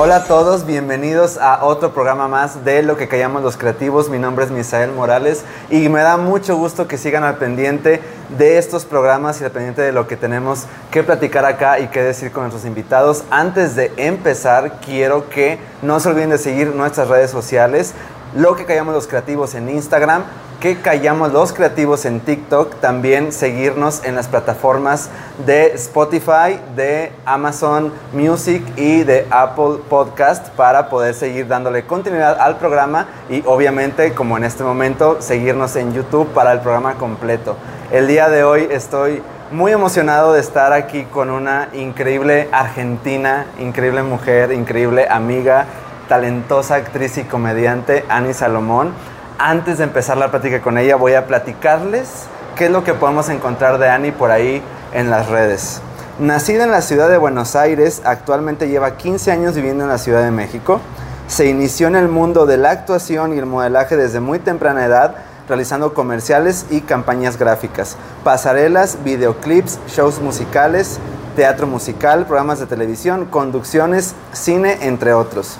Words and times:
Hola 0.00 0.18
a 0.18 0.24
todos, 0.26 0.64
bienvenidos 0.64 1.38
a 1.38 1.64
otro 1.64 1.92
programa 1.92 2.28
más 2.28 2.64
de 2.64 2.84
Lo 2.84 2.96
que 2.96 3.08
callamos 3.08 3.42
los 3.42 3.56
creativos. 3.56 4.08
Mi 4.08 4.20
nombre 4.20 4.44
es 4.44 4.52
Misael 4.52 4.92
Morales 4.92 5.42
y 5.70 5.88
me 5.88 6.02
da 6.02 6.16
mucho 6.16 6.56
gusto 6.56 6.86
que 6.86 6.96
sigan 6.96 7.24
al 7.24 7.36
pendiente 7.38 8.00
de 8.38 8.58
estos 8.58 8.84
programas 8.84 9.40
y 9.40 9.44
al 9.44 9.50
pendiente 9.50 9.82
de 9.82 9.90
lo 9.90 10.06
que 10.06 10.16
tenemos 10.16 10.66
que 10.92 11.02
platicar 11.02 11.44
acá 11.44 11.80
y 11.80 11.88
qué 11.88 12.00
decir 12.00 12.30
con 12.30 12.44
nuestros 12.44 12.64
invitados. 12.64 13.24
Antes 13.28 13.74
de 13.74 13.92
empezar, 13.96 14.78
quiero 14.86 15.28
que 15.30 15.58
no 15.82 15.98
se 15.98 16.10
olviden 16.10 16.30
de 16.30 16.38
seguir 16.38 16.76
nuestras 16.76 17.08
redes 17.08 17.32
sociales. 17.32 17.92
Lo 18.34 18.56
que 18.56 18.66
callamos 18.66 18.94
los 18.94 19.06
creativos 19.06 19.54
en 19.54 19.70
Instagram, 19.70 20.22
que 20.60 20.76
callamos 20.76 21.32
los 21.32 21.54
creativos 21.54 22.04
en 22.04 22.20
TikTok, 22.20 22.74
también 22.76 23.32
seguirnos 23.32 24.04
en 24.04 24.16
las 24.16 24.28
plataformas 24.28 25.08
de 25.46 25.68
Spotify, 25.74 26.60
de 26.76 27.12
Amazon 27.24 27.90
Music 28.12 28.62
y 28.76 29.02
de 29.04 29.26
Apple 29.30 29.78
Podcast 29.88 30.48
para 30.50 30.90
poder 30.90 31.14
seguir 31.14 31.46
dándole 31.48 31.86
continuidad 31.86 32.38
al 32.38 32.58
programa 32.58 33.06
y 33.30 33.42
obviamente 33.46 34.12
como 34.12 34.36
en 34.36 34.44
este 34.44 34.62
momento 34.62 35.22
seguirnos 35.22 35.74
en 35.76 35.94
YouTube 35.94 36.28
para 36.28 36.52
el 36.52 36.60
programa 36.60 36.94
completo. 36.96 37.56
El 37.90 38.08
día 38.08 38.28
de 38.28 38.44
hoy 38.44 38.68
estoy 38.70 39.22
muy 39.50 39.72
emocionado 39.72 40.34
de 40.34 40.40
estar 40.40 40.74
aquí 40.74 41.04
con 41.04 41.30
una 41.30 41.70
increíble 41.72 42.48
argentina, 42.52 43.46
increíble 43.58 44.02
mujer, 44.02 44.52
increíble 44.52 45.06
amiga, 45.08 45.66
talentosa 46.08 46.74
actriz 46.74 47.18
y 47.18 47.24
comediante, 47.24 48.04
Annie 48.08 48.34
Salomón 48.34 48.92
antes 49.38 49.78
de 49.78 49.84
empezar 49.84 50.16
la 50.16 50.32
plática 50.32 50.60
con 50.60 50.78
ella, 50.78 50.96
voy 50.96 51.14
a 51.14 51.28
platicarles 51.28 52.24
qué 52.56 52.66
es 52.66 52.72
lo 52.72 52.82
que 52.82 52.92
podemos 52.92 53.28
encontrar 53.28 53.78
de 53.78 53.88
Annie 53.88 54.10
por 54.10 54.32
ahí 54.32 54.60
en 54.92 55.10
las 55.10 55.28
redes. 55.28 55.80
Nacida 56.18 56.64
en 56.64 56.72
la 56.72 56.82
ciudad 56.82 57.08
de 57.08 57.18
Buenos 57.18 57.54
Aires, 57.54 58.02
actualmente 58.04 58.68
lleva 58.68 58.96
15 58.96 59.30
años 59.30 59.54
viviendo 59.54 59.84
en 59.84 59.90
la 59.90 59.98
Ciudad 59.98 60.24
de 60.24 60.32
México. 60.32 60.80
Se 61.28 61.46
inició 61.46 61.86
en 61.86 61.94
el 61.94 62.08
mundo 62.08 62.46
de 62.46 62.56
la 62.56 62.70
actuación 62.72 63.32
y 63.32 63.38
el 63.38 63.46
modelaje 63.46 63.96
desde 63.96 64.18
muy 64.18 64.40
temprana 64.40 64.84
edad, 64.84 65.14
realizando 65.48 65.94
comerciales 65.94 66.66
y 66.68 66.80
campañas 66.80 67.38
gráficas, 67.38 67.96
pasarelas, 68.24 68.98
videoclips, 69.04 69.78
shows 69.86 70.20
musicales, 70.20 70.98
teatro 71.36 71.68
musical, 71.68 72.26
programas 72.26 72.58
de 72.58 72.66
televisión, 72.66 73.26
conducciones, 73.26 74.16
cine, 74.32 74.78
entre 74.80 75.12
otros. 75.12 75.58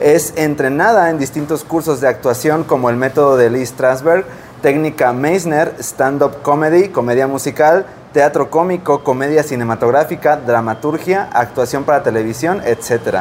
Es 0.00 0.32
entrenada 0.36 1.08
en 1.10 1.18
distintos 1.18 1.62
cursos 1.62 2.00
de 2.00 2.08
actuación 2.08 2.64
como 2.64 2.90
el 2.90 2.96
método 2.96 3.36
de 3.36 3.48
Lee 3.48 3.64
Strasberg, 3.64 4.24
técnica 4.60 5.12
Meissner, 5.12 5.76
stand-up 5.78 6.42
comedy, 6.42 6.88
comedia 6.88 7.28
musical, 7.28 7.86
teatro 8.12 8.50
cómico, 8.50 9.04
comedia 9.04 9.44
cinematográfica, 9.44 10.36
dramaturgia, 10.36 11.28
actuación 11.32 11.84
para 11.84 12.02
televisión, 12.02 12.60
etc. 12.64 13.18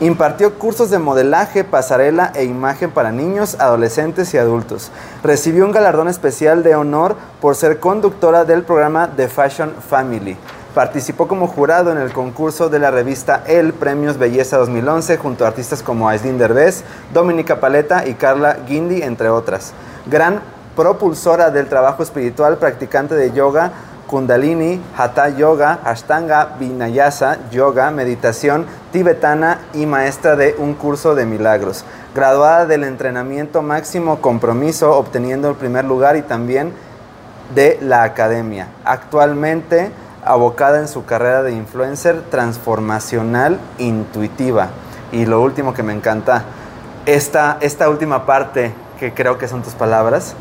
Impartió 0.00 0.58
cursos 0.60 0.90
de 0.90 1.00
modelaje, 1.00 1.64
pasarela 1.64 2.32
e 2.36 2.44
imagen 2.44 2.92
para 2.92 3.10
niños, 3.10 3.56
adolescentes 3.58 4.32
y 4.32 4.38
adultos. 4.38 4.92
Recibió 5.24 5.64
un 5.64 5.72
galardón 5.72 6.08
especial 6.08 6.62
de 6.62 6.76
honor 6.76 7.16
por 7.40 7.56
ser 7.56 7.80
conductora 7.80 8.44
del 8.44 8.62
programa 8.62 9.10
The 9.16 9.28
Fashion 9.28 9.74
Family. 9.88 10.36
Participó 10.74 11.28
como 11.28 11.48
jurado 11.48 11.92
en 11.92 11.98
el 11.98 12.14
concurso 12.14 12.70
de 12.70 12.78
la 12.78 12.90
revista 12.90 13.42
El 13.46 13.74
Premios 13.74 14.16
Belleza 14.16 14.56
2011 14.56 15.18
junto 15.18 15.44
a 15.44 15.48
artistas 15.48 15.82
como 15.82 16.08
Aislinn 16.08 16.38
Derbez, 16.38 16.82
Dominica 17.12 17.60
Paleta 17.60 18.06
y 18.08 18.14
Carla 18.14 18.56
Guindy, 18.66 19.02
entre 19.02 19.28
otras. 19.28 19.74
Gran 20.06 20.40
propulsora 20.74 21.50
del 21.50 21.68
trabajo 21.68 22.02
espiritual, 22.02 22.56
practicante 22.56 23.14
de 23.14 23.32
yoga, 23.32 23.70
Kundalini, 24.06 24.80
Hatha 24.96 25.28
Yoga, 25.28 25.80
Ashtanga, 25.84 26.56
Vinayasa, 26.58 27.50
Yoga, 27.50 27.90
meditación 27.90 28.64
tibetana 28.92 29.58
y 29.74 29.84
maestra 29.84 30.36
de 30.36 30.54
un 30.58 30.72
curso 30.72 31.14
de 31.14 31.26
milagros. 31.26 31.84
Graduada 32.14 32.64
del 32.64 32.84
entrenamiento 32.84 33.60
máximo 33.60 34.22
compromiso, 34.22 34.96
obteniendo 34.96 35.50
el 35.50 35.56
primer 35.56 35.84
lugar 35.84 36.16
y 36.16 36.22
también 36.22 36.72
de 37.54 37.78
la 37.82 38.04
academia. 38.04 38.68
Actualmente 38.86 39.90
abocada 40.24 40.78
en 40.78 40.88
su 40.88 41.04
carrera 41.04 41.42
de 41.42 41.52
influencer 41.52 42.22
transformacional 42.30 43.58
intuitiva. 43.78 44.68
Y 45.10 45.26
lo 45.26 45.40
último 45.40 45.74
que 45.74 45.82
me 45.82 45.92
encanta, 45.92 46.44
esta, 47.06 47.58
esta 47.60 47.88
última 47.88 48.24
parte 48.24 48.72
que 48.98 49.12
creo 49.12 49.38
que 49.38 49.48
son 49.48 49.62
tus 49.62 49.74
palabras, 49.74 50.34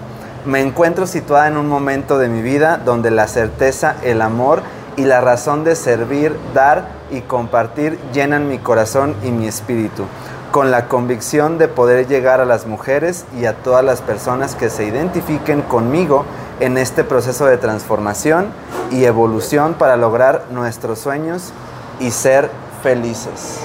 me 0.46 0.62
encuentro 0.62 1.08
situada 1.08 1.47
en 1.47 1.58
un 1.58 1.68
momento 1.68 2.18
de 2.18 2.30
mi 2.30 2.42
vida 2.42 2.78
donde 2.78 3.12
la 3.12 3.28
certeza, 3.28 3.96
el 4.03 4.22
amor 4.22 4.62
y 4.97 5.03
la 5.03 5.22
razón 5.22 5.64
de 5.64 5.75
servir, 5.75 6.36
dar 6.53 6.86
y 7.09 7.22
compartir 7.22 8.00
llenan 8.13 8.48
mi 8.48 8.58
corazón 8.58 9.16
y 9.24 9.31
mi 9.31 9.48
espíritu, 9.48 10.06
con 10.52 10.72
la 10.72 10.88
convicción 10.88 11.58
de 11.58 11.68
poder 11.68 12.08
llegar 12.08 12.42
a 12.42 12.46
las 12.46 12.66
mujeres 12.66 13.25
y 13.40 13.46
a 13.46 13.53
todas 13.53 13.84
las 13.84 14.02
personas 14.02 14.56
que 14.56 14.69
se 14.69 14.86
identifiquen 14.86 15.62
conmigo 15.62 16.25
en 16.59 16.78
este 16.78 17.03
proceso 17.03 17.45
de 17.45 17.57
transformación 17.57 18.47
y 18.91 19.06
evolución 19.06 19.73
para 19.73 19.97
lograr 19.97 20.45
nuestros 20.51 21.00
sueños 21.00 21.53
y 22.00 22.12
ser 22.12 22.50
felices. 22.84 23.59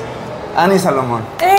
Ani 0.56 0.78
Salomón. 0.78 1.22
¡Eh! 1.41 1.56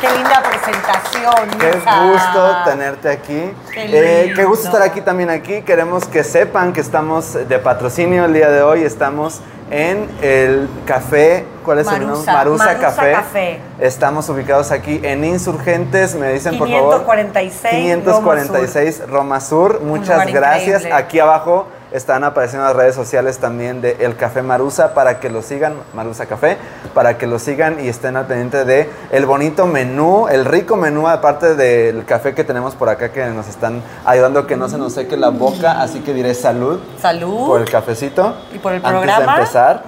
¡Qué 0.00 0.10
linda 0.10 0.42
presentación! 0.42 1.48
Qué 1.58 1.72
gusto 2.12 2.56
tenerte 2.66 3.10
aquí. 3.10 3.54
Qué, 3.72 4.26
eh, 4.26 4.32
qué 4.34 4.44
gusto 4.44 4.66
estar 4.66 4.82
aquí 4.82 5.00
también 5.00 5.30
aquí. 5.30 5.62
Queremos 5.62 6.04
que 6.04 6.24
sepan 6.24 6.72
que 6.72 6.80
estamos 6.80 7.32
de 7.32 7.58
patrocinio 7.58 8.26
el 8.26 8.34
día 8.34 8.50
de 8.50 8.62
hoy. 8.62 8.82
Estamos 8.82 9.40
en 9.70 10.08
el 10.22 10.68
café, 10.86 11.44
¿cuál 11.64 11.78
es 11.78 11.86
el 11.86 12.06
nombre? 12.06 12.08
Marusa, 12.08 12.32
Marusa, 12.32 12.64
Marusa 12.64 12.80
café. 12.80 13.12
Café. 13.12 13.60
Estamos 13.80 14.28
ubicados 14.28 14.70
aquí 14.70 15.00
en 15.02 15.24
Insurgentes, 15.24 16.14
me 16.14 16.32
dicen 16.32 16.58
por 16.58 16.68
favor. 16.68 17.00
546 17.00 17.70
546 17.70 19.08
Roma 19.08 19.40
Sur. 19.40 19.80
Muchas 19.80 20.26
gracias. 20.26 20.82
increíble. 20.82 20.92
Aquí 20.92 21.18
abajo 21.18 21.66
están 21.94 22.24
apareciendo 22.24 22.66
las 22.66 22.74
redes 22.74 22.96
sociales 22.96 23.38
también 23.38 23.80
de 23.80 23.96
El 24.00 24.16
Café 24.16 24.42
Marusa 24.42 24.94
para 24.94 25.20
que 25.20 25.30
lo 25.30 25.42
sigan, 25.42 25.74
Marusa 25.94 26.26
Café, 26.26 26.58
para 26.92 27.16
que 27.16 27.28
lo 27.28 27.38
sigan 27.38 27.78
y 27.78 27.86
estén 27.88 28.16
al 28.16 28.26
pendiente 28.26 28.64
de 28.64 28.90
el 29.12 29.26
bonito 29.26 29.66
menú, 29.66 30.26
el 30.26 30.44
rico 30.44 30.74
menú 30.74 31.06
aparte 31.06 31.54
del 31.54 32.04
café 32.04 32.34
que 32.34 32.42
tenemos 32.42 32.74
por 32.74 32.88
acá 32.88 33.12
que 33.12 33.24
nos 33.26 33.46
están 33.46 33.80
ayudando 34.04 34.40
a 34.40 34.46
que 34.48 34.56
no 34.56 34.68
se 34.68 34.76
nos 34.76 34.92
seque 34.92 35.16
la 35.16 35.28
boca, 35.28 35.80
así 35.80 36.00
que 36.00 36.12
diré 36.12 36.34
salud 36.34 36.80
Salud. 37.00 37.46
por 37.46 37.60
el 37.60 37.70
cafecito. 37.70 38.34
Y 38.52 38.58
por 38.58 38.72
el 38.72 38.84
Antes 38.84 38.90
programa. 38.90 39.34
de 39.36 39.38
empezar. 39.40 39.82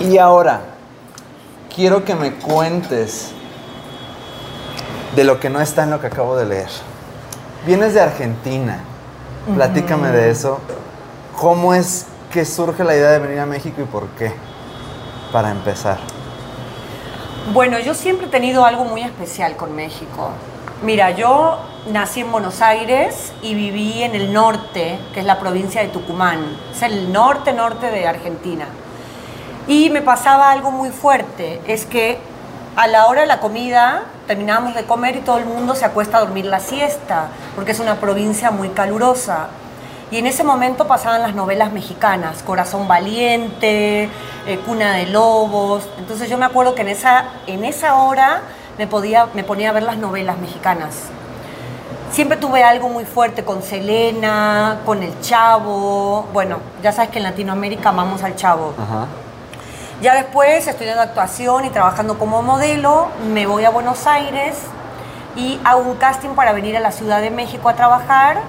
Y 0.00 0.18
ahora, 0.18 0.60
quiero 1.74 2.04
que 2.04 2.14
me 2.14 2.34
cuentes 2.34 3.30
de 5.16 5.24
lo 5.24 5.40
que 5.40 5.48
no 5.48 5.62
está 5.62 5.84
en 5.84 5.90
lo 5.92 6.00
que 6.00 6.08
acabo 6.08 6.36
de 6.36 6.44
leer. 6.44 6.68
Vienes 7.64 7.94
de 7.94 8.02
Argentina. 8.02 8.84
Platícame 9.54 10.10
de 10.10 10.30
eso. 10.30 10.60
¿Cómo 11.36 11.74
es 11.74 12.06
que 12.32 12.44
surge 12.44 12.84
la 12.84 12.94
idea 12.94 13.10
de 13.10 13.18
venir 13.18 13.38
a 13.40 13.46
México 13.46 13.80
y 13.80 13.84
por 13.84 14.06
qué? 14.08 14.32
Para 15.32 15.50
empezar. 15.50 15.98
Bueno, 17.52 17.78
yo 17.78 17.94
siempre 17.94 18.26
he 18.26 18.30
tenido 18.30 18.64
algo 18.64 18.84
muy 18.84 19.02
especial 19.02 19.56
con 19.56 19.74
México. 19.74 20.30
Mira, 20.82 21.12
yo 21.12 21.58
nací 21.90 22.20
en 22.20 22.30
Buenos 22.30 22.60
Aires 22.60 23.32
y 23.42 23.54
viví 23.54 24.02
en 24.02 24.14
el 24.14 24.32
norte, 24.32 24.98
que 25.14 25.20
es 25.20 25.26
la 25.26 25.40
provincia 25.40 25.80
de 25.80 25.88
Tucumán. 25.88 26.40
Es 26.70 26.82
el 26.82 27.12
norte, 27.12 27.52
norte 27.52 27.90
de 27.90 28.06
Argentina. 28.06 28.66
Y 29.66 29.90
me 29.90 30.02
pasaba 30.02 30.50
algo 30.50 30.70
muy 30.70 30.90
fuerte, 30.90 31.60
es 31.66 31.84
que 31.84 32.18
a 32.78 32.86
la 32.86 33.08
hora 33.08 33.22
de 33.22 33.26
la 33.26 33.40
comida 33.40 34.04
terminábamos 34.28 34.76
de 34.76 34.84
comer 34.84 35.16
y 35.16 35.20
todo 35.20 35.38
el 35.38 35.46
mundo 35.46 35.74
se 35.74 35.84
acuesta 35.84 36.18
a 36.18 36.20
dormir 36.20 36.44
la 36.44 36.60
siesta, 36.60 37.26
porque 37.56 37.72
es 37.72 37.80
una 37.80 37.96
provincia 37.96 38.52
muy 38.52 38.68
calurosa. 38.68 39.48
Y 40.12 40.18
en 40.18 40.28
ese 40.28 40.44
momento 40.44 40.86
pasaban 40.86 41.20
las 41.20 41.34
novelas 41.34 41.72
mexicanas, 41.72 42.44
Corazón 42.44 42.86
Valiente, 42.86 44.08
eh, 44.46 44.60
Cuna 44.64 44.92
de 44.92 45.06
Lobos. 45.06 45.88
Entonces 45.98 46.30
yo 46.30 46.38
me 46.38 46.44
acuerdo 46.44 46.76
que 46.76 46.82
en 46.82 46.88
esa, 46.88 47.24
en 47.48 47.64
esa 47.64 47.96
hora 47.96 48.42
me, 48.78 48.86
podía, 48.86 49.26
me 49.34 49.42
ponía 49.42 49.70
a 49.70 49.72
ver 49.72 49.82
las 49.82 49.98
novelas 49.98 50.38
mexicanas. 50.38 50.94
Siempre 52.12 52.36
tuve 52.36 52.62
algo 52.62 52.88
muy 52.88 53.04
fuerte 53.04 53.44
con 53.44 53.60
Selena, 53.60 54.78
con 54.86 55.02
el 55.02 55.20
Chavo. 55.20 56.28
Bueno, 56.32 56.58
ya 56.80 56.92
sabes 56.92 57.10
que 57.10 57.18
en 57.18 57.24
Latinoamérica 57.24 57.88
amamos 57.88 58.22
al 58.22 58.36
Chavo. 58.36 58.72
Ajá. 58.78 59.08
Ya 60.00 60.14
después, 60.14 60.68
estudiando 60.68 61.02
actuación 61.02 61.64
y 61.64 61.70
trabajando 61.70 62.20
como 62.20 62.40
modelo, 62.40 63.08
me 63.32 63.46
voy 63.46 63.64
a 63.64 63.70
Buenos 63.70 64.06
Aires 64.06 64.54
y 65.34 65.60
hago 65.64 65.80
un 65.80 65.96
casting 65.96 66.30
para 66.30 66.52
venir 66.52 66.76
a 66.76 66.80
la 66.80 66.92
Ciudad 66.92 67.20
de 67.20 67.30
México 67.30 67.68
a 67.68 67.74
trabajar. 67.74 68.42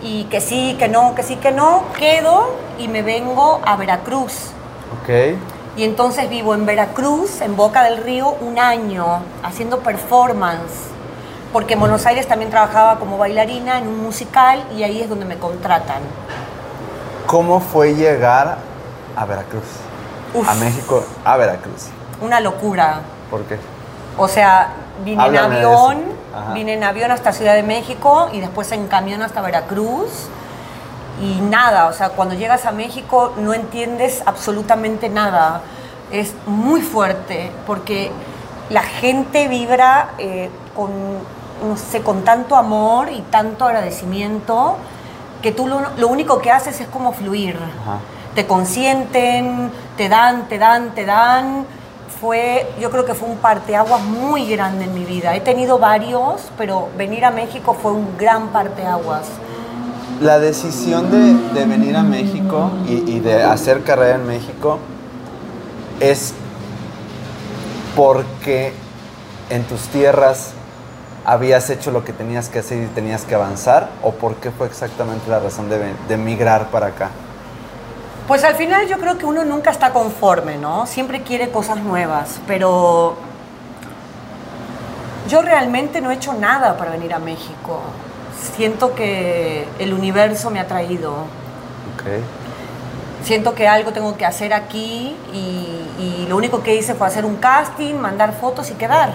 Y 0.00 0.24
que 0.24 0.40
sí, 0.40 0.76
que 0.78 0.88
no, 0.88 1.16
que 1.16 1.24
sí, 1.24 1.36
que 1.36 1.50
no, 1.50 1.82
quedo 1.98 2.54
y 2.78 2.86
me 2.86 3.02
vengo 3.02 3.60
a 3.64 3.74
Veracruz. 3.74 4.52
Ok. 5.02 5.36
Y 5.76 5.82
entonces 5.82 6.30
vivo 6.30 6.54
en 6.54 6.66
Veracruz, 6.66 7.40
en 7.40 7.56
Boca 7.56 7.82
del 7.82 8.04
Río, 8.04 8.36
un 8.40 8.60
año, 8.60 9.22
haciendo 9.42 9.80
performance. 9.80 10.86
Porque 11.52 11.74
en 11.74 11.80
Buenos 11.80 12.06
Aires 12.06 12.28
también 12.28 12.52
trabajaba 12.52 13.00
como 13.00 13.18
bailarina 13.18 13.78
en 13.78 13.88
un 13.88 14.04
musical 14.04 14.62
y 14.76 14.84
ahí 14.84 15.02
es 15.02 15.08
donde 15.08 15.24
me 15.24 15.36
contratan. 15.36 16.02
¿Cómo 17.26 17.58
fue 17.58 17.94
llegar 17.94 18.58
a 19.16 19.24
Veracruz? 19.24 19.85
Uf. 20.36 20.48
a 20.48 20.54
México, 20.54 21.04
a 21.24 21.36
Veracruz. 21.36 21.86
Una 22.20 22.40
locura. 22.40 23.00
¿Por 23.30 23.42
qué? 23.44 23.58
O 24.18 24.28
sea, 24.28 24.68
vine 25.04 25.22
Háblame 25.22 25.58
en 25.58 25.64
avión, 25.64 25.98
vine 26.54 26.74
en 26.74 26.84
avión 26.84 27.10
hasta 27.10 27.32
Ciudad 27.32 27.54
de 27.54 27.62
México 27.62 28.28
y 28.32 28.40
después 28.40 28.70
en 28.72 28.86
camión 28.86 29.22
hasta 29.22 29.40
Veracruz. 29.40 30.28
Y 31.20 31.40
nada, 31.40 31.86
o 31.86 31.92
sea, 31.94 32.10
cuando 32.10 32.34
llegas 32.34 32.66
a 32.66 32.72
México 32.72 33.32
no 33.38 33.54
entiendes 33.54 34.22
absolutamente 34.26 35.08
nada. 35.08 35.62
Es 36.10 36.34
muy 36.46 36.82
fuerte 36.82 37.50
porque 37.66 38.12
la 38.68 38.82
gente 38.82 39.48
vibra 39.48 40.10
eh, 40.18 40.50
con, 40.74 40.90
no 41.66 41.76
sé, 41.76 42.02
con 42.02 42.22
tanto 42.22 42.56
amor 42.56 43.10
y 43.10 43.22
tanto 43.22 43.64
agradecimiento 43.64 44.76
que 45.42 45.52
tú 45.52 45.66
lo, 45.66 45.80
lo 45.96 46.08
único 46.08 46.38
que 46.40 46.50
haces 46.50 46.80
es 46.80 46.88
como 46.88 47.12
fluir. 47.12 47.56
Ajá. 47.56 47.98
Te 48.36 48.46
consienten, 48.46 49.70
te 49.96 50.10
dan, 50.10 50.46
te 50.46 50.58
dan, 50.58 50.94
te 50.94 51.06
dan. 51.06 51.64
Fue, 52.20 52.66
yo 52.78 52.90
creo 52.90 53.06
que 53.06 53.14
fue 53.14 53.30
un 53.30 53.38
parteaguas 53.38 54.02
muy 54.02 54.46
grande 54.46 54.84
en 54.84 54.92
mi 54.92 55.06
vida. 55.06 55.34
He 55.34 55.40
tenido 55.40 55.78
varios, 55.78 56.50
pero 56.58 56.90
venir 56.98 57.24
a 57.24 57.30
México 57.30 57.74
fue 57.80 57.92
un 57.92 58.18
gran 58.18 58.48
parteaguas. 58.48 59.22
La 60.20 60.38
decisión 60.38 61.10
de, 61.10 61.58
de 61.58 61.66
venir 61.66 61.96
a 61.96 62.02
México 62.02 62.70
y, 62.86 63.20
de 63.20 63.42
hacer 63.42 63.82
carrera 63.82 64.16
en 64.16 64.26
México 64.26 64.80
es 66.00 66.34
porque 67.96 68.74
en 69.48 69.62
tus 69.64 69.80
tierras 69.88 70.52
habías 71.24 71.70
hecho 71.70 71.90
lo 71.90 72.04
que 72.04 72.12
tenías 72.12 72.50
que 72.50 72.58
hacer 72.58 72.82
y 72.82 72.86
tenías 72.88 73.24
que 73.24 73.34
avanzar 73.34 73.88
o 74.02 74.12
por 74.12 74.34
qué 74.36 74.50
fue 74.50 74.66
exactamente 74.66 75.30
la 75.30 75.38
razón 75.38 75.70
de, 75.70 75.94
de 76.06 76.16
migrar 76.18 76.66
para 76.70 76.88
acá. 76.88 77.10
Pues 78.26 78.42
al 78.42 78.56
final 78.56 78.88
yo 78.88 78.98
creo 78.98 79.18
que 79.18 79.24
uno 79.24 79.44
nunca 79.44 79.70
está 79.70 79.92
conforme, 79.92 80.56
¿no? 80.56 80.86
Siempre 80.86 81.22
quiere 81.22 81.50
cosas 81.50 81.78
nuevas, 81.78 82.40
pero 82.48 83.16
yo 85.28 85.42
realmente 85.42 86.00
no 86.00 86.10
he 86.10 86.14
hecho 86.14 86.32
nada 86.32 86.76
para 86.76 86.90
venir 86.90 87.14
a 87.14 87.20
México. 87.20 87.80
Siento 88.56 88.96
que 88.96 89.68
el 89.78 89.92
universo 89.92 90.50
me 90.50 90.58
ha 90.58 90.66
traído. 90.66 91.12
Ok. 91.12 92.22
Siento 93.22 93.54
que 93.54 93.68
algo 93.68 93.92
tengo 93.92 94.16
que 94.16 94.26
hacer 94.26 94.52
aquí 94.52 95.16
y, 95.32 95.36
y 95.98 96.26
lo 96.28 96.36
único 96.36 96.64
que 96.64 96.74
hice 96.74 96.94
fue 96.94 97.06
hacer 97.06 97.24
un 97.24 97.36
casting, 97.36 97.94
mandar 97.94 98.32
fotos 98.32 98.70
y 98.70 98.74
quedar. 98.74 99.14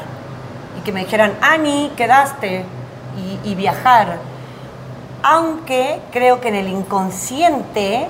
Y 0.79 0.83
que 0.83 0.93
me 0.93 1.01
dijeran, 1.01 1.33
Ani, 1.41 1.91
quedaste 1.97 2.63
y, 3.43 3.49
y 3.49 3.55
viajar. 3.55 4.19
Aunque 5.21 6.01
creo 6.11 6.39
que 6.39 6.47
en 6.47 6.55
el 6.55 6.69
inconsciente 6.69 8.07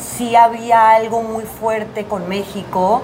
sí 0.00 0.34
había 0.36 0.90
algo 0.90 1.22
muy 1.22 1.44
fuerte 1.44 2.04
con 2.04 2.28
México, 2.28 3.02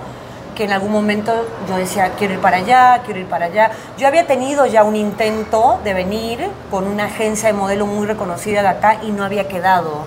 que 0.54 0.64
en 0.64 0.72
algún 0.72 0.90
momento 0.90 1.32
yo 1.68 1.76
decía, 1.76 2.12
quiero 2.16 2.32
ir 2.32 2.40
para 2.40 2.56
allá, 2.56 3.02
quiero 3.04 3.20
ir 3.20 3.26
para 3.26 3.44
allá. 3.44 3.70
Yo 3.98 4.08
había 4.08 4.26
tenido 4.26 4.64
ya 4.64 4.84
un 4.84 4.96
intento 4.96 5.78
de 5.84 5.92
venir 5.92 6.48
con 6.70 6.86
una 6.86 7.04
agencia 7.04 7.48
de 7.48 7.52
modelo 7.52 7.84
muy 7.84 8.06
reconocida 8.06 8.62
de 8.62 8.68
acá 8.68 8.96
y 9.02 9.10
no 9.10 9.22
había 9.22 9.48
quedado. 9.48 10.06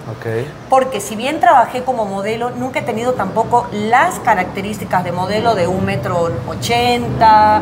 Porque 0.67 1.01
si 1.01 1.15
bien 1.15 1.39
trabajé 1.39 1.83
como 1.83 2.05
modelo, 2.05 2.49
nunca 2.49 2.79
he 2.79 2.81
tenido 2.81 3.13
tampoco 3.13 3.67
las 3.71 4.19
características 4.21 5.03
de 5.03 5.11
modelo 5.11 5.53
de 5.53 5.67
un 5.67 5.85
metro 5.85 6.31
ochenta. 6.49 7.61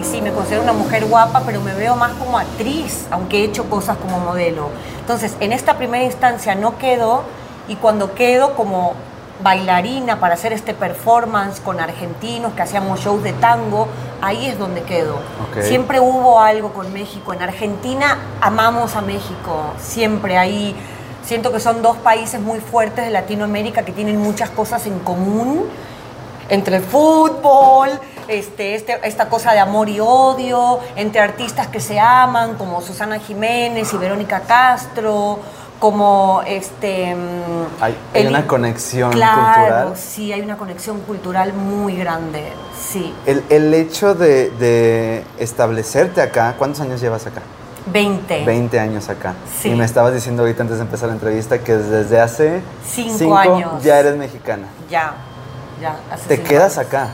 Y 0.00 0.04
sí, 0.04 0.22
me 0.22 0.30
considero 0.30 0.62
una 0.62 0.74
mujer 0.74 1.06
guapa, 1.06 1.42
pero 1.44 1.60
me 1.60 1.74
veo 1.74 1.96
más 1.96 2.12
como 2.12 2.38
actriz, 2.38 3.08
aunque 3.10 3.40
he 3.40 3.44
hecho 3.46 3.68
cosas 3.68 3.96
como 3.96 4.20
modelo. 4.20 4.68
Entonces, 5.00 5.34
en 5.40 5.52
esta 5.52 5.76
primera 5.76 6.04
instancia 6.04 6.54
no 6.54 6.78
quedo 6.78 7.24
y 7.68 7.76
cuando 7.76 8.14
quedo 8.14 8.54
como 8.56 8.94
bailarina 9.42 10.18
para 10.18 10.34
hacer 10.34 10.52
este 10.52 10.74
performance 10.74 11.60
con 11.60 11.78
argentinos 11.78 12.54
que 12.54 12.62
hacíamos 12.62 13.00
shows 13.00 13.22
de 13.22 13.32
tango, 13.34 13.86
ahí 14.20 14.46
es 14.46 14.58
donde 14.58 14.82
quedo. 14.82 15.14
Ok. 15.50 15.62
Siempre 15.62 16.00
hubo 16.00 16.40
algo 16.40 16.72
con 16.72 16.92
México. 16.92 17.32
En 17.32 17.42
Argentina 17.42 18.18
amamos 18.40 18.96
a 18.96 19.00
México, 19.00 19.74
siempre 19.78 20.36
ahí. 20.38 20.74
Siento 21.24 21.52
que 21.52 21.60
son 21.60 21.82
dos 21.82 21.96
países 21.98 22.40
muy 22.40 22.58
fuertes 22.58 23.04
de 23.04 23.10
Latinoamérica 23.12 23.84
que 23.84 23.92
tienen 23.92 24.16
muchas 24.18 24.50
cosas 24.50 24.86
en 24.86 24.98
común, 25.00 25.66
entre 26.48 26.76
el 26.76 26.82
fútbol, 26.82 27.90
este, 28.26 28.74
este- 28.74 28.98
esta 29.06 29.28
cosa 29.28 29.52
de 29.52 29.58
amor 29.60 29.88
y 29.88 30.00
odio, 30.00 30.80
entre 30.96 31.20
artistas 31.20 31.66
que 31.68 31.80
se 31.80 32.00
aman, 32.00 32.54
como 32.56 32.80
Susana 32.80 33.18
Jiménez 33.20 33.92
y 33.92 33.96
Verónica 33.98 34.40
Castro, 34.40 35.38
como 35.78 36.42
este... 36.46 37.14
mm, 37.14 37.82
Hay, 37.82 37.96
hay 38.14 38.22
el- 38.22 38.28
una 38.28 38.46
conexión 38.46 39.12
Claro, 39.12 39.54
cultural. 39.54 39.92
sí, 39.96 40.32
hay 40.32 40.40
una 40.40 40.56
conexión 40.56 41.00
cultural 41.00 41.52
muy 41.52 41.96
grande, 41.96 42.52
sí. 42.80 43.14
El, 43.26 43.44
el 43.48 43.72
hecho 43.74 44.14
de, 44.14 44.50
de 44.50 45.24
establecerte 45.38 46.20
acá, 46.20 46.54
¿cuántos 46.58 46.80
años 46.80 47.00
llevas 47.00 47.26
acá? 47.26 47.42
20. 47.92 48.44
20 48.44 48.78
años 48.80 49.08
acá. 49.08 49.34
Sí. 49.62 49.70
Y 49.70 49.74
me 49.74 49.84
estabas 49.84 50.12
diciendo 50.12 50.42
ahorita 50.42 50.62
antes 50.62 50.76
de 50.76 50.82
empezar 50.82 51.08
la 51.08 51.14
entrevista 51.14 51.58
que 51.60 51.74
desde 51.76 52.20
hace 52.20 52.60
Cinco 52.84 53.36
años. 53.36 53.82
ya 53.82 53.98
eres 53.98 54.16
mexicana. 54.16 54.66
Ya, 54.90 55.14
ya. 55.80 55.96
hace 56.12 56.28
Te 56.28 56.42
quedas 56.42 56.76
años. 56.76 56.88
acá. 56.88 57.08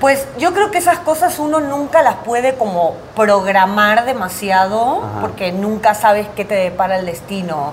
Pues 0.00 0.26
yo 0.38 0.52
creo 0.52 0.70
que 0.70 0.78
esas 0.78 0.98
cosas 0.98 1.38
uno 1.38 1.58
nunca 1.60 2.02
las 2.02 2.16
puede 2.16 2.54
como 2.56 2.94
programar 3.14 4.04
demasiado 4.04 5.02
Ajá. 5.02 5.20
porque 5.22 5.52
nunca 5.52 5.94
sabes 5.94 6.26
qué 6.36 6.44
te 6.44 6.54
depara 6.54 6.98
el 6.98 7.06
destino. 7.06 7.72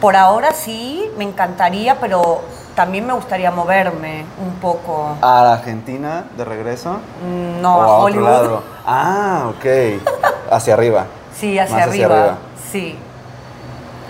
Por 0.00 0.16
ahora 0.16 0.52
sí, 0.52 1.10
me 1.18 1.24
encantaría, 1.24 2.00
pero 2.00 2.40
también 2.74 3.06
me 3.06 3.12
gustaría 3.12 3.50
moverme 3.50 4.24
un 4.42 4.54
poco. 4.56 5.16
¿A 5.20 5.42
la 5.44 5.52
Argentina 5.54 6.24
de 6.36 6.44
regreso? 6.44 6.94
Mm, 7.22 7.60
No, 7.60 7.76
¿O 7.76 7.82
a 7.82 7.86
otro 7.86 8.04
Hollywood. 8.04 8.24
lado? 8.30 8.62
Ah, 8.86 9.50
ok. 9.50 9.66
Hacia 10.50 10.74
arriba. 10.74 11.04
Sí, 11.36 11.58
hacia 11.58 11.76
Más 11.78 11.88
arriba. 11.88 12.36
Sí. 12.70 12.98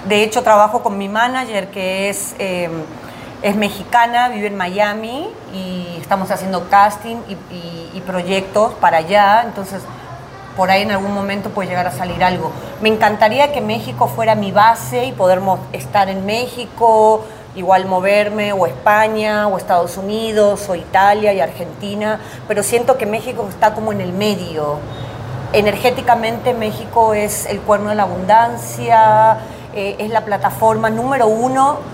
De 0.07 0.23
hecho, 0.23 0.43
trabajo 0.43 0.83
con 0.83 0.99
mi 0.99 1.09
manager 1.09 1.71
que 1.71 2.11
es, 2.11 2.35
eh, 2.39 2.69
es 3.45 3.57
mexicana, 3.57 4.31
vive 4.31 4.47
en 4.47 4.57
Miami 4.57 5.29
y 5.53 5.99
estamos 6.01 6.31
haciendo 6.31 6.71
casting 6.71 7.17
y, 7.29 8.01
proyectos 8.07 8.73
para 8.75 8.99
allá. 8.99 9.43
Entonces, 9.45 9.83
por 10.57 10.71
ahí 10.71 10.83
en 10.83 10.91
algún 10.91 11.13
momento 11.13 11.51
puede 11.51 11.69
llegar 11.69 11.87
a 11.87 11.91
salir 11.91 12.25
algo. 12.25 12.53
Me 12.81 12.89
encantaría 12.89 13.53
que 13.53 13.61
México 13.61 14.09
fuera 14.09 14.35
mi 14.35 14.51
base 14.51 15.05
y 15.05 15.13
poder 15.13 15.41
estar 15.73 16.09
en 16.09 16.25
México, 16.25 17.25
igual 17.55 17.85
moverme, 17.85 18.53
o 18.55 18.67
España, 18.67 19.47
o 19.47 19.59
Estados 19.59 19.99
Unidos, 19.99 20.67
o 20.69 20.75
Italia 20.75 21.35
y 21.35 21.41
Argentina, 21.41 22.21
pero 22.49 22.63
siento 22.63 22.97
que 22.97 23.05
México 23.05 23.47
está 23.51 23.75
como 23.75 23.93
en 23.93 24.01
el 24.01 24.13
medio. 24.13 24.79
Energéticamente 25.53 26.55
México 26.55 27.13
es 27.13 27.45
el 27.47 27.61
cuerno 27.61 27.91
de 27.91 27.95
la 27.95 28.05
abundancia, 28.05 29.39
eh, 29.75 29.97
es 29.99 30.11
la 30.11 30.25
plataforma 30.25 30.89
número 30.89 31.27
uno. 31.27 31.94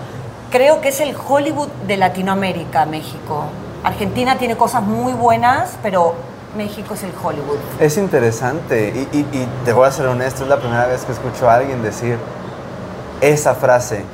Creo 0.51 0.81
que 0.81 0.89
es 0.89 1.01
el 1.01 1.15
Hollywood 1.29 1.69
de 1.87 1.97
Latinoamérica, 1.97 2.85
México. 2.87 3.45
Argentina 3.85 4.37
tiene 4.37 4.57
cosas 4.57 4.83
muy 4.83 5.13
buenas, 5.13 5.77
pero 5.83 6.15
México 6.57 6.95
es 6.95 7.03
el 7.05 7.13
Hollywood. 7.23 7.59
Es 7.79 7.97
interesante 7.97 8.93
y, 9.13 9.17
y- 9.17 9.21
y 9.33 9.49
te 9.65 9.73
voy 9.73 9.87
a 9.87 9.93
ser 9.93 10.07
honesto, 10.07 10.43
es 10.43 10.49
la 10.49 10.59
primera 10.59 10.87
vez 10.87 11.05
que 11.05 11.13
escucho 11.13 11.49
a 11.49 11.55
alguien 11.55 11.83
decir 11.83 12.19
esa 13.21 13.55
frase, 13.55 14.05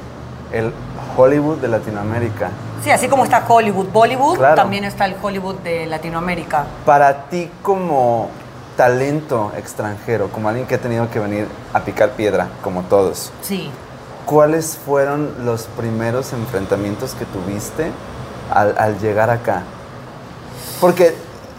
el 0.52 0.73
Hollywood 1.16 1.57
de 1.59 1.69
Latinoamérica. 1.69 2.50
Sí, 2.85 2.90
así 2.90 3.09
como 3.09 3.25
está 3.25 3.43
Hollywood, 3.49 3.87
Bollywood, 3.90 4.37
Claro. 4.37 4.55
también 4.57 4.85
está 4.85 5.07
el 5.07 5.16
Hollywood 5.21 5.57
de 5.57 5.87
Latinoamérica. 5.87 6.66
Para 6.85 7.28
ti 7.31 7.50
como 7.62 8.28
talento 8.76 9.52
extranjero, 9.57 10.28
como 10.28 10.50
alguien 10.50 10.66
que 10.66 10.75
ha 10.75 10.78
tenido 10.81 11.09
que 11.11 11.19
venir 11.19 11.49
a 11.73 11.81
picar 11.81 12.11
piedra, 12.11 12.49
como 12.62 12.83
todos, 12.83 13.33
Sí. 13.40 13.71
¿Cuáles 14.26 14.76
fueron 14.76 15.30
los 15.47 15.62
primeros 15.78 16.33
enfrentamientos 16.35 17.14
que 17.14 17.25
tuviste 17.25 17.90
al, 18.52 18.75
al 18.76 18.99
llegar 18.99 19.30
acá? 19.30 19.62
Porque 20.80 21.14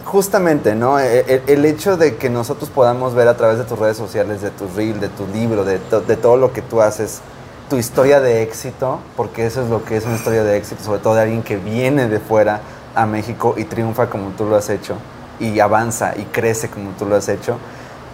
justamente, 0.05 0.75
¿no? 0.75 0.99
E- 0.99 1.19
e- 1.27 1.43
El, 1.47 1.65
hecho 1.65 1.97
de 1.97 2.17
que 2.17 2.29
nosotros 2.29 2.69
podamos 2.69 3.13
ver 3.13 3.27
a 3.27 3.35
través 3.35 3.57
de 3.57 3.63
tus 3.63 3.79
redes 3.79 3.97
sociales, 3.97 4.41
de 4.41 4.51
tu 4.51 4.67
reel, 4.75 4.99
de 4.99 5.09
tu 5.09 5.25
libro, 5.27 5.65
de, 5.65 5.79
to- 5.79 6.01
de 6.01 6.15
todo 6.17 6.37
lo 6.37 6.53
que 6.53 6.61
tú 6.61 6.81
haces, 6.81 7.21
tu 7.69 7.77
historia 7.77 8.21
de 8.21 8.43
éxito, 8.43 8.99
porque 9.15 9.45
eso 9.45 9.61
es 9.63 9.69
lo 9.69 9.83
que 9.83 9.97
es 9.97 10.05
una 10.05 10.15
historia 10.15 10.43
de 10.43 10.55
éxito, 10.57 10.83
sobre 10.83 10.99
todo 10.99 11.15
de 11.15 11.21
alguien 11.23 11.43
que 11.43 11.57
viene 11.57 12.07
de 12.07 12.19
fuera 12.19 12.61
a 12.95 13.05
México 13.05 13.55
y 13.57 13.65
triunfa 13.65 14.09
como 14.09 14.29
tú 14.31 14.45
lo 14.45 14.55
has 14.55 14.69
hecho, 14.69 14.95
y 15.39 15.59
avanza 15.59 16.13
y 16.17 16.23
crece 16.23 16.69
como 16.69 16.91
tú 16.91 17.05
lo 17.05 17.15
has 17.17 17.27
hecho, 17.27 17.57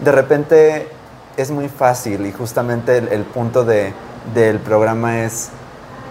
de 0.04 0.12
repente 0.12 0.88
es 1.38 1.52
muy 1.52 1.70
fácil 1.70 2.26
y 2.26 2.32
justamente 2.32 2.98
el, 2.98 3.08
el 3.10 3.24
punto 3.24 3.64
de, 3.64 3.94
del 4.34 4.60
programa 4.60 5.22
es 5.22 5.50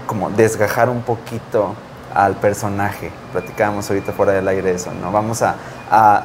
como 0.06 0.30
desgajar 0.30 0.88
un 0.88 1.02
poquito 1.02 1.74
al 2.14 2.34
personaje. 2.34 3.10
Platicábamos 3.32 3.88
ahorita 3.88 4.12
fuera 4.12 4.32
del 4.32 4.46
aire 4.48 4.72
eso, 4.72 4.92
¿no? 4.92 5.10
Vamos 5.12 5.42
a, 5.42 5.56
a 5.90 6.24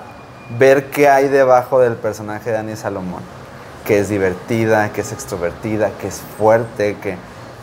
ver 0.58 0.90
qué 0.90 1.10
hay 1.10 1.28
debajo 1.28 1.80
del 1.80 1.96
personaje 1.96 2.50
de 2.50 2.58
Dani 2.58 2.76
Salomón, 2.76 3.22
que 3.86 4.00
es 4.00 4.10
divertida, 4.10 4.92
que 4.92 5.02
es 5.02 5.12
extrovertida, 5.12 5.92
que 6.00 6.08
es 6.08 6.22
fuerte, 6.38 6.98
que 7.02 7.18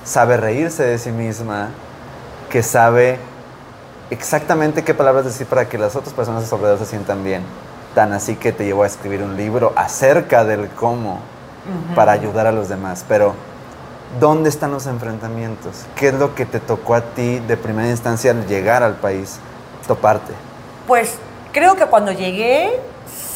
sabe 0.05 0.37
reírse 0.37 0.85
de 0.85 0.99
sí 0.99 1.11
misma, 1.11 1.69
que 2.51 2.63
sabe 2.63 3.19
exactamente 4.11 4.85
qué 4.85 4.95
palabras 4.95 5.25
decir 5.25 5.47
para 5.47 5.69
que 5.69 5.79
las 5.79 5.97
otras 5.97 6.15
personas 6.15 6.45
a 6.45 6.47
su 6.47 6.55
alrededor 6.55 6.79
se 6.79 6.87
sientan 6.87 7.25
bien. 7.25 7.43
Tan 7.95 8.13
así 8.13 8.37
que 8.37 8.53
te 8.53 8.65
llevó 8.65 8.83
a 8.83 8.87
escribir 8.87 9.23
un 9.23 9.37
libro 9.37 9.73
acerca 9.77 10.45
del 10.45 10.69
cómo 10.69 11.21
para 11.95 12.13
ayudar 12.13 12.47
a 12.47 12.53
los 12.53 12.69
demás. 12.69 13.05
Pero, 13.09 13.35
¿dónde 14.21 14.49
están 14.49 14.71
los 14.71 14.87
enfrentamientos? 14.87 15.85
¿Qué 15.95 16.09
es 16.09 16.15
lo 16.15 16.35
que 16.35 16.47
te 16.47 16.61
tocó 16.61 16.95
a 16.95 17.01
ti 17.01 17.41
de 17.41 17.57
primera 17.57 17.89
instancia 17.89 18.31
al 18.31 18.47
llegar 18.47 18.83
al 18.83 18.95
país, 18.95 19.39
toparte? 19.87 20.33
Pues 20.87 21.17
creo 21.53 21.75
que 21.77 21.87
cuando 21.87 22.13
llegué, 22.13 22.81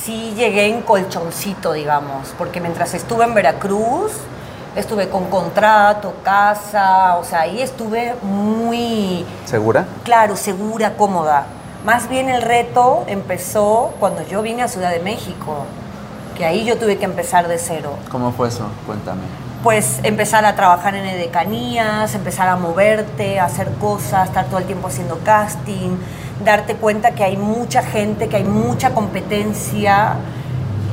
sí 0.03 0.35
llegué 0.37 0.67
en 0.67 0.83
colchoncito, 0.83 1.73
digamos, 1.73 2.29
porque 2.39 2.61
mientras 2.61 2.95
estuve 2.95 3.25
en 3.25 3.35
Veracruz, 3.35 4.13
estuve 4.77 5.09
con 5.09 5.27
contrato, 5.27 6.15
casa, 6.23 7.17
o 7.17 7.25
sea, 7.25 7.41
ahí 7.41 7.61
estuve 7.61 8.15
muy... 8.23 9.25
¿Segura? 9.45 9.87
Claro, 10.05 10.37
segura, 10.37 10.97
cómoda. 10.97 11.47
Más 11.85 12.09
bien 12.09 12.29
el 12.29 12.43
reto 12.43 13.05
empezó 13.07 13.95
cuando 14.01 14.23
yo 14.23 14.43
vine 14.43 14.63
a 14.63 14.69
Ciudad 14.69 14.91
de 14.91 15.01
México, 15.01 15.65
que 16.37 16.45
ahí 16.45 16.65
yo 16.65 16.77
tuve 16.77 16.99
que 16.99 17.05
empezar 17.05 17.49
de 17.49 17.59
cero. 17.59 17.95
¿Cómo 18.11 18.33
fue 18.33 18.49
eso? 18.49 18.67
Cuéntame. 18.87 19.48
Pues 19.63 20.01
empezar 20.05 20.45
a 20.45 20.55
trabajar 20.55 20.95
en 20.95 21.05
edecanías, 21.05 22.15
empezar 22.15 22.49
a 22.49 22.57
moverte, 22.57 23.41
hacer 23.41 23.69
cosas, 23.81 24.29
estar 24.29 24.47
todo 24.47 24.59
el 24.59 24.67
tiempo 24.67 24.87
haciendo 24.87 25.19
casting, 25.25 25.97
darte 26.45 26.75
cuenta 26.77 27.11
que 27.11 27.25
hay 27.25 27.37
mucha 27.37 27.83
gente, 27.83 28.29
que 28.29 28.37
hay 28.37 28.45
mucha 28.45 28.91
competencia 28.91 30.15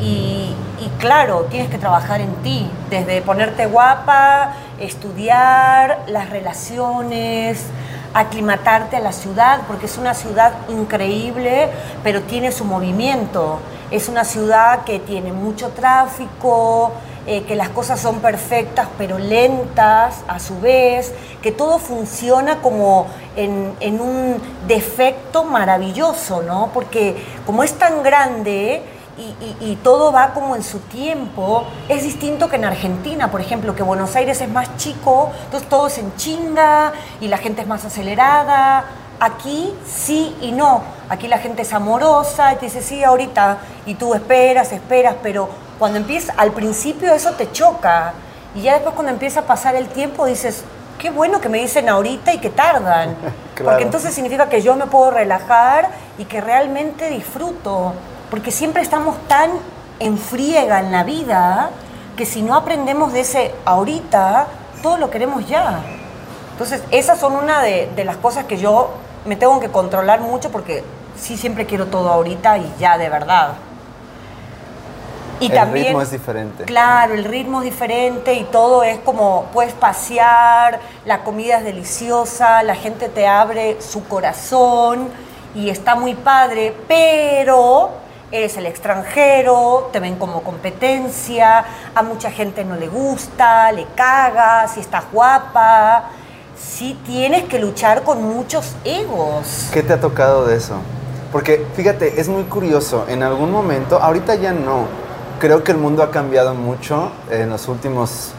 y 0.02 0.56
claro, 1.00 1.46
tienes 1.50 1.70
que 1.70 1.78
trabajar 1.78 2.22
en 2.22 2.34
ti, 2.44 2.70
desde 2.90 3.22
ponerte 3.22 3.66
guapa, 3.66 4.54
estudiar, 4.80 6.04
las 6.08 6.30
relaciones, 6.30 7.66
aclimatarte 8.14 8.98
a 8.98 9.00
la 9.00 9.12
ciudad, 9.12 9.62
porque 9.68 9.86
es 9.88 9.98
una 9.98 10.14
ciudad 10.14 10.54
increíble, 10.70 11.70
pero 12.04 12.22
tiene 12.22 12.52
su 12.52 12.66
movimiento. 12.66 13.60
Es 13.92 14.10
una 14.10 14.24
ciudad 14.24 14.84
que 14.84 15.00
tiene 15.00 15.32
mucho 15.32 15.70
tráfico, 15.70 16.92
eh, 17.28 17.44
que 17.44 17.56
las 17.56 17.70
cosas 17.70 18.00
son 18.00 18.20
perfectas 18.20 18.88
pero 18.98 19.18
lentas 19.18 20.24
a 20.28 20.40
su 20.40 20.60
vez, 20.60 21.14
que 21.42 21.52
todo 21.52 21.80
funciona 21.80 22.62
como 22.62 23.08
en, 23.36 23.74
en 23.80 24.00
un 24.00 24.42
defecto 24.68 25.44
maravilloso, 25.44 26.42
¿no? 26.44 26.70
Porque 26.74 27.16
como 27.46 27.64
es 27.64 27.74
tan 27.74 28.04
grande, 28.04 28.84
y, 29.18 29.78
todo 29.78 30.12
va 30.12 30.34
como 30.34 30.56
en 30.56 30.64
su 30.64 30.80
tiempo. 30.80 31.66
Es 31.88 32.04
distinto 32.04 32.50
que 32.50 32.58
en 32.58 32.66
Argentina, 32.66 33.32
por 33.32 33.42
ejemplo, 33.42 33.76
que 33.76 33.84
Buenos 33.84 34.16
Aires 34.16 34.42
es 34.42 34.50
más 34.50 34.76
chico, 34.78 35.32
entonces 35.46 35.70
todo 35.70 35.88
es 35.88 35.98
en 35.98 36.16
chinga 36.16 36.92
y 37.22 37.28
la 37.28 37.38
gente 37.38 37.62
es 37.62 37.68
más 37.68 37.86
acelerada. 37.86 38.86
Aquí 39.20 39.74
sí 39.86 40.36
y 40.42 40.52
no. 40.52 40.82
Aquí 41.08 41.28
la 41.28 41.38
gente 41.38 41.62
es 41.62 41.72
amorosa 41.72 42.54
y 42.54 42.58
te 42.58 42.66
dice 42.66 42.82
sí 42.82 43.04
ahorita 43.04 43.60
y 43.86 43.96
tú 43.96 44.14
esperas, 44.14 44.74
esperas, 44.74 45.16
pero 45.24 45.48
cuando 45.80 45.98
empieza, 45.98 46.34
al 46.38 46.52
principio 46.52 47.14
eso 47.14 47.32
te 47.32 47.52
choca 47.52 48.14
y 48.56 48.62
ya 48.62 48.74
después 48.74 48.96
cuando 48.96 49.12
empieza 49.12 49.42
a 49.42 49.44
pasar 49.44 49.76
el 49.76 49.88
tiempo 49.88 50.26
dices, 50.26 50.64
qué 50.98 51.10
bueno 51.10 51.42
que 51.42 51.50
me 51.50 51.60
dicen 51.60 51.90
ahorita 51.90 52.34
y 52.34 52.40
que 52.40 52.50
tardan. 52.50 53.16
Porque 53.64 53.84
entonces 53.84 54.14
significa 54.14 54.50
que 54.50 54.62
yo 54.62 54.76
me 54.76 54.88
puedo 54.88 55.12
relajar 55.12 55.90
y 56.18 56.26
que 56.26 56.42
realmente 56.42 57.10
disfruto 57.10 57.94
porque 58.30 58.52
siempre 58.52 58.82
estamos 58.82 59.16
tan 59.28 59.52
en 60.00 60.18
friega 60.18 60.80
en 60.80 60.92
la 60.92 61.04
vida 61.04 61.70
que 62.18 62.26
si 62.26 62.42
no 62.42 62.56
aprendemos 62.56 63.14
de 63.14 63.22
ese 63.22 63.54
ahorita, 63.66 64.48
todo 64.82 64.98
lo 64.98 65.10
queremos 65.10 65.48
ya. 65.48 65.82
Entonces, 66.52 66.82
esas 66.92 67.20
son 67.20 67.34
una 67.36 67.62
de, 67.62 68.04
las 68.06 68.18
cosas 68.18 68.46
que 68.46 68.58
yo 68.58 68.92
me 69.26 69.36
tengo 69.36 69.60
que 69.60 69.70
controlar 69.70 70.22
mucho 70.22 70.52
porque 70.52 70.84
sí 71.18 71.38
siempre 71.38 71.66
quiero 71.66 71.88
todo 71.88 72.10
ahorita 72.10 72.58
y 72.58 72.74
ya 72.80 72.98
de 72.98 73.10
verdad. 73.10 73.54
Y 75.40 75.52
el 75.52 75.72
ritmo 75.72 76.02
es 76.02 76.12
diferente. 76.12 76.64
Claro, 76.64 77.14
el 77.14 77.26
ritmo 77.26 77.60
es 77.60 77.66
diferente 77.66 78.34
y 78.34 78.44
todo 78.46 78.84
es 78.84 79.00
como 79.00 79.46
puedes 79.54 79.74
pasear, 79.74 80.80
la 81.06 81.24
comida 81.24 81.58
es 81.58 81.66
deliciosa, 81.66 82.64
la 82.64 82.76
gente 82.76 83.10
te 83.10 83.28
abre 83.28 83.82
su 83.82 84.08
corazón 84.08 85.10
y 85.54 85.70
está 85.70 85.96
muy 85.96 86.14
padre, 86.16 86.74
pero 86.88 87.92
eres 88.32 88.58
el 88.58 88.66
extranjero, 88.66 89.90
te 89.92 90.00
ven 90.00 90.16
como 90.16 90.42
competencia, 90.42 91.66
a 91.94 92.04
mucha 92.04 92.32
gente 92.32 92.64
no 92.66 92.76
le 92.76 92.88
gusta, 92.88 93.72
le 93.72 93.86
caga, 93.96 94.68
si 94.68 94.80
estás 94.80 95.06
guapa. 95.12 96.10
Sí 96.58 96.98
tienes 97.06 97.44
que 97.44 97.60
luchar 97.60 98.04
con 98.04 98.24
muchos 98.24 98.76
egos. 98.86 99.70
¿Qué 99.74 99.84
te 99.84 99.94
ha 99.94 100.00
tocado 100.00 100.46
de 100.46 100.56
eso? 100.56 100.76
Porque 101.32 101.66
fíjate, 101.76 102.20
es 102.20 102.30
muy 102.30 102.44
curioso, 102.44 103.06
en 103.10 103.22
algún 103.22 103.52
momento, 103.52 104.00
ahorita 104.02 104.36
ya 104.36 104.54
no, 104.54 104.88
creo 105.40 105.64
que 105.64 105.72
el 105.72 105.78
mundo 105.78 106.04
ha 106.04 106.12
cambiado 106.12 106.54
mucho 106.54 107.12
en 107.30 107.50
los 107.50 107.68
últimos 107.68 108.34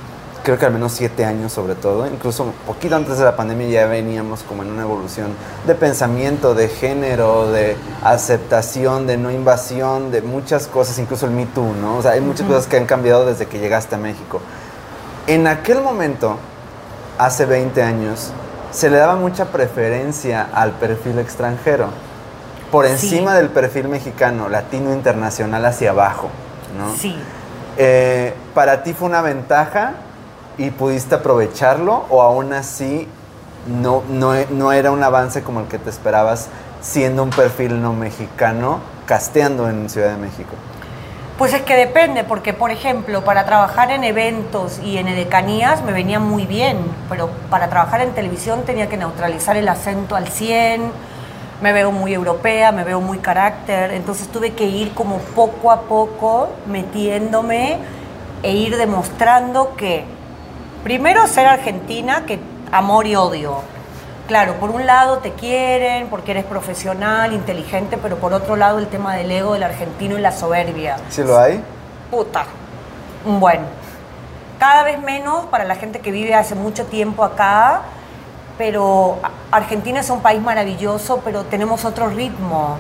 creo 0.46 0.60
que 0.60 0.66
al 0.66 0.72
menos 0.72 0.92
siete 0.92 1.24
años 1.24 1.52
sobre 1.52 1.74
todo, 1.74 2.06
incluso 2.06 2.44
un 2.44 2.52
poquito 2.52 2.94
antes 2.94 3.18
de 3.18 3.24
la 3.24 3.34
pandemia 3.34 3.66
ya 3.66 3.86
veníamos 3.86 4.44
como 4.44 4.62
en 4.62 4.70
una 4.70 4.82
evolución 4.82 5.32
de 5.66 5.74
pensamiento, 5.74 6.54
de 6.54 6.68
género, 6.68 7.50
de 7.50 7.76
aceptación, 8.04 9.08
de 9.08 9.16
no 9.16 9.32
invasión, 9.32 10.12
de 10.12 10.22
muchas 10.22 10.68
cosas, 10.68 11.00
incluso 11.00 11.26
el 11.26 11.32
Me 11.32 11.46
Too, 11.46 11.74
¿no? 11.80 11.96
O 11.96 12.02
sea, 12.02 12.12
hay 12.12 12.20
muchas 12.20 12.46
cosas 12.46 12.68
que 12.68 12.76
han 12.76 12.86
cambiado 12.86 13.26
desde 13.26 13.46
que 13.46 13.58
llegaste 13.58 13.96
a 13.96 13.98
México. 13.98 14.40
En 15.26 15.48
aquel 15.48 15.80
momento, 15.80 16.36
hace 17.18 17.44
20 17.44 17.82
años, 17.82 18.30
se 18.70 18.88
le 18.88 18.98
daba 18.98 19.16
mucha 19.16 19.46
preferencia 19.46 20.46
al 20.54 20.70
perfil 20.70 21.18
extranjero, 21.18 21.88
por 22.70 22.86
encima 22.86 23.34
del 23.34 23.48
perfil 23.48 23.88
mexicano, 23.88 24.48
latino, 24.48 24.92
internacional, 24.92 25.64
hacia 25.64 25.90
abajo, 25.90 26.30
¿no? 26.76 26.94
Sí. 26.94 27.16
Eh, 27.76 28.34
¿Para 28.54 28.82
ti 28.82 28.94
fue 28.94 29.08
una 29.08 29.22
ventaja 29.22 29.94
y 30.58 30.70
pudiste 30.70 31.16
aprovecharlo 31.16 32.06
o 32.08 32.22
aún 32.22 32.52
así 32.52 33.06
no, 33.66 34.02
no, 34.08 34.72
era 34.72 34.90
un 34.90 35.02
avance 35.02 35.42
como 35.42 35.60
el 35.60 35.66
que 35.66 35.78
te 35.78 35.90
esperabas 35.90 36.48
siendo 36.80 37.22
un 37.22 37.30
perfil 37.30 37.82
no 37.82 37.92
mexicano 37.92 38.80
casteando 39.06 39.68
en 39.68 39.90
Ciudad 39.90 40.10
de 40.10 40.16
México? 40.16 40.54
Pues 41.38 41.52
es 41.52 41.62
que 41.62 41.76
depende, 41.76 42.24
porque 42.24 42.54
por 42.54 42.70
ejemplo, 42.70 43.22
para 43.22 43.44
trabajar 43.44 43.90
en 43.90 44.04
eventos 44.04 44.80
y 44.82 44.96
en 44.96 45.08
edecanías 45.08 45.82
me 45.82 45.92
venía 45.92 46.18
muy 46.18 46.46
bien, 46.46 46.78
pero 47.10 47.28
para 47.50 47.68
trabajar 47.68 48.00
en 48.00 48.12
televisión 48.12 48.62
tenía 48.64 48.88
que 48.88 48.96
neutralizar 48.96 49.56
el 49.56 49.68
acento 49.68 50.16
al 50.16 50.28
100, 50.28 50.90
me 51.60 51.72
veo 51.72 51.92
muy 51.92 52.12
europea, 52.12 52.72
me 52.72 52.84
veo 52.84 53.00
muy 53.00 53.18
carácter, 53.18 53.92
entonces 53.92 54.28
tuve 54.28 54.52
que 54.52 54.64
ir 54.64 54.92
como 54.92 55.18
poco 55.18 55.70
a 55.70 55.82
poco 55.82 56.50
metiéndome 56.66 57.78
e 58.42 58.52
ir 58.52 58.76
demostrando 58.76 59.74
que 59.76 60.04
Primero, 60.86 61.26
ser 61.26 61.46
argentina, 61.48 62.26
que 62.26 62.38
amor 62.70 63.08
y 63.08 63.16
odio. 63.16 63.56
Claro, 64.28 64.54
por 64.60 64.70
un 64.70 64.86
lado 64.86 65.18
te 65.18 65.32
quieren 65.32 66.06
porque 66.06 66.30
eres 66.30 66.44
profesional, 66.44 67.32
inteligente, 67.32 67.98
pero 68.00 68.18
por 68.18 68.32
otro 68.32 68.54
lado 68.54 68.78
el 68.78 68.86
tema 68.86 69.16
del 69.16 69.32
ego 69.32 69.54
del 69.54 69.64
argentino 69.64 70.16
y 70.16 70.20
la 70.20 70.30
soberbia. 70.30 70.96
¿Sí 71.08 71.24
lo 71.24 71.36
hay? 71.40 71.60
Puta. 72.08 72.44
Bueno, 73.24 73.64
cada 74.60 74.84
vez 74.84 75.02
menos 75.02 75.46
para 75.46 75.64
la 75.64 75.74
gente 75.74 75.98
que 75.98 76.12
vive 76.12 76.36
hace 76.36 76.54
mucho 76.54 76.84
tiempo 76.86 77.24
acá, 77.24 77.82
pero 78.58 79.18
Argentina 79.50 80.00
es 80.00 80.10
un 80.10 80.20
país 80.20 80.40
maravilloso, 80.40 81.20
pero 81.24 81.44
tenemos 81.44 81.84
otro 81.84 82.08
ritmo. 82.08 82.76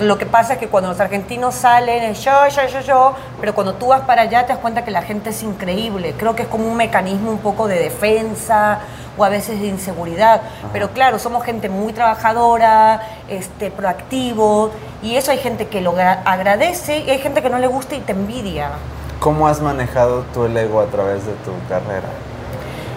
Lo 0.00 0.18
que 0.18 0.26
pasa 0.26 0.54
es 0.54 0.58
que 0.58 0.66
cuando 0.66 0.90
los 0.90 0.98
argentinos 0.98 1.54
salen 1.54 2.02
es 2.02 2.24
yo, 2.24 2.32
yo, 2.48 2.66
yo, 2.66 2.80
yo, 2.80 3.14
pero 3.40 3.54
cuando 3.54 3.74
tú 3.74 3.88
vas 3.88 4.00
para 4.00 4.22
allá 4.22 4.44
te 4.44 4.52
das 4.52 4.58
cuenta 4.58 4.84
que 4.84 4.90
la 4.90 5.02
gente 5.02 5.30
es 5.30 5.42
increíble. 5.44 6.14
Creo 6.18 6.34
que 6.34 6.42
es 6.42 6.48
como 6.48 6.66
un 6.66 6.76
mecanismo 6.76 7.30
un 7.30 7.38
poco 7.38 7.68
de 7.68 7.78
defensa 7.78 8.80
o 9.16 9.24
a 9.24 9.28
veces 9.28 9.60
de 9.60 9.68
inseguridad. 9.68 10.42
Pero 10.72 10.90
claro, 10.90 11.20
somos 11.20 11.44
gente 11.44 11.68
muy 11.68 11.92
trabajadora, 11.92 13.00
este, 13.28 13.70
proactivo, 13.70 14.72
y 15.02 15.14
eso 15.14 15.30
hay 15.30 15.38
gente 15.38 15.68
que 15.68 15.80
lo 15.80 15.94
agradece 16.24 16.98
y 16.98 17.10
hay 17.10 17.18
gente 17.18 17.40
que 17.40 17.48
no 17.48 17.60
le 17.60 17.68
gusta 17.68 17.94
y 17.94 18.00
te 18.00 18.10
envidia. 18.10 18.70
¿Cómo 19.20 19.46
has 19.46 19.60
manejado 19.60 20.24
tú 20.34 20.46
el 20.46 20.56
ego 20.56 20.80
a 20.80 20.86
través 20.86 21.24
de 21.24 21.32
tu 21.32 21.52
carrera? 21.68 22.08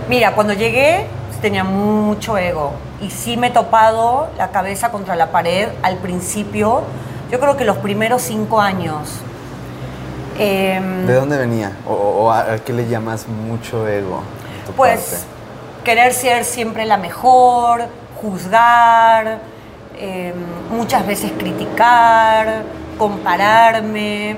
Mira, 0.10 0.34
cuando 0.34 0.54
llegué 0.54 1.08
tenía 1.42 1.64
mucho 1.64 2.38
ego 2.38 2.74
y 3.02 3.10
sí 3.10 3.38
me 3.38 3.48
he 3.48 3.52
topado 3.52 4.28
la 4.38 4.50
cabeza 4.50 4.92
contra 4.92 5.16
la 5.16 5.32
pared 5.32 5.70
al 5.84 5.98
principio, 5.98 6.84
yo 7.32 7.40
creo 7.40 7.58
que 7.58 7.66
los 7.66 7.78
primeros 7.78 8.22
cinco 8.22 8.60
años. 8.60 9.10
Em, 10.38 11.06
¿De 11.06 11.14
dónde 11.14 11.38
venía? 11.38 11.74
¿O, 11.88 12.32
a, 12.32 12.58
qué 12.60 12.74
le 12.74 12.88
llamas 12.88 13.28
mucho 13.28 13.88
ego? 13.88 14.22
pues 14.78 15.26
querer 15.84 16.14
ser 16.14 16.46
siempre 16.46 16.86
la 16.86 16.98
mejor, 16.98 17.86
juzgar, 18.22 19.40
em, 19.98 20.34
muchas 20.72 21.06
veces 21.08 21.32
criticar, 21.38 22.64
compararme. 22.98 24.38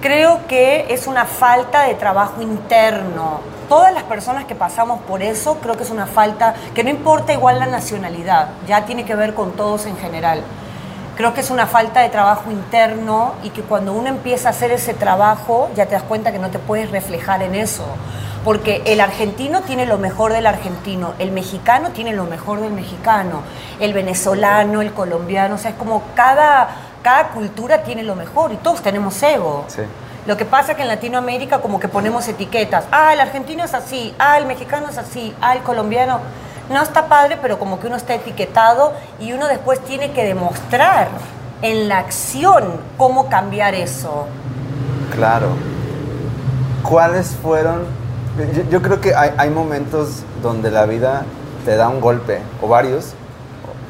Creo 0.00 0.46
que 0.48 0.86
es 0.88 1.06
una 1.06 1.26
falta 1.26 1.82
de 1.82 1.94
trabajo 1.94 2.40
interno 2.42 3.51
todas 3.72 3.94
las 3.94 4.02
personas 4.02 4.44
que 4.44 4.54
pasamos 4.54 5.00
por 5.00 5.22
eso, 5.22 5.56
creo 5.62 5.78
que 5.78 5.82
es 5.82 5.88
una 5.88 6.04
falta, 6.04 6.54
que 6.74 6.84
no 6.84 6.90
importa 6.90 7.32
igual 7.32 7.58
la 7.58 7.64
nacionalidad, 7.64 8.48
ya 8.68 8.84
tiene 8.84 9.06
que 9.06 9.14
ver 9.14 9.32
con 9.32 9.52
todos 9.52 9.86
en 9.86 9.96
general. 9.96 10.42
Creo 11.16 11.32
que 11.32 11.40
es 11.40 11.48
una 11.48 11.66
falta 11.66 12.00
de 12.00 12.10
trabajo 12.10 12.50
interno 12.50 13.32
y 13.42 13.48
que 13.48 13.62
cuando 13.62 13.94
uno 13.94 14.08
empieza 14.08 14.48
a 14.48 14.50
hacer 14.50 14.72
ese 14.72 14.92
trabajo, 14.92 15.70
ya 15.74 15.86
te 15.86 15.92
das 15.92 16.02
cuenta 16.02 16.32
que 16.32 16.38
no 16.38 16.50
te 16.50 16.58
puedes 16.58 16.90
reflejar 16.90 17.42
en 17.42 17.54
eso. 17.54 17.86
Porque 18.44 18.82
el 18.84 19.00
argentino 19.00 19.62
tiene 19.62 19.86
lo 19.86 19.96
mejor 19.96 20.34
del 20.34 20.46
argentino, 20.46 21.14
el 21.18 21.32
mexicano 21.32 21.92
tiene 21.92 22.12
lo 22.12 22.24
mejor 22.24 22.60
del 22.60 22.74
mexicano, 22.74 23.40
el 23.80 23.94
venezolano, 23.94 24.82
el 24.82 24.92
colombiano, 24.92 25.54
o 25.54 25.58
sea, 25.58 25.70
es 25.70 25.76
como 25.78 26.02
cada, 26.14 26.68
cada 27.02 27.28
cultura 27.28 27.84
tiene 27.84 28.02
lo 28.02 28.16
mejor 28.16 28.52
y 28.52 28.56
todos 28.56 28.82
tenemos 28.82 29.22
ego. 29.22 29.64
Sí. 29.68 29.80
Lo 30.26 30.36
que 30.36 30.44
pasa 30.44 30.72
es 30.72 30.76
que 30.76 30.82
en 30.82 30.88
Latinoamérica 30.88 31.60
como 31.60 31.80
que 31.80 31.88
ponemos 31.88 32.28
etiquetas. 32.28 32.84
Ah, 32.92 33.12
el 33.12 33.20
argentino 33.20 33.64
es 33.64 33.74
así, 33.74 34.14
ah, 34.18 34.38
el 34.38 34.46
mexicano 34.46 34.88
es 34.88 34.98
así, 34.98 35.34
ah, 35.40 35.54
el 35.54 35.62
colombiano. 35.62 36.20
No 36.70 36.80
está 36.80 37.08
padre, 37.08 37.38
pero 37.42 37.58
como 37.58 37.80
que 37.80 37.88
uno 37.88 37.96
está 37.96 38.14
etiquetado 38.14 38.92
y 39.18 39.32
uno 39.32 39.48
después 39.48 39.80
tiene 39.80 40.12
que 40.12 40.24
demostrar 40.24 41.08
en 41.60 41.88
la 41.88 41.98
acción 41.98 42.80
cómo 42.96 43.28
cambiar 43.28 43.74
eso. 43.74 44.26
Claro. 45.12 45.48
¿Cuáles 46.84 47.36
fueron? 47.42 47.86
Yo, 48.54 48.62
yo 48.70 48.80
creo 48.80 49.00
que 49.00 49.14
hay, 49.14 49.32
hay 49.36 49.50
momentos 49.50 50.22
donde 50.40 50.70
la 50.70 50.86
vida 50.86 51.24
te 51.64 51.76
da 51.76 51.88
un 51.88 52.00
golpe, 52.00 52.40
o 52.60 52.68
varios, 52.68 53.14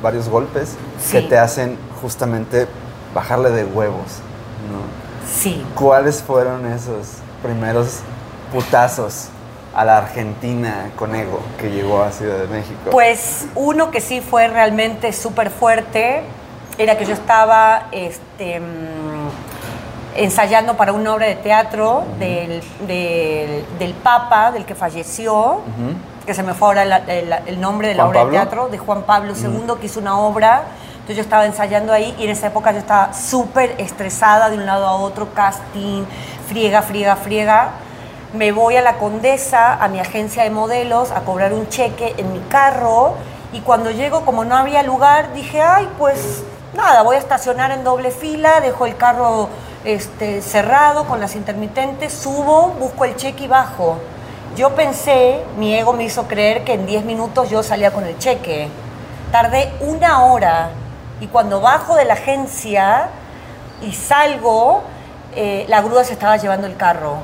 varios 0.02 0.28
golpes, 0.28 0.76
que 1.10 1.20
te 1.20 1.38
hacen 1.38 1.78
justamente 2.00 2.66
bajarle 3.14 3.50
de 3.50 3.64
huevos. 3.64 4.20
¿no? 4.70 5.01
Sí. 5.32 5.64
¿Cuáles 5.74 6.22
fueron 6.22 6.66
esos 6.66 7.08
primeros 7.42 8.00
putazos 8.52 9.28
a 9.74 9.84
la 9.84 9.98
Argentina 9.98 10.90
con 10.98 11.14
ego 11.14 11.40
que 11.58 11.70
llegó 11.70 12.02
a 12.02 12.12
Ciudad 12.12 12.38
de 12.38 12.46
México? 12.48 12.90
Pues 12.90 13.46
uno 13.54 13.90
que 13.90 14.00
sí 14.00 14.20
fue 14.20 14.48
realmente 14.48 15.12
súper 15.12 15.50
fuerte 15.50 16.22
era 16.78 16.96
que 16.98 17.04
yo 17.06 17.14
estaba 17.14 17.84
este, 17.92 18.60
mm, 18.60 20.16
ensayando 20.16 20.76
para 20.76 20.92
una 20.92 21.14
obra 21.14 21.26
de 21.26 21.36
teatro 21.36 22.04
del, 22.18 22.62
del- 22.86 23.64
del 23.78 23.94
Papa, 23.94 24.52
del 24.52 24.64
que 24.66 24.74
falleció, 24.74 25.60
que 26.26 26.34
se 26.34 26.42
me 26.42 26.52
fue 26.54 26.68
ahora 26.68 26.84
la- 26.84 26.98
el, 26.98 27.32
el 27.46 27.60
nombre 27.60 27.88
de 27.88 27.94
la 27.94 28.04
¿Juan 28.04 28.10
obra 28.10 28.20
Pablo? 28.20 28.32
de 28.32 28.38
teatro, 28.38 28.68
de 28.68 28.78
Juan 28.78 29.02
Pablo 29.02 29.32
II, 29.34 29.74
que 29.80 29.86
hizo 29.86 30.00
una 30.00 30.18
obra. 30.18 30.62
Entonces 31.02 31.16
yo 31.16 31.22
estaba 31.22 31.46
ensayando 31.46 31.92
ahí 31.92 32.14
y 32.16 32.24
en 32.24 32.30
esa 32.30 32.46
época 32.46 32.70
yo 32.70 32.78
estaba 32.78 33.12
súper 33.12 33.74
estresada 33.78 34.50
de 34.50 34.56
un 34.56 34.66
lado 34.66 34.86
a 34.86 34.92
otro, 34.92 35.34
casting, 35.34 36.04
friega, 36.46 36.80
friega, 36.80 37.16
friega. 37.16 37.70
Me 38.34 38.52
voy 38.52 38.76
a 38.76 38.82
la 38.82 38.98
Condesa, 38.98 39.82
a 39.82 39.88
mi 39.88 39.98
agencia 39.98 40.44
de 40.44 40.50
modelos, 40.50 41.10
a 41.10 41.22
cobrar 41.22 41.54
un 41.54 41.68
cheque 41.68 42.14
en 42.18 42.32
mi 42.32 42.38
carro 42.48 43.14
y 43.52 43.62
cuando 43.62 43.90
llego, 43.90 44.24
como 44.24 44.44
no 44.44 44.56
había 44.56 44.84
lugar, 44.84 45.32
dije, 45.34 45.60
ay, 45.60 45.88
pues 45.98 46.44
nada, 46.72 47.02
voy 47.02 47.16
a 47.16 47.18
estacionar 47.18 47.72
en 47.72 47.82
doble 47.82 48.12
fila, 48.12 48.60
dejo 48.60 48.86
el 48.86 48.96
carro 48.96 49.48
este, 49.84 50.40
cerrado 50.40 51.08
con 51.08 51.18
las 51.18 51.34
intermitentes, 51.34 52.12
subo, 52.12 52.68
busco 52.78 53.06
el 53.06 53.16
cheque 53.16 53.46
y 53.46 53.48
bajo. 53.48 53.96
Yo 54.54 54.76
pensé, 54.76 55.42
mi 55.58 55.74
ego 55.74 55.94
me 55.94 56.04
hizo 56.04 56.28
creer 56.28 56.62
que 56.62 56.74
en 56.74 56.86
10 56.86 57.04
minutos 57.06 57.50
yo 57.50 57.64
salía 57.64 57.90
con 57.90 58.04
el 58.06 58.16
cheque. 58.18 58.68
Tardé 59.32 59.72
una 59.80 60.22
hora 60.26 60.70
y 61.22 61.28
cuando 61.28 61.60
bajo 61.60 61.94
de 61.94 62.04
la 62.04 62.14
agencia 62.14 63.08
y 63.80 63.92
salgo, 63.92 64.82
eh, 65.36 65.64
la 65.68 65.80
grúa 65.80 66.02
se 66.02 66.14
estaba 66.14 66.36
llevando 66.36 66.66
el 66.66 66.76
carro. 66.76 67.18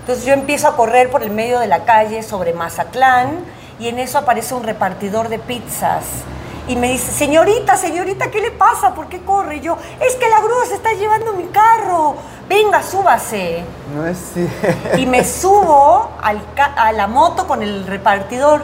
Entonces 0.00 0.24
yo 0.24 0.32
empiezo 0.32 0.66
a 0.66 0.76
correr 0.76 1.10
por 1.10 1.22
el 1.22 1.30
medio 1.30 1.58
de 1.58 1.66
la 1.66 1.84
calle 1.84 2.22
sobre 2.22 2.54
Mazatlán 2.54 3.44
y 3.78 3.88
en 3.88 3.98
eso 3.98 4.16
aparece 4.16 4.54
un 4.54 4.62
repartidor 4.62 5.28
de 5.28 5.38
pizzas. 5.38 6.04
Y 6.68 6.76
me 6.76 6.90
dice, 6.90 7.12
señorita, 7.12 7.76
señorita, 7.76 8.30
¿qué 8.30 8.40
le 8.40 8.50
pasa? 8.50 8.94
¿Por 8.94 9.08
qué 9.08 9.20
corre? 9.20 9.56
Y 9.56 9.60
yo, 9.60 9.76
es 10.00 10.16
que 10.16 10.26
la 10.30 10.40
grúa 10.40 10.64
se 10.66 10.76
está 10.76 10.94
llevando 10.94 11.34
mi 11.34 11.48
carro. 11.48 12.14
Venga, 12.48 12.82
súbase. 12.82 13.62
No 13.94 14.06
es 14.06 14.16
cierto. 14.32 14.96
Y 14.96 15.04
me 15.04 15.22
subo 15.22 16.12
al 16.22 16.40
a 16.56 16.92
la 16.92 17.06
moto 17.06 17.46
con 17.46 17.62
el 17.62 17.86
repartidor 17.86 18.62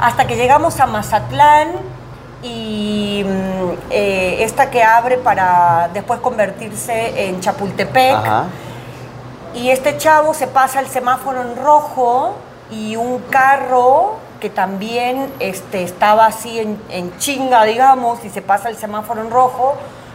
hasta 0.00 0.26
que 0.26 0.36
llegamos 0.36 0.80
a 0.80 0.86
Mazatlán 0.86 1.93
y 2.44 3.24
mm, 3.24 3.70
eh, 3.90 4.44
esta 4.44 4.70
que 4.70 4.82
abre 4.82 5.16
para 5.16 5.90
después 5.92 6.20
convertirse 6.20 7.26
en 7.26 7.40
Chapultepec. 7.40 8.14
Ajá. 8.14 8.44
Y 9.54 9.70
este 9.70 9.96
chavo 9.96 10.34
se 10.34 10.46
pasa 10.46 10.80
el 10.80 10.88
semáforo 10.88 11.40
en 11.40 11.56
rojo 11.56 12.34
y 12.70 12.96
un 12.96 13.20
carro 13.30 14.16
que 14.40 14.50
también 14.50 15.32
este, 15.38 15.84
estaba 15.84 16.26
así 16.26 16.58
en, 16.58 16.80
en 16.90 17.16
chinga, 17.18 17.64
digamos, 17.64 18.22
y 18.24 18.30
se 18.30 18.42
pasa 18.42 18.68
el 18.68 18.76
semáforo 18.76 19.22
en 19.22 19.30
rojo, 19.30 19.74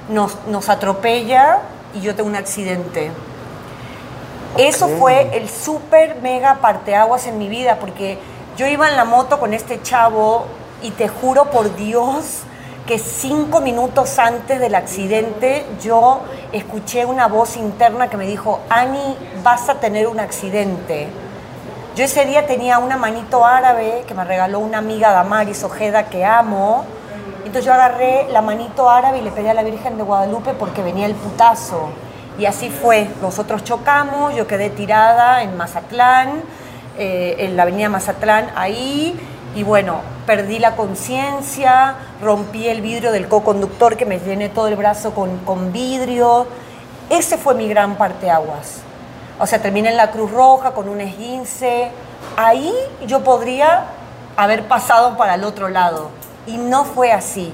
nos, 0.09 0.37
nos 0.47 0.69
atropella 0.69 1.61
y 1.95 2.01
yo 2.01 2.15
tengo 2.15 2.29
un 2.29 2.35
accidente. 2.35 3.11
Eso 4.57 4.89
fue 4.99 5.37
el 5.37 5.47
súper 5.49 6.17
mega 6.21 6.55
parteaguas 6.55 7.25
en 7.27 7.37
mi 7.37 7.47
vida, 7.47 7.77
porque 7.79 8.19
yo 8.57 8.67
iba 8.67 8.89
en 8.89 8.97
la 8.97 9.05
moto 9.05 9.39
con 9.39 9.53
este 9.53 9.81
chavo 9.81 10.45
y 10.81 10.91
te 10.91 11.07
juro 11.07 11.51
por 11.51 11.75
Dios 11.75 12.43
que 12.89 12.97
cinco 12.97 13.61
minutos 13.61 14.17
antes 14.17 14.59
del 14.59 14.73
accidente 14.73 15.65
yo 15.81 16.21
escuché 16.51 17.05
una 17.05 17.27
voz 17.27 17.55
interna 17.55 18.09
que 18.09 18.17
me 18.17 18.25
dijo, 18.25 18.61
Ani, 18.69 19.15
vas 19.43 19.69
a 19.69 19.75
tener 19.75 20.07
un 20.07 20.19
accidente. 20.19 21.07
Yo 21.95 22.05
ese 22.05 22.25
día 22.25 22.47
tenía 22.47 22.79
una 22.79 22.97
manito 22.97 23.45
árabe 23.45 24.05
que 24.07 24.13
me 24.13 24.23
regaló 24.23 24.59
una 24.59 24.79
amiga 24.79 25.11
Damaris 25.11 25.63
Ojeda 25.63 26.05
que 26.05 26.25
amo. 26.25 26.85
Entonces 27.39 27.65
yo 27.65 27.73
agarré 27.73 28.27
la 28.31 28.41
manito 28.41 28.89
árabe 28.89 29.19
y 29.19 29.21
le 29.21 29.31
pedí 29.31 29.47
a 29.49 29.53
la 29.53 29.63
Virgen 29.63 29.97
de 29.97 30.03
Guadalupe 30.03 30.53
porque 30.53 30.81
venía 30.81 31.05
el 31.05 31.13
putazo. 31.13 31.89
Y 32.39 32.45
así 32.45 32.69
fue. 32.69 33.07
Nosotros 33.21 33.63
chocamos, 33.63 34.33
yo 34.35 34.47
quedé 34.47 34.69
tirada 34.69 35.43
en 35.43 35.57
Mazatlán, 35.57 36.41
eh, 36.97 37.35
en 37.39 37.57
la 37.57 37.63
avenida 37.63 37.89
Mazatlán, 37.89 38.49
ahí. 38.55 39.19
Y 39.55 39.63
bueno, 39.63 40.01
perdí 40.25 40.59
la 40.59 40.75
conciencia, 40.75 41.95
rompí 42.21 42.67
el 42.67 42.81
vidrio 42.81 43.11
del 43.11 43.27
co-conductor 43.27 43.97
que 43.97 44.05
me 44.05 44.19
llené 44.19 44.49
todo 44.49 44.67
el 44.67 44.75
brazo 44.75 45.13
con, 45.13 45.39
con 45.39 45.73
vidrio. 45.73 46.45
Ese 47.09 47.37
fue 47.37 47.55
mi 47.55 47.67
gran 47.67 47.95
parteaguas. 47.95 48.81
O 49.39 49.47
sea, 49.47 49.61
terminé 49.61 49.89
en 49.89 49.97
la 49.97 50.11
Cruz 50.11 50.31
Roja 50.31 50.71
con 50.71 50.87
un 50.87 51.01
esguince. 51.01 51.89
Ahí 52.37 52.73
yo 53.07 53.23
podría 53.23 53.85
haber 54.37 54.67
pasado 54.67 55.17
para 55.17 55.35
el 55.35 55.43
otro 55.43 55.69
lado. 55.69 56.09
Y 56.45 56.57
no 56.57 56.85
fue 56.85 57.11
así. 57.11 57.51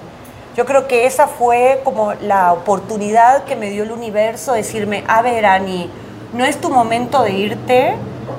Yo 0.55 0.65
creo 0.65 0.87
que 0.87 1.05
esa 1.05 1.27
fue 1.27 1.81
como 1.83 2.13
la 2.13 2.53
oportunidad 2.53 3.43
que 3.43 3.55
me 3.55 3.69
dio 3.69 3.83
el 3.83 3.91
universo, 3.91 4.53
decirme, 4.53 5.03
a 5.07 5.21
ver, 5.21 5.45
Ani, 5.45 5.89
no 6.33 6.45
es 6.45 6.59
tu 6.59 6.69
momento 6.69 7.23
de 7.23 7.31
irte, 7.31 7.95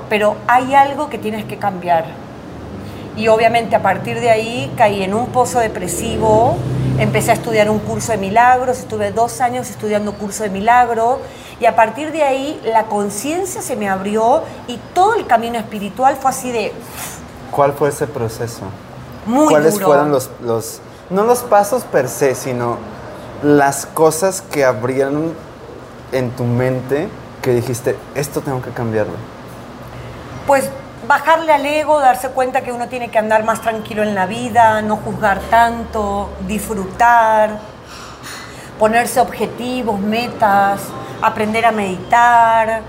pero 0.09 0.37
hay 0.47 0.75
algo 0.75 1.09
que 1.09 1.19
tienes 1.19 1.45
que 1.45 1.59
cambiar. 1.59 2.26
Y 3.17 3.29
obviamente 3.29 3.75
a 3.77 3.83
partir 3.83 4.21
de 4.21 4.31
ahí 4.31 4.73
caí 4.77 5.03
en 5.03 5.15
un 5.15 5.27
pozo 5.27 5.59
depresivo, 5.59 6.57
empecé 6.99 7.31
a 7.31 7.35
estudiar 7.35 7.71
un 7.71 7.79
curso 7.79 8.13
de 8.13 8.19
milagros, 8.19 8.79
estuve 8.79 9.11
dos 9.11 9.41
años 9.41 9.71
estudiando 9.71 10.13
curso 10.15 10.43
de 10.43 10.51
milagros 10.51 11.19
y 11.59 11.67
a 11.67 11.75
partir 11.75 12.13
de 12.13 12.23
ahí 12.23 12.61
la 12.65 12.85
conciencia 12.85 13.63
se 13.63 13.77
me 13.77 13.89
abrió 13.89 14.43
y 14.69 14.79
todo 14.95 15.15
el 15.15 15.27
camino 15.27 15.59
espiritual 15.59 16.17
fue 16.21 16.31
así 16.31 16.53
de 16.53 16.73
¿Cuál 17.51 17.73
fue 17.73 17.89
ese 17.89 18.07
proceso? 18.07 18.63
muy 19.27 19.49
¿Cuáles 19.49 19.75
duro. 19.75 19.87
fueron 19.87 20.11
los, 20.11 20.31
los, 20.43 20.81
no 21.11 21.25
los 21.25 21.41
pasos 21.41 21.85
per 21.85 22.09
se, 22.09 22.35
sino 22.35 22.77
las 23.43 23.87
cosas 23.87 24.43
que 24.43 24.65
abrieron 24.65 25.33
en 26.13 26.31
tu 26.31 26.45
mente 26.45 27.09
que 27.43 27.53
dijiste, 27.53 27.97
esto 28.15 28.41
tengo 28.41 28.63
que 28.63 28.71
cambiarlo? 28.71 29.15
Pues 30.47 30.71
bajarle 31.07 31.53
al 31.53 31.65
ego, 31.65 32.01
darse 32.01 32.31
cuenta 32.31 32.63
que 32.63 32.73
uno 32.73 32.89
tiene 32.89 33.11
que 33.11 33.19
andar 33.19 33.45
más 33.45 33.61
tranquilo 33.61 34.03
en 34.03 34.15
la 34.15 34.27
vida, 34.27 34.83
no 34.83 34.97
juzgar 34.97 35.41
tanto, 35.51 36.31
disfrutar, 36.47 37.59
ponerse 38.79 39.21
objetivos, 39.21 40.01
metas, 40.01 40.81
aprender 41.23 41.65
a 41.65 41.73
meditar, 41.73 42.83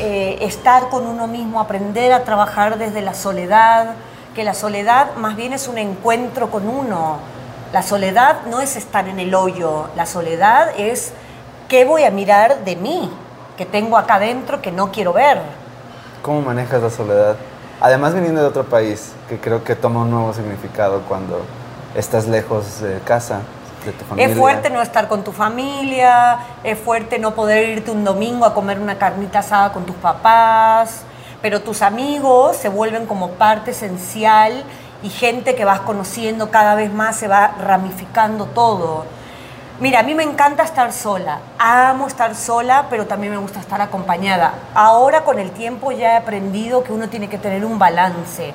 eh, 0.00 0.38
estar 0.40 0.88
con 0.88 1.06
uno 1.06 1.26
mismo, 1.26 1.60
aprender 1.60 2.12
a 2.12 2.24
trabajar 2.24 2.78
desde 2.78 3.02
la 3.02 3.14
soledad, 3.14 3.94
que 4.34 4.44
la 4.44 4.54
soledad 4.54 5.14
más 5.16 5.36
bien 5.36 5.52
es 5.52 5.68
un 5.68 5.78
encuentro 5.78 6.50
con 6.50 6.68
uno. 6.68 7.18
La 7.72 7.82
soledad 7.82 8.42
no 8.50 8.60
es 8.60 8.74
estar 8.76 9.06
en 9.06 9.20
el 9.20 9.34
hoyo, 9.34 9.88
la 9.96 10.06
soledad 10.06 10.70
es 10.76 11.12
qué 11.68 11.84
voy 11.84 12.02
a 12.02 12.10
mirar 12.10 12.64
de 12.64 12.74
mí, 12.74 13.10
que 13.56 13.64
tengo 13.64 13.96
acá 13.96 14.14
adentro 14.14 14.60
que 14.60 14.72
no 14.72 14.90
quiero 14.90 15.12
ver. 15.12 15.40
¿Cómo 16.22 16.42
manejas 16.42 16.82
la 16.82 16.90
soledad? 16.90 17.36
Además 17.80 18.14
viniendo 18.14 18.42
de 18.42 18.46
otro 18.46 18.64
país, 18.64 19.12
que 19.28 19.38
creo 19.38 19.64
que 19.64 19.74
toma 19.74 20.02
un 20.02 20.10
nuevo 20.10 20.34
significado 20.34 21.00
cuando 21.08 21.40
estás 21.94 22.28
lejos 22.28 22.80
de 22.82 22.98
casa, 23.00 23.40
de 23.86 23.92
tu 23.92 24.04
familia. 24.04 24.30
Es 24.30 24.38
fuerte 24.38 24.68
no 24.68 24.82
estar 24.82 25.08
con 25.08 25.24
tu 25.24 25.32
familia, 25.32 26.40
es 26.62 26.78
fuerte 26.78 27.18
no 27.18 27.34
poder 27.34 27.70
irte 27.70 27.90
un 27.90 28.04
domingo 28.04 28.44
a 28.44 28.52
comer 28.52 28.78
una 28.78 28.98
carnita 28.98 29.38
asada 29.38 29.72
con 29.72 29.86
tus 29.86 29.96
papás, 29.96 31.04
pero 31.40 31.62
tus 31.62 31.80
amigos 31.80 32.56
se 32.56 32.68
vuelven 32.68 33.06
como 33.06 33.30
parte 33.30 33.70
esencial 33.70 34.62
y 35.02 35.08
gente 35.08 35.54
que 35.54 35.64
vas 35.64 35.80
conociendo 35.80 36.50
cada 36.50 36.74
vez 36.74 36.92
más 36.92 37.16
se 37.16 37.28
va 37.28 37.54
ramificando 37.58 38.44
todo. 38.44 39.06
Mira, 39.80 40.00
a 40.00 40.02
mí 40.02 40.14
me 40.14 40.24
encanta 40.24 40.62
estar 40.62 40.92
sola, 40.92 41.38
amo 41.58 42.06
estar 42.06 42.34
sola, 42.34 42.88
pero 42.90 43.06
también 43.06 43.32
me 43.32 43.38
gusta 43.38 43.60
estar 43.60 43.80
acompañada. 43.80 44.52
Ahora 44.74 45.24
con 45.24 45.38
el 45.38 45.52
tiempo 45.52 45.90
ya 45.90 46.12
he 46.12 46.16
aprendido 46.18 46.84
que 46.84 46.92
uno 46.92 47.08
tiene 47.08 47.30
que 47.30 47.38
tener 47.38 47.64
un 47.64 47.78
balance, 47.78 48.52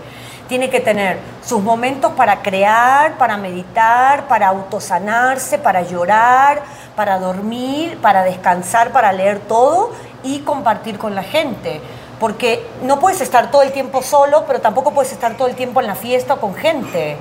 tiene 0.48 0.70
que 0.70 0.82
tener 0.82 1.18
sus 1.44 1.64
momentos 1.64 2.12
para 2.12 2.44
crear, 2.44 3.18
para 3.18 3.38
meditar, 3.38 4.28
para 4.28 4.50
autosanarse, 4.50 5.58
para 5.58 5.82
llorar, 5.82 6.62
para 6.96 7.18
dormir, 7.18 7.98
para 8.04 8.22
descansar, 8.22 8.92
para 8.92 9.12
leer 9.12 9.40
todo 9.40 9.94
y 10.22 10.42
compartir 10.42 11.00
con 11.00 11.16
la 11.16 11.24
gente. 11.24 11.82
Porque 12.20 12.64
no 12.84 13.00
puedes 13.00 13.20
estar 13.22 13.50
todo 13.50 13.64
el 13.64 13.72
tiempo 13.72 14.04
solo, 14.04 14.44
pero 14.46 14.62
tampoco 14.62 14.92
puedes 14.94 15.12
estar 15.12 15.34
todo 15.34 15.48
el 15.48 15.56
tiempo 15.56 15.82
en 15.82 15.88
la 15.88 15.96
fiesta 15.96 16.36
o 16.36 16.40
con 16.40 16.54
gente. 16.54 17.18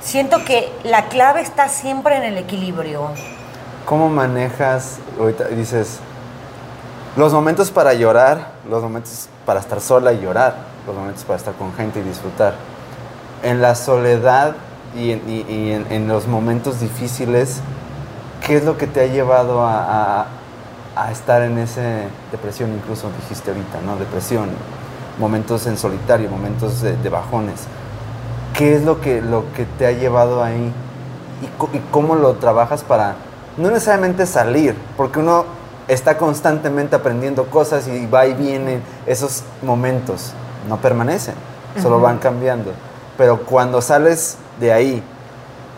Siento 0.00 0.44
que 0.44 0.72
la 0.82 1.04
clave 1.04 1.40
está 1.40 1.68
siempre 1.68 2.16
en 2.16 2.24
el 2.24 2.36
equilibrio. 2.36 3.12
¿Cómo 3.86 4.08
manejas, 4.08 4.98
ahorita 5.20 5.48
dices, 5.48 5.98
los 7.16 7.34
momentos 7.34 7.70
para 7.70 7.92
llorar, 7.92 8.52
los 8.70 8.82
momentos 8.82 9.28
para 9.44 9.60
estar 9.60 9.78
sola 9.78 10.14
y 10.14 10.22
llorar, 10.22 10.56
los 10.86 10.96
momentos 10.96 11.24
para 11.24 11.36
estar 11.36 11.52
con 11.54 11.74
gente 11.74 12.00
y 12.00 12.02
disfrutar? 12.02 12.54
En 13.42 13.60
la 13.60 13.74
soledad 13.74 14.54
y 14.96 15.10
en, 15.10 16.08
los 16.08 16.26
momentos 16.26 16.80
difíciles, 16.80 17.60
¿qué 18.46 18.56
es 18.56 18.64
lo 18.64 18.78
que 18.78 18.86
te 18.86 19.02
ha 19.02 19.06
llevado 19.06 19.62
a, 19.62 20.28
estar 21.12 21.42
en 21.42 21.58
esa 21.58 21.82
depresión? 22.32 22.72
Incluso 22.72 23.10
dijiste 23.20 23.50
ahorita, 23.50 23.82
¿no? 23.84 23.96
Depresión, 23.96 24.48
momentos 25.18 25.66
en 25.66 25.76
solitario, 25.76 26.30
momentos 26.30 26.80
de, 26.80 27.08
bajones. 27.10 27.64
¿Qué 28.56 28.76
es 28.76 28.84
lo 28.84 29.02
que, 29.02 29.20
lo 29.20 29.44
que 29.52 29.66
te 29.66 29.86
ha 29.86 29.92
llevado 29.92 30.42
ahí? 30.42 30.72
¿Y, 31.42 31.76
y 31.76 31.80
cómo 31.90 32.14
lo 32.14 32.36
trabajas 32.36 32.82
para 32.82 33.16
no 33.56 33.70
necesariamente 33.70 34.26
salir, 34.26 34.74
porque 34.96 35.20
uno 35.20 35.44
está 35.88 36.16
constantemente 36.16 36.96
aprendiendo 36.96 37.46
cosas 37.46 37.86
y 37.88 38.06
va 38.06 38.26
y 38.26 38.34
viene, 38.34 38.80
esos 39.06 39.42
momentos 39.62 40.32
no 40.68 40.78
permanecen, 40.78 41.34
solo 41.80 42.00
van 42.00 42.18
cambiando. 42.18 42.72
Pero 43.16 43.42
cuando 43.44 43.80
sales 43.80 44.38
de 44.58 44.72
ahí 44.72 45.02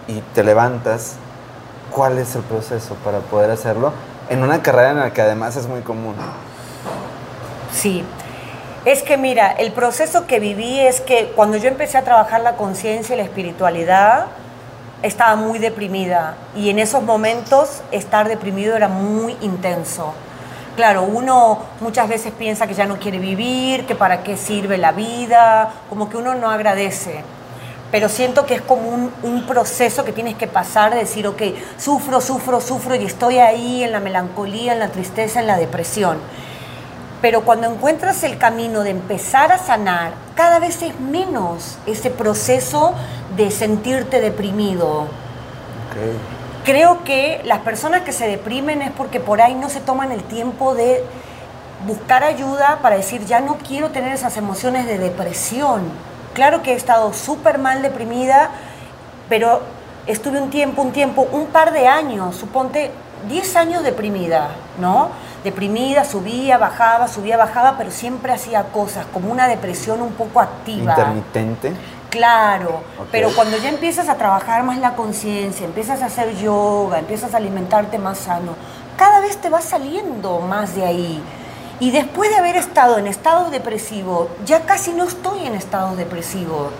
y 0.07 0.21
te 0.35 0.45
levantas, 0.45 1.17
¿cuál 1.91 2.19
es 2.19 2.35
el 2.35 2.43
proceso 2.43 2.95
para 3.05 3.19
poder 3.19 3.51
hacerlo? 3.51 3.93
En 4.31 4.43
una 4.43 4.63
carrera 4.63 4.91
en 4.91 4.99
la 5.01 5.13
que 5.13 5.23
además 5.23 5.57
es 5.57 5.67
muy 5.67 5.81
común. 5.81 6.15
Sí, 7.73 8.05
es 8.85 9.03
que 9.03 9.17
mira, 9.17 9.51
el 9.51 9.73
proceso 9.73 10.27
que 10.27 10.39
viví 10.39 10.79
es 10.79 11.01
que 11.01 11.33
cuando 11.35 11.57
yo 11.57 11.69
empecé 11.69 11.99
a 11.99 12.05
trabajar 12.05 12.41
la 12.41 12.57
conciencia 12.57 13.15
y 13.15 13.19
la 13.19 13.25
espiritualidad, 13.25 14.27
estaba 15.03 15.37
muy 15.37 15.59
deprimida 15.59 16.37
y 16.57 16.71
en 16.71 16.79
esos 16.79 17.03
momentos 17.03 17.83
estar 17.93 18.29
deprimido 18.29 18.77
era 18.77 18.89
muy 18.89 19.37
intenso. 19.41 20.15
Claro, 20.77 21.05
uno 21.05 21.59
muchas 21.81 22.09
veces 22.09 22.33
piensa 22.39 22.67
que 22.67 22.75
ya 22.75 22.85
no 22.85 22.99
quiere 22.99 23.19
vivir, 23.19 23.87
que 23.87 23.95
para 23.95 24.23
qué 24.23 24.37
sirve 24.37 24.77
la 24.77 24.93
vida, 24.93 25.73
como 25.89 26.11
que 26.11 26.19
uno 26.19 26.35
no 26.35 26.51
agradece. 26.51 27.25
Pero 27.91 28.09
siento 28.09 28.45
que 28.45 28.57
es 28.57 28.61
como 28.61 29.11
un, 29.23 29.47
proceso 29.47 30.05
que 30.05 30.13
tienes 30.13 30.35
que 30.35 30.47
pasar 30.47 30.93
de 30.93 30.99
decir, 30.99 31.27
ok, 31.27 31.41
sufro, 31.79 32.21
sufro, 32.21 32.61
sufro 32.61 32.95
y 32.95 33.07
estoy 33.07 33.39
ahí 33.39 33.85
en 33.85 33.93
la 33.93 34.01
melancolía, 34.01 34.73
en 34.73 34.81
la 34.81 34.89
tristeza, 34.89 35.41
en 35.41 35.47
la 35.47 35.57
depresión. 35.57 36.19
Pero 37.23 37.43
cuando 37.43 37.73
encuentras 37.73 38.23
el 38.25 38.37
camino 38.37 38.83
de 38.83 38.91
empezar 38.91 39.53
a 39.53 39.59
sanar, 39.59 40.13
cada 40.35 40.59
vez 40.59 40.83
es 40.83 41.01
menos 41.01 41.79
ese 41.87 42.11
proceso 42.11 42.93
de 43.37 43.51
sentirte 43.51 44.21
deprimido. 44.21 45.07
Creo 46.65 47.05
que 47.05 47.41
las 47.45 47.61
personas 47.61 48.03
que 48.03 48.13
se 48.13 48.27
deprimen 48.27 48.83
es 48.83 48.91
porque 48.91 49.21
por 49.21 49.41
ahí 49.41 49.55
no 49.55 49.69
se 49.69 49.81
toman 49.81 50.11
el 50.13 50.23
tiempo 50.25 50.75
de 50.75 51.05
buscar 51.87 52.25
ayuda 52.25 52.81
para 52.83 52.97
decir, 52.97 53.25
ya 53.25 53.41
no 53.41 53.57
quiero 53.57 53.91
tener 53.91 54.13
esas 54.13 54.37
emociones 54.37 54.87
de 54.87 54.99
depresión. 54.99 55.83
Claro 56.35 56.63
que 56.63 56.73
he 56.73 56.77
estado 56.77 57.13
súper 57.13 57.59
mal 57.59 57.83
deprimida, 57.83 58.51
pero 59.29 59.63
estuve 60.07 60.41
un 60.41 60.51
tiempo, 60.51 60.83
un 60.83 60.93
tiempo, 60.93 61.27
un 61.33 61.47
par 61.47 61.73
de 61.73 61.87
años, 61.87 62.37
suponte 62.37 62.91
10 63.29 63.57
años 63.57 63.83
deprimida, 63.83 64.49
¿no? 64.79 65.09
Deprimida, 65.45 66.05
subía, 66.05 66.59
bajaba, 66.59 67.09
subía, 67.09 67.37
bajaba, 67.37 67.77
pero 67.79 67.91
siempre 67.91 68.33
hacía 68.33 68.65
cosas, 68.65 69.07
como 69.13 69.31
una 69.31 69.49
depresión 69.49 70.03
un 70.03 70.13
poco 70.13 70.41
activa. 70.41 70.93
Intermitente. 70.93 71.73
Claro, 72.17 72.81
pero 73.13 73.31
cuando 73.35 73.59
ya 73.59 73.69
empiezas 73.69 74.09
a 74.09 74.17
trabajar 74.17 74.63
más 74.63 74.79
la 74.79 74.95
conciencia, 74.95 75.67
empiezas 75.67 76.01
a 76.01 76.07
hacer 76.07 76.35
yoga, 76.37 76.99
empiezas 76.99 77.35
a 77.35 77.37
alimentarte 77.37 77.99
más 77.99 78.17
sano, 78.17 78.55
cada 78.97 79.21
vez 79.21 79.37
te 79.37 79.51
vas 79.51 79.65
saliendo 79.65 80.41
más 80.41 80.75
de 80.75 80.87
ahí. 80.87 81.23
Y 81.79 81.91
después 81.91 82.31
de 82.31 82.37
haber 82.37 82.57
estado 82.57 82.97
en 82.97 83.07
estado 83.07 83.51
depresivo, 83.51 84.31
ya 84.47 84.61
casi 84.63 84.95
no 84.95 85.05
estoy 85.05 85.45
en 85.45 85.57
estado 85.57 85.95
depresivo. 85.95 86.71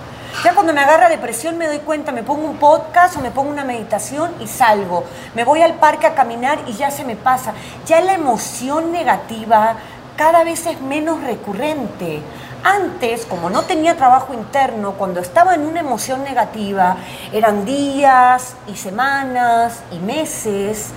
Ya 0.43 0.55
cuando 0.55 0.73
me 0.73 0.81
agarra 0.81 1.11
depresión 1.11 1.59
me 1.59 1.67
doy 1.67 1.81
cuenta, 1.81 2.13
me 2.13 2.23
pongo 2.23 2.49
un 2.49 2.57
podcast 2.57 3.19
o 3.19 3.21
me 3.21 3.31
pongo 3.31 3.51
una 3.51 3.65
meditación 3.65 4.33
y 4.41 4.47
salgo. 4.47 5.05
Me 5.35 5.45
voy 5.45 5.61
al 5.61 5.75
parque 5.75 6.07
a 6.07 6.15
caminar 6.15 6.61
y 6.67 6.73
ya 6.73 6.91
se 6.91 7.05
me 7.05 7.15
pasa. 7.15 7.53
Ya 7.85 8.01
la 8.01 8.15
emoción 8.15 8.91
negativa 8.91 9.77
cada 10.17 10.45
vez 10.45 10.65
es 10.67 10.81
menos 10.81 11.23
recurrente. 11.23 12.23
Antes, 12.69 13.27
como 13.27 13.49
no 13.49 13.63
tenía 13.63 13.97
trabajo 13.97 14.35
interno, 14.35 14.95
cuando 14.95 15.21
estaba 15.21 15.55
en 15.55 15.65
una 15.65 15.79
emoción 15.79 16.25
negativa, 16.25 16.97
eran 17.33 17.65
días 17.65 18.57
y 18.67 18.75
semanas 18.75 19.85
y 19.93 20.01
meses, 20.01 20.89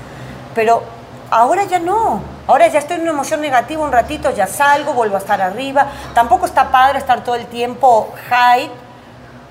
pero 0.56 0.82
ahora 1.30 1.66
ya 1.66 1.78
no. 1.78 2.24
Ahora 2.48 2.68
ya 2.70 2.80
estoy 2.80 2.96
en 2.96 3.04
una 3.04 3.12
emoción 3.12 3.42
negativa 3.42 3.84
un 3.84 3.92
ratito, 3.92 4.32
ya 4.32 4.48
salgo, 4.48 4.94
vuelvo 4.94 5.18
a 5.18 5.20
estar 5.20 5.44
arriba. 5.44 5.86
Tampoco 6.16 6.48
está 6.48 6.72
padre 6.72 6.98
estar 6.98 7.24
todo 7.24 7.36
el 7.36 7.46
tiempo 7.46 8.12
high, 8.30 8.68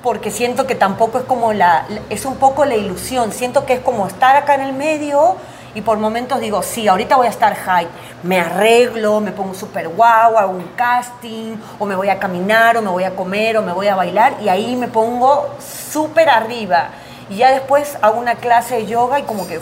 porque 0.03 0.33
siento 0.33 0.67
que 0.67 0.75
tampoco 0.75 1.19
es 1.19 1.25
como 1.25 1.53
la, 1.53 1.87
es 2.11 2.25
un 2.25 2.35
poco 2.35 2.65
la 2.65 2.75
ilusión. 2.75 3.31
Siento 3.31 3.65
que 3.65 3.75
es 3.75 3.81
como 3.81 4.09
estar 4.09 4.35
acá 4.35 4.57
en 4.57 4.63
el 4.63 4.73
medio 4.73 5.37
y 5.75 5.83
por 5.83 5.99
momentos 5.99 6.41
digo, 6.41 6.63
sí, 6.63 6.89
ahorita 6.89 7.17
voy 7.17 7.27
a 7.27 7.31
estar 7.31 7.55
high, 7.55 7.87
me 8.23 8.41
arreglo, 8.41 9.21
me 9.21 9.33
pongo 9.33 9.55
súper 9.55 9.89
guau, 9.89 10.37
hago 10.37 10.53
un 10.53 10.69
casting, 10.77 11.57
o 11.79 11.87
me 11.87 11.95
voy 11.95 12.09
a 12.09 12.19
caminar, 12.19 12.77
o 12.77 12.83
me 12.83 12.91
voy 12.91 13.05
a 13.05 13.15
comer, 13.15 13.57
o 13.59 13.63
me 13.63 13.73
voy 13.73 13.89
a 13.89 13.95
bailar, 13.95 14.37
y 14.41 14.49
ahí 14.49 14.77
me 14.77 14.89
pongo 14.89 15.55
súper 15.61 16.29
arriba. 16.29 16.89
Y 17.31 17.37
ya 17.37 17.51
después 17.53 17.99
hago 18.01 18.19
una 18.19 18.37
clase 18.37 18.77
de 18.77 18.87
yoga 18.87 19.21
y 19.21 19.25
como 19.25 19.47
que 19.47 19.61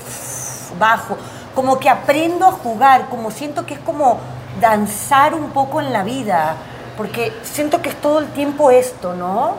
bajo, 0.79 1.17
como 1.55 1.79
que 1.79 1.89
aprendo 1.89 2.47
a 2.47 2.53
jugar, 2.53 3.09
como 3.09 3.31
siento 3.31 3.67
que 3.67 3.75
es 3.75 3.81
como 3.81 4.19
danzar 4.61 5.35
un 5.35 5.51
poco 5.51 5.81
en 5.81 5.93
la 5.93 6.05
vida, 6.05 6.55
porque 6.97 7.33
siento 7.43 7.83
que 7.83 7.91
es 7.91 8.01
todo 8.01 8.21
el 8.21 8.29
tiempo 8.29 8.71
esto, 8.71 9.15
¿no? 9.15 9.55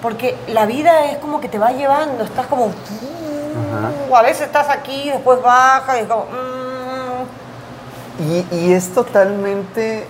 Porque 0.00 0.36
la 0.48 0.66
vida 0.66 1.06
es 1.06 1.18
como 1.18 1.40
que 1.40 1.48
te 1.48 1.58
va 1.58 1.70
llevando, 1.72 2.24
estás 2.24 2.46
como 2.46 2.72
o 4.10 4.16
a 4.16 4.22
veces 4.22 4.42
estás 4.42 4.68
aquí, 4.68 5.10
después 5.10 5.42
baja 5.42 6.00
y 6.00 6.04
como... 6.04 6.24
Mm. 6.24 6.62
Y, 8.52 8.72
es 8.72 8.90
totalmente 8.90 10.06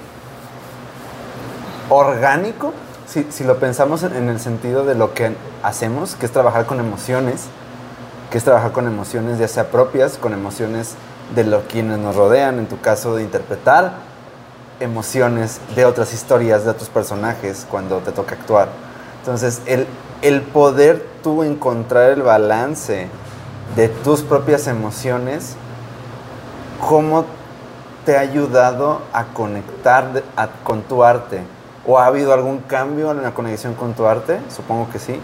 orgánico, 1.88 2.72
si, 3.06 3.44
lo 3.44 3.58
pensamos 3.58 4.02
en, 4.02 4.28
el 4.28 4.40
sentido 4.40 4.84
de 4.84 4.94
lo 4.94 5.14
que 5.14 5.34
hacemos, 5.62 6.14
que 6.16 6.26
es 6.26 6.32
trabajar 6.32 6.66
con 6.66 6.80
emociones, 6.80 7.44
que 8.30 8.38
es 8.38 8.44
trabajar 8.44 8.72
con 8.72 8.86
emociones 8.86 9.38
ya 9.38 9.48
sea 9.48 9.70
propias, 9.70 10.18
con 10.18 10.32
emociones 10.32 10.94
de 11.34 11.44
los 11.44 11.64
quienes 11.64 11.98
nos 11.98 12.16
rodean, 12.16 12.58
en 12.58 12.66
tu 12.66 12.80
caso 12.80 13.16
de 13.16 13.22
interpretar 13.22 13.92
emociones 14.80 15.60
de 15.76 15.84
otras 15.84 16.12
historias, 16.12 16.64
de 16.64 16.70
otros 16.70 16.88
personajes 16.88 17.66
cuando 17.70 17.98
te 17.98 18.12
toca 18.12 18.34
actuar. 18.34 18.68
Entonces, 19.20 19.62
el, 19.66 19.86
el 20.22 20.42
poder 20.42 21.06
tú 21.22 21.44
encontrar 21.44 22.10
el 22.10 22.22
balance 22.22 23.08
de 23.76 23.88
tus 23.88 24.22
propias 24.22 24.66
emociones, 24.66 25.56
¿cómo 26.80 27.24
te 28.04 28.16
ha 28.16 28.20
ayudado 28.20 29.02
a 29.12 29.24
conectar 29.24 30.22
con 30.64 30.82
tu 30.82 31.04
arte? 31.04 31.42
¿O 31.86 31.98
ha 31.98 32.06
habido 32.06 32.32
algún 32.32 32.58
cambio 32.58 33.10
en 33.10 33.22
la 33.22 33.32
conexión 33.32 33.74
con 33.74 33.94
tu 33.94 34.06
arte? 34.06 34.40
Supongo 34.54 34.88
que 34.90 34.98
sí. 34.98 35.20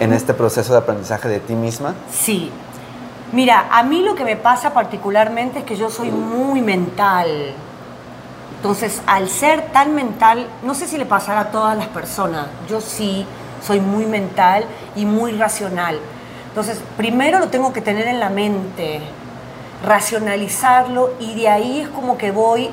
En 0.00 0.12
este 0.12 0.34
proceso 0.34 0.72
de 0.72 0.78
aprendizaje 0.78 1.28
de 1.28 1.40
ti 1.40 1.54
misma. 1.54 1.94
Sí. 2.10 2.50
Mira, 3.32 3.66
a 3.70 3.82
mí 3.82 4.02
lo 4.02 4.14
que 4.14 4.24
me 4.24 4.36
pasa 4.36 4.72
particularmente 4.72 5.60
es 5.60 5.64
que 5.64 5.76
yo 5.76 5.90
soy 5.90 6.10
muy 6.10 6.62
mental. 6.62 7.28
Entonces, 8.56 9.02
al 9.06 9.28
ser 9.28 9.72
tan 9.72 9.94
mental, 9.94 10.46
no 10.62 10.74
sé 10.74 10.86
si 10.86 10.96
le 10.96 11.04
pasará 11.04 11.40
a 11.40 11.50
todas 11.50 11.76
las 11.76 11.88
personas, 11.88 12.46
yo 12.68 12.80
sí 12.80 13.26
soy 13.62 13.80
muy 13.80 14.06
mental 14.06 14.64
y 14.96 15.04
muy 15.04 15.32
racional. 15.32 15.98
Entonces, 16.54 16.80
primero 16.96 17.40
lo 17.40 17.48
tengo 17.48 17.72
que 17.72 17.80
tener 17.80 18.06
en 18.06 18.20
la 18.20 18.28
mente, 18.28 19.00
racionalizarlo 19.84 21.10
y 21.18 21.34
de 21.34 21.48
ahí 21.48 21.80
es 21.80 21.88
como 21.88 22.16
que 22.16 22.30
voy 22.30 22.70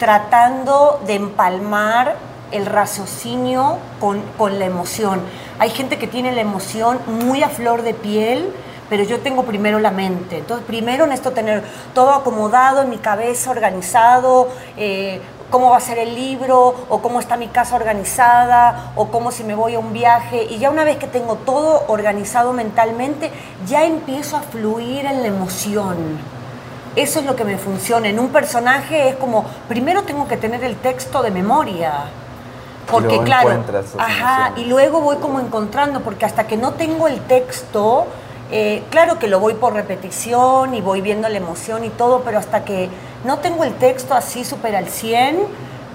tratando 0.00 1.00
de 1.06 1.14
empalmar 1.14 2.16
el 2.50 2.66
raciocinio 2.66 3.78
con, 4.00 4.20
con 4.36 4.58
la 4.58 4.64
emoción. 4.64 5.20
Hay 5.60 5.70
gente 5.70 5.96
que 5.96 6.08
tiene 6.08 6.32
la 6.32 6.40
emoción 6.40 6.98
muy 7.06 7.44
a 7.44 7.50
flor 7.50 7.82
de 7.82 7.94
piel, 7.94 8.52
pero 8.90 9.04
yo 9.04 9.20
tengo 9.20 9.44
primero 9.44 9.78
la 9.78 9.92
mente. 9.92 10.38
Entonces, 10.38 10.66
primero 10.66 11.06
necesito 11.06 11.30
tener 11.30 11.62
todo 11.94 12.10
acomodado 12.10 12.82
en 12.82 12.90
mi 12.90 12.98
cabeza, 12.98 13.52
organizado, 13.52 14.48
eh, 14.76 15.20
cómo 15.54 15.70
va 15.70 15.76
a 15.76 15.80
ser 15.80 15.98
el 15.98 16.16
libro, 16.16 16.74
o 16.88 17.00
cómo 17.00 17.20
está 17.20 17.36
mi 17.36 17.46
casa 17.46 17.76
organizada, 17.76 18.90
o 18.96 19.06
cómo 19.06 19.30
si 19.30 19.44
me 19.44 19.54
voy 19.54 19.76
a 19.76 19.78
un 19.78 19.92
viaje. 19.92 20.48
Y 20.50 20.58
ya 20.58 20.68
una 20.68 20.82
vez 20.82 20.96
que 20.96 21.06
tengo 21.06 21.36
todo 21.36 21.84
organizado 21.86 22.52
mentalmente, 22.52 23.30
ya 23.64 23.84
empiezo 23.84 24.36
a 24.36 24.40
fluir 24.40 25.06
en 25.06 25.22
la 25.22 25.28
emoción. 25.28 25.96
Eso 26.96 27.20
es 27.20 27.24
lo 27.24 27.36
que 27.36 27.44
me 27.44 27.56
funciona. 27.56 28.08
En 28.08 28.18
un 28.18 28.30
personaje 28.30 29.10
es 29.10 29.14
como, 29.14 29.44
primero 29.68 30.02
tengo 30.02 30.26
que 30.26 30.36
tener 30.36 30.64
el 30.64 30.74
texto 30.74 31.22
de 31.22 31.30
memoria. 31.30 32.06
Porque 32.90 33.14
luego 33.14 33.24
claro, 33.24 33.64
ajá, 33.96 34.54
y 34.56 34.64
luego 34.64 35.02
voy 35.02 35.18
como 35.18 35.38
encontrando, 35.38 36.00
porque 36.00 36.24
hasta 36.24 36.48
que 36.48 36.56
no 36.56 36.72
tengo 36.72 37.06
el 37.06 37.20
texto, 37.20 38.08
eh, 38.50 38.82
claro 38.90 39.20
que 39.20 39.28
lo 39.28 39.38
voy 39.38 39.54
por 39.54 39.72
repetición 39.72 40.74
y 40.74 40.80
voy 40.80 41.00
viendo 41.00 41.28
la 41.28 41.38
emoción 41.38 41.84
y 41.84 41.90
todo, 41.90 42.22
pero 42.24 42.40
hasta 42.40 42.64
que 42.64 42.90
no 43.24 43.38
tengo 43.38 43.64
el 43.64 43.74
texto 43.74 44.14
así 44.14 44.44
súper 44.44 44.76
al 44.76 44.88
100, 44.88 45.38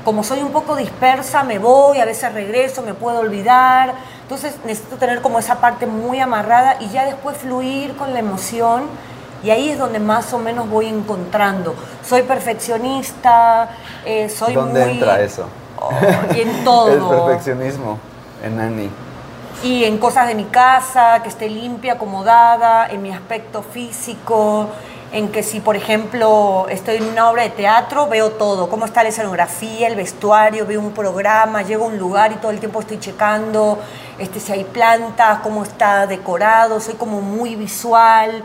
como 0.04 0.24
soy 0.24 0.42
un 0.42 0.52
poco 0.52 0.76
dispersa, 0.76 1.44
me 1.44 1.60
voy, 1.60 2.00
a 2.00 2.06
veces 2.06 2.34
regreso, 2.34 2.82
me 2.82 2.94
puedo 2.94 3.20
olvidar. 3.20 3.94
Entonces 4.24 4.56
necesito 4.66 4.96
tener 4.98 5.22
como 5.22 5.40
esa 5.40 5.60
parte 5.60 5.86
muy 5.86 6.20
amarrada 6.20 6.78
y 6.80 6.90
ya 6.90 7.06
después 7.06 7.38
fluir 7.38 7.96
con 7.96 8.14
la 8.14 8.20
emoción. 8.20 8.84
Y 9.44 9.52
ahí 9.52 9.70
es 9.70 9.78
donde 9.78 10.00
más 10.00 10.34
o 10.34 10.40
menos 10.40 10.70
voy 10.70 10.88
encontrando. 10.88 11.76
Soy 12.04 12.24
perfeccionista, 12.24 13.70
eh, 14.06 14.30
soy 14.30 14.54
¿Dónde 14.54 14.84
muy... 14.84 14.94
entra 14.94 15.22
eso? 15.22 15.46
Oh, 15.80 15.92
y 16.36 16.42
en 16.42 16.64
todo. 16.64 16.92
El 16.92 17.00
perfeccionismo 17.00 18.00
en 18.44 18.60
Annie. 18.60 18.90
Y 19.64 19.84
en 19.84 19.98
cosas 19.98 20.28
de 20.28 20.36
mi 20.36 20.46
casa, 20.46 21.22
que 21.22 21.30
esté 21.30 21.50
limpia, 21.50 21.94
acomodada, 21.94 22.88
en 22.88 23.02
mi 23.02 23.12
aspecto 23.12 23.62
físico, 23.62 24.70
en 25.12 25.30
que 25.30 25.42
si, 25.42 25.60
por 25.60 25.76
ejemplo, 25.76 26.68
estoy 26.70 26.98
en 26.98 27.06
una 27.06 27.30
obra 27.30 27.44
de 27.44 27.50
teatro, 27.50 28.08
veo 28.08 28.32
todo, 28.32 28.70
cómo 28.70 28.86
está 28.86 29.02
la 29.02 29.10
escenografía, 29.10 29.88
el 29.88 29.96
vestuario, 29.96 30.68
veo 30.68 30.80
un 30.80 30.92
programa, 30.92 31.64
llego 31.64 31.86
a 31.86 31.88
un 31.88 31.98
lugar 31.98 32.32
y 32.32 32.36
todo 32.36 32.52
el 32.52 32.60
tiempo 32.60 32.80
estoy 32.80 33.00
checando 33.00 33.80
este, 34.20 34.40
si 34.40 34.52
hay 34.52 34.66
plantas, 34.66 35.40
cómo 35.40 35.64
está 35.64 36.06
decorado, 36.06 36.80
soy 36.80 36.96
como 36.96 37.22
muy 37.22 37.56
visual, 37.56 38.44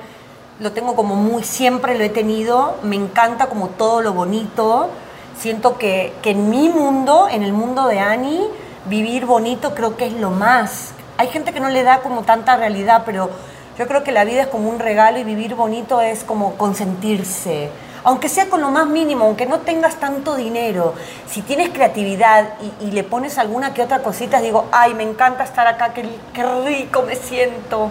lo 0.61 0.73
tengo 0.73 0.95
como 0.95 1.17
muy, 1.17 1.43
siempre 1.43 1.99
lo 1.99 2.05
he 2.05 2.09
tenido, 2.09 2.77
me 2.83 2.97
encanta 2.97 3.47
como 3.47 3.69
todo 3.69 4.01
lo 4.01 4.13
bonito, 4.13 4.89
siento 5.37 5.77
que, 5.77 6.15
que 6.23 6.31
en 6.31 6.49
mi 6.49 6.69
mundo, 6.69 7.29
en 7.29 7.43
el 7.43 7.53
mundo 7.53 7.89
de 7.89 7.99
Annie, 7.99 8.49
vivir 8.87 9.27
bonito 9.27 9.75
creo 9.75 9.97
que 9.97 10.07
es 10.07 10.13
lo 10.15 10.31
más. 10.31 10.93
Hay 11.19 11.29
gente 11.29 11.53
que 11.53 11.61
no 11.61 11.69
le 11.69 11.83
da 11.83 12.01
como 12.01 12.23
tanta 12.23 12.57
realidad, 12.57 13.03
pero 13.05 13.31
yo 13.79 13.87
creo 13.87 14.05
que 14.05 14.13
la 14.13 14.25
vida 14.25 14.43
es 14.43 14.49
como 14.49 14.69
un 14.69 14.79
regalo 14.79 15.19
y 15.19 15.25
vivir 15.25 15.55
bonito 15.55 16.01
es 16.01 16.25
como 16.25 16.55
consentirse. 16.55 17.71
Aunque 18.05 18.29
sea 18.29 18.51
con 18.51 18.61
lo 18.61 18.71
más 18.71 18.87
mínimo, 18.87 19.25
aunque 19.25 19.47
no 19.47 19.61
tengas 19.61 19.97
tanto 19.97 20.37
dinero, 20.37 20.95
si 21.27 21.41
tienes 21.41 21.71
creatividad 21.71 22.51
y, 22.81 22.87
y 22.89 22.91
le 22.91 23.03
pones 23.03 23.39
alguna 23.39 23.73
que 23.73 23.83
otra 23.83 24.01
cosita, 24.01 24.41
digo, 24.41 24.67
ay, 24.73 24.95
me 24.95 25.03
encanta 25.03 25.43
estar 25.43 25.67
acá, 25.67 25.95
qué, 25.95 26.05
qué 26.35 26.45
rico 26.65 27.03
me 27.03 27.17
siento. 27.17 27.91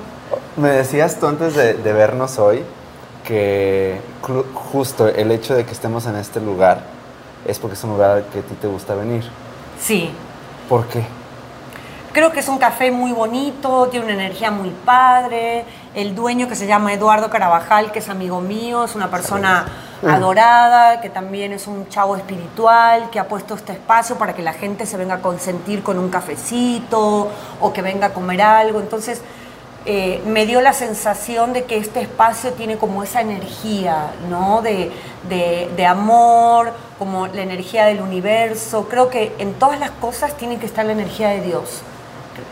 Me 0.56 0.70
decías 0.70 1.20
tú 1.20 1.28
antes 1.28 1.56
de, 1.56 1.74
de 1.74 1.94
vernos 1.94 2.38
hoy 2.38 2.64
que 3.24 4.00
justo 4.72 5.08
el 5.08 5.32
hecho 5.32 5.56
de 5.56 5.66
que 5.66 5.72
estemos 5.72 6.06
en 6.06 6.16
este 6.18 6.40
lugar 6.40 6.82
es 7.48 7.58
porque 7.58 7.76
es 7.76 7.84
un 7.84 7.92
lugar 7.92 8.12
al 8.12 8.26
que 8.26 8.40
a 8.40 8.42
ti 8.44 8.54
te 8.62 8.68
gusta 8.68 8.94
venir. 8.96 9.24
Sí, 9.82 10.12
¿Por 10.70 10.88
qué? 10.88 11.04
Creo 12.14 12.32
que 12.32 12.42
es 12.42 12.48
un 12.48 12.60
café 12.60 12.92
muy 12.92 13.12
bonito, 13.12 13.88
tiene 13.90 14.06
una 14.06 14.14
energía 14.14 14.52
muy 14.52 14.70
padre. 14.86 15.66
El 15.96 16.14
dueño 16.14 16.48
que 16.48 16.56
se 16.56 16.68
llama 16.68 16.94
Eduardo 16.94 17.32
Carabajal, 17.32 17.92
que 17.92 18.00
es 18.00 18.08
amigo 18.10 18.40
mío, 18.40 18.84
es 18.84 18.94
una 18.94 19.10
persona 19.10 19.66
adorada, 20.16 21.02
que 21.02 21.10
también 21.10 21.54
es 21.54 21.66
un 21.66 21.90
chavo 21.90 22.16
espiritual, 22.16 23.10
que 23.10 23.20
ha 23.20 23.28
puesto 23.28 23.56
este 23.56 23.72
espacio 23.74 24.16
para 24.18 24.34
que 24.36 24.44
la 24.44 24.54
gente 24.54 24.86
se 24.86 24.96
venga 24.98 25.16
a 25.16 25.22
consentir 25.22 25.82
con 25.82 25.98
un 25.98 26.10
cafecito 26.10 27.30
o 27.60 27.74
que 27.74 27.82
venga 27.82 28.08
a 28.08 28.14
comer 28.14 28.44
algo. 28.44 28.80
Entonces, 28.80 29.22
eh, 29.86 30.22
me 30.28 30.46
dio 30.46 30.62
la 30.62 30.74
sensación 30.74 31.52
de 31.52 31.64
que 31.64 31.78
este 31.78 32.00
espacio 32.02 32.52
tiene 32.54 32.78
como 32.78 33.02
esa 33.02 33.22
energía, 33.22 34.12
¿no? 34.30 34.62
De, 34.62 34.92
de- 35.30 35.72
de 35.76 35.86
amor, 35.88 36.74
como 37.00 37.26
la 37.26 37.42
energía 37.42 37.86
del 37.86 38.02
universo. 38.02 38.88
Creo 38.88 39.10
que 39.10 39.34
en 39.40 39.54
todas 39.56 39.80
las 39.80 39.90
cosas 39.92 40.38
tiene 40.38 40.58
que 40.58 40.68
estar 40.68 40.86
la 40.86 40.92
energía 40.92 41.30
de 41.30 41.42
Dios. 41.42 41.82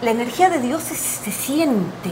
La 0.01 0.11
energía 0.11 0.49
de 0.49 0.59
Dios 0.59 0.81
se, 0.81 0.95
se 0.95 1.31
siente, 1.31 2.09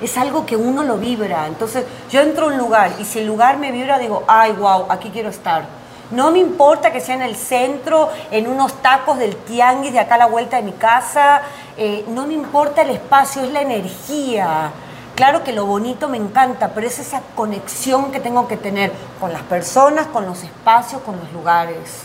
es 0.00 0.18
algo 0.18 0.46
que 0.46 0.56
uno 0.56 0.82
lo 0.82 0.98
vibra. 0.98 1.46
Entonces, 1.46 1.84
yo 2.10 2.20
entro 2.20 2.46
a 2.46 2.48
un 2.48 2.58
lugar 2.58 2.92
y 2.98 3.04
si 3.04 3.20
el 3.20 3.26
lugar 3.26 3.58
me 3.58 3.70
vibra, 3.70 3.98
digo, 3.98 4.24
ay, 4.26 4.52
wow, 4.52 4.86
aquí 4.88 5.10
quiero 5.10 5.28
estar. 5.28 5.64
No 6.10 6.32
me 6.32 6.40
importa 6.40 6.92
que 6.92 7.00
sea 7.00 7.14
en 7.14 7.22
el 7.22 7.36
centro, 7.36 8.08
en 8.32 8.48
unos 8.48 8.82
tacos 8.82 9.18
del 9.18 9.36
tianguis 9.36 9.92
de 9.92 10.00
acá 10.00 10.16
a 10.16 10.18
la 10.18 10.26
vuelta 10.26 10.56
de 10.56 10.64
mi 10.64 10.72
casa. 10.72 11.42
eh, 11.76 12.04
no 12.08 12.26
me 12.26 12.34
importa 12.34 12.82
el 12.82 12.90
espacio, 12.90 13.42
es 13.42 13.52
la 13.52 13.62
energía. 13.62 14.72
Claro 15.14 15.44
que 15.44 15.52
lo 15.52 15.66
bonito 15.66 16.08
me 16.08 16.16
encanta, 16.16 16.70
pero 16.74 16.88
es 16.88 16.98
esa 16.98 17.22
conexión 17.36 18.10
que 18.10 18.18
tengo 18.18 18.48
que 18.48 18.56
tener 18.56 18.92
con 19.20 19.32
las 19.32 19.42
personas, 19.42 20.08
con 20.08 20.26
los 20.26 20.42
espacios, 20.42 21.00
con 21.02 21.16
los 21.16 21.32
lugares. 21.32 22.02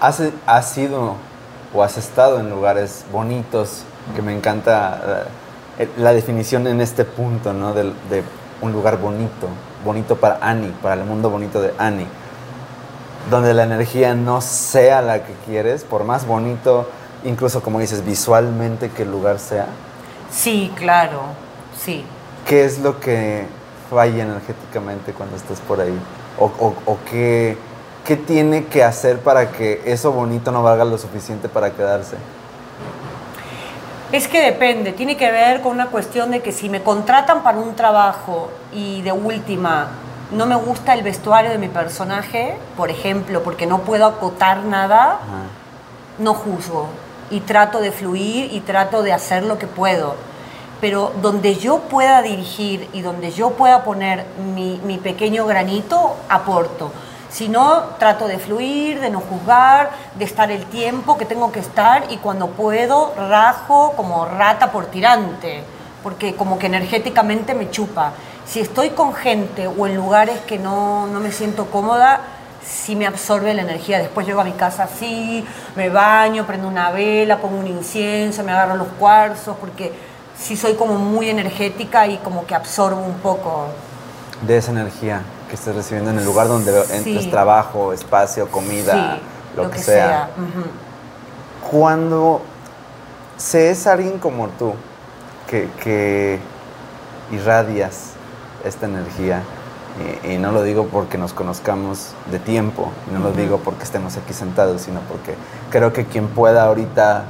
¿Has, 0.00 0.20
has 0.44 0.70
sido 0.72 1.14
o 1.72 1.82
has 1.84 1.96
estado 1.98 2.40
en 2.40 2.50
lugares 2.50 3.04
bonitos 3.12 3.84
que 4.14 4.22
me 4.22 4.34
encanta 4.36 5.24
eh, 5.78 5.88
la 5.98 6.12
definición 6.12 6.66
en 6.66 6.80
este 6.80 7.04
punto, 7.04 7.52
¿no? 7.52 7.72
De, 7.72 7.92
un 8.62 8.72
lugar 8.72 8.98
bonito, 8.98 9.48
bonito 9.84 10.16
para 10.16 10.38
Annie, 10.40 10.72
para 10.80 10.94
el 10.94 11.04
mundo 11.04 11.28
bonito 11.28 11.60
de 11.60 11.74
Annie, 11.76 12.06
donde 13.30 13.52
la 13.52 13.64
energía 13.64 14.14
no 14.14 14.40
sea 14.40 15.02
la 15.02 15.24
que 15.24 15.34
quieres, 15.46 15.84
por 15.84 16.04
más 16.04 16.26
bonito, 16.26 16.88
incluso 17.24 17.62
como 17.62 17.80
dices, 17.80 18.04
visualmente 18.04 18.90
que 18.90 19.02
el 19.02 19.10
lugar 19.10 19.38
sea. 19.38 19.66
Sí, 20.30 20.72
claro, 20.76 21.20
sí. 21.78 22.04
¿Qué 22.46 22.64
es 22.64 22.78
lo 22.78 23.00
que 23.00 23.46
falla 23.90 24.22
energéticamente 24.22 25.12
cuando 25.12 25.36
estás 25.36 25.60
por 25.60 25.80
ahí? 25.80 25.98
¿O, 26.38 26.46
o- 26.46 26.74
o 26.86 26.98
qué, 27.10 27.58
qué 28.06 28.16
tiene 28.16 28.66
que 28.66 28.82
hacer 28.84 29.18
para 29.18 29.50
que 29.50 29.82
eso 29.84 30.12
bonito 30.12 30.52
no 30.52 30.62
valga 30.62 30.84
lo 30.84 30.96
suficiente 30.96 31.48
para 31.48 31.70
quedarse? 31.72 32.16
Es 34.14 34.28
que 34.28 34.40
depende, 34.40 34.92
tiene 34.92 35.16
que 35.16 35.28
ver 35.32 35.60
con 35.60 35.72
una 35.72 35.88
cuestión 35.88 36.30
de 36.30 36.40
que 36.40 36.52
si 36.52 36.68
me 36.68 36.84
contratan 36.84 37.42
para 37.42 37.58
un 37.58 37.74
trabajo 37.74 38.48
y 38.72 39.02
de 39.02 39.10
última 39.10 39.88
no 40.30 40.46
me 40.46 40.54
gusta 40.54 40.94
el 40.94 41.02
vestuario 41.02 41.50
de 41.50 41.58
mi 41.58 41.66
personaje, 41.66 42.54
por 42.76 42.90
ejemplo, 42.90 43.42
porque 43.42 43.66
no 43.66 43.80
puedo 43.80 44.06
acotar 44.06 44.58
nada, 44.66 45.18
no 46.20 46.32
juzgo 46.32 46.86
y 47.28 47.40
trato 47.40 47.80
de 47.80 47.90
fluir 47.90 48.54
y 48.54 48.60
trato 48.60 49.02
de 49.02 49.12
hacer 49.12 49.42
lo 49.42 49.58
que 49.58 49.66
puedo. 49.66 50.14
Pero 50.80 51.12
donde 51.20 51.56
yo 51.56 51.80
pueda 51.80 52.22
dirigir 52.22 52.88
y 52.92 53.00
donde 53.00 53.32
yo 53.32 53.50
pueda 53.50 53.82
poner 53.82 54.26
mi, 54.54 54.80
mi 54.84 54.98
pequeño 54.98 55.44
granito, 55.44 56.14
aporto. 56.28 56.92
Si 57.34 57.48
no, 57.48 57.82
trato 57.98 58.28
de 58.28 58.38
fluir, 58.38 59.00
de 59.00 59.10
no 59.10 59.18
juzgar, 59.18 59.90
de 60.16 60.24
estar 60.24 60.52
el 60.52 60.66
tiempo 60.66 61.18
que 61.18 61.24
tengo 61.24 61.50
que 61.50 61.58
estar 61.58 62.04
y 62.12 62.18
cuando 62.18 62.50
puedo, 62.50 63.12
rajo 63.16 63.94
como 63.96 64.24
rata 64.24 64.70
por 64.70 64.86
tirante, 64.86 65.64
porque 66.04 66.36
como 66.36 66.60
que 66.60 66.68
energéticamente 66.68 67.54
me 67.54 67.72
chupa. 67.72 68.12
Si 68.46 68.60
estoy 68.60 68.90
con 68.90 69.14
gente 69.14 69.66
o 69.66 69.88
en 69.88 69.96
lugares 69.96 70.38
que 70.46 70.60
no, 70.60 71.08
no 71.08 71.18
me 71.18 71.32
siento 71.32 71.66
cómoda, 71.66 72.20
sí 72.64 72.94
me 72.94 73.04
absorbe 73.04 73.52
la 73.52 73.62
energía. 73.62 73.98
Después 73.98 74.28
llego 74.28 74.40
a 74.40 74.44
mi 74.44 74.52
casa 74.52 74.84
así, 74.84 75.44
me 75.74 75.88
baño, 75.88 76.46
prendo 76.46 76.68
una 76.68 76.92
vela, 76.92 77.38
pongo 77.38 77.58
un 77.58 77.66
incienso, 77.66 78.44
me 78.44 78.52
agarro 78.52 78.76
los 78.76 78.88
cuarzos, 78.96 79.56
porque 79.58 79.92
sí 80.38 80.56
soy 80.56 80.74
como 80.74 80.94
muy 80.94 81.30
energética 81.30 82.06
y 82.06 82.16
como 82.18 82.46
que 82.46 82.54
absorbo 82.54 83.02
un 83.02 83.14
poco. 83.14 83.66
De 84.46 84.56
esa 84.56 84.70
energía 84.70 85.22
que 85.54 85.60
estés 85.60 85.76
recibiendo 85.76 86.10
en 86.10 86.18
el 86.18 86.24
lugar 86.24 86.48
donde 86.48 86.72
Sí. 86.84 86.94
entres 86.94 87.30
trabajo, 87.30 87.92
espacio, 87.92 88.48
comida, 88.50 89.18
Sí, 89.18 89.56
lo, 89.56 89.70
que, 89.70 89.78
sea. 89.78 90.28
Cuando 91.70 92.40
se 93.36 93.70
es 93.70 93.86
alguien 93.86 94.18
como 94.18 94.48
tú, 94.48 94.72
que, 95.48 95.68
que 95.80 96.40
irradias 97.30 98.14
esta 98.64 98.86
energía, 98.86 99.42
y, 100.24 100.32
y 100.32 100.38
no 100.38 100.50
lo 100.50 100.64
digo 100.64 100.88
porque 100.90 101.18
nos 101.18 101.32
conozcamos 101.32 102.08
de 102.32 102.40
tiempo, 102.40 102.90
no 103.12 103.20
lo 103.20 103.30
digo 103.30 103.58
porque 103.58 103.84
estemos 103.84 104.16
aquí 104.16 104.32
sentados, 104.32 104.82
sino 104.82 104.98
porque 105.02 105.36
creo 105.70 105.92
que 105.92 106.04
quien 106.04 106.26
pueda 106.26 106.64
ahorita 106.64 107.26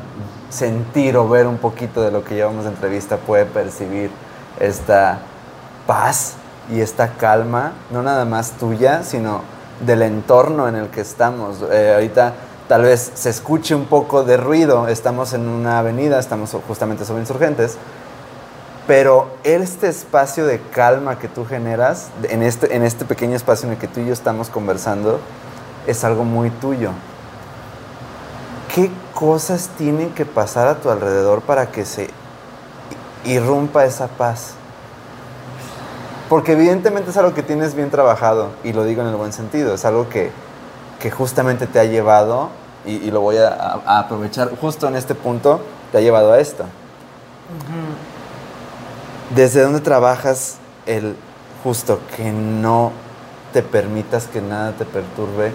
sentir 0.49 1.19
o 1.19 1.29
ver 1.29 1.47
un 1.47 1.59
poquito 1.59 2.01
de 2.01 2.11
lo 2.11 2.25
que 2.25 2.37
llevamos 2.37 2.65
de 2.65 2.71
entrevista 2.71 3.19
puede 3.19 3.45
percibir 3.45 4.11
esta 4.61 5.19
paz 5.87 6.37
y 6.70 6.81
esta 6.81 7.14
calma, 7.14 7.72
no 7.90 8.03
nada 8.03 8.24
más 8.24 8.53
tuya, 8.53 9.03
sino 9.03 9.42
del 9.85 10.03
entorno 10.03 10.68
en 10.68 10.77
el 10.77 10.88
que 10.88 11.00
estamos. 11.00 11.59
Eh, 11.70 11.92
ahorita 11.94 12.35
tal 12.68 12.83
vez 12.83 13.12
se 13.14 13.31
escuche 13.31 13.74
un 13.74 13.87
poco 13.87 14.24
de 14.24 14.37
ruido, 14.37 14.88
estamos 14.88 15.33
en 15.35 15.48
una 15.48 15.79
avenida, 15.79 16.18
estamos 16.18 16.57
justamente 16.66 17.05
sobre 17.05 17.20
insurgentes, 17.20 17.77
pero 18.87 19.31
este 19.44 19.88
espacio 19.88 20.46
de 20.46 20.61
calma 20.61 21.18
que 21.18 21.29
tú 21.29 21.44
generas, 21.44 22.09
en 22.24 22.42
este, 22.42 22.74
en 22.74 22.83
este 22.83 23.05
pequeño 23.05 23.37
espacio 23.37 23.66
en 23.66 23.74
el 23.74 23.79
que 23.79 23.88
tú 23.88 24.00
y 24.00 24.07
yo 24.07 24.12
estamos 24.12 24.48
conversando, 24.48 25.20
es 25.87 26.05
algo 26.05 26.24
muy 26.24 26.50
tuyo. 26.50 26.90
¿Qué 28.74 28.90
cosas 29.14 29.70
tienen 29.79 30.11
que 30.11 30.27
pasar 30.27 30.68
a 30.68 30.77
tu 30.77 30.90
alrededor 30.90 31.42
para 31.42 31.70
que 31.70 31.85
se 31.85 32.11
irrumpa 33.24 33.85
esa 33.85 34.09
paz? 34.09 34.55
Porque 36.29 36.53
evidentemente 36.53 37.11
es 37.11 37.17
algo 37.17 37.35
que 37.35 37.43
tienes 37.43 37.75
bien 37.75 37.91
trabajado, 37.91 38.51
y 38.65 38.73
lo 38.73 38.85
digo 38.85 39.03
en 39.03 39.09
el 39.09 39.17
buen 39.17 39.33
sentido, 39.33 39.75
es 39.75 39.85
algo 39.85 40.09
que, 40.09 40.31
que 41.01 41.11
justamente 41.11 41.67
te 41.67 41.79
ha 41.79 41.85
llevado, 41.85 42.51
y, 42.87 43.11
lo 43.11 43.21
voy 43.21 43.37
a, 43.39 43.83
aprovechar 43.99 44.51
justo 44.61 44.89
en 44.89 44.97
este 44.97 45.15
punto, 45.15 45.61
te 45.93 45.99
ha 45.99 46.01
llevado 46.01 46.33
a 46.33 46.41
esto. 46.41 46.65
¿Desde 49.35 49.63
dónde 49.63 49.81
trabajas 49.81 50.57
el 50.87 51.17
justo 51.63 52.01
que 52.17 52.31
no 52.31 52.93
te 53.53 53.63
permitas 53.63 54.27
que 54.27 54.41
nada 54.41 54.73
te 54.73 54.85
perturbe 54.85 55.53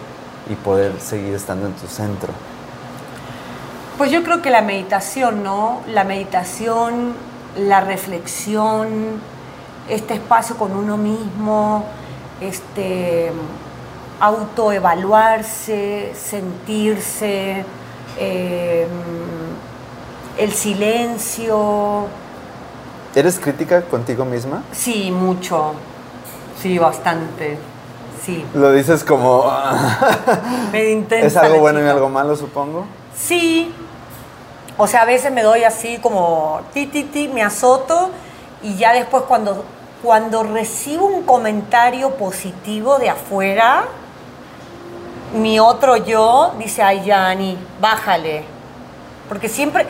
y 0.50 0.56
poder 0.56 1.00
seguir 1.00 1.36
estando 1.36 1.68
en 1.68 1.74
tu 1.74 1.88
centro? 1.88 2.30
Pues 3.98 4.12
yo 4.12 4.24
creo 4.24 4.42
que 4.42 4.50
la 4.50 4.62
meditación, 4.62 5.44
¿no? 5.44 5.82
La 5.88 6.04
meditación, 6.04 7.14
la 7.58 7.82
reflexión, 7.82 9.22
este 9.90 10.16
espacio 10.16 10.58
con 10.58 10.76
uno 10.76 10.98
mismo, 10.98 11.84
este 12.42 13.32
autoevaluarse, 14.20 16.14
sentirse, 16.14 17.64
em, 18.18 18.88
el 20.38 20.52
silencio. 20.54 22.08
¿Eres 23.16 23.40
crítica 23.40 23.82
contigo 23.84 24.26
misma? 24.26 24.64
Sí, 24.72 25.12
mucho. 25.12 25.74
Sí, 26.62 26.78
bastante. 26.78 27.58
Sí. 28.24 28.46
Lo 28.54 28.72
dices 28.72 29.04
como... 29.04 29.46
¿Es 30.74 31.38
algo 31.38 31.60
bueno 31.60 31.84
y 31.84 31.88
algo 31.88 32.10
malo, 32.10 32.36
supongo? 32.36 32.86
Sí. 33.16 33.74
O 34.78 34.88
sea, 34.88 35.02
a 35.02 35.06
veces 35.06 35.32
me 35.32 35.44
doy 35.44 35.64
así 35.64 35.98
como 35.98 36.62
ti, 36.74 36.86
ti, 36.86 37.04
ti, 37.04 37.28
me 37.28 37.44
azoto 37.44 38.12
y 38.62 38.76
ya 38.76 38.94
después 38.94 39.24
cuando, 39.24 39.64
cuando 40.02 40.44
recibo 40.44 41.06
un 41.06 41.24
comentario 41.24 42.12
positivo 42.16 43.00
de 43.00 43.10
afuera, 43.10 43.86
mi 45.34 45.60
otro 45.60 45.98
yo 45.98 46.54
dice, 46.58 46.82
ay, 46.82 47.04
Yani, 47.06 47.58
bájale. 47.80 48.44
Porque 49.28 49.50
siempre, 49.50 49.88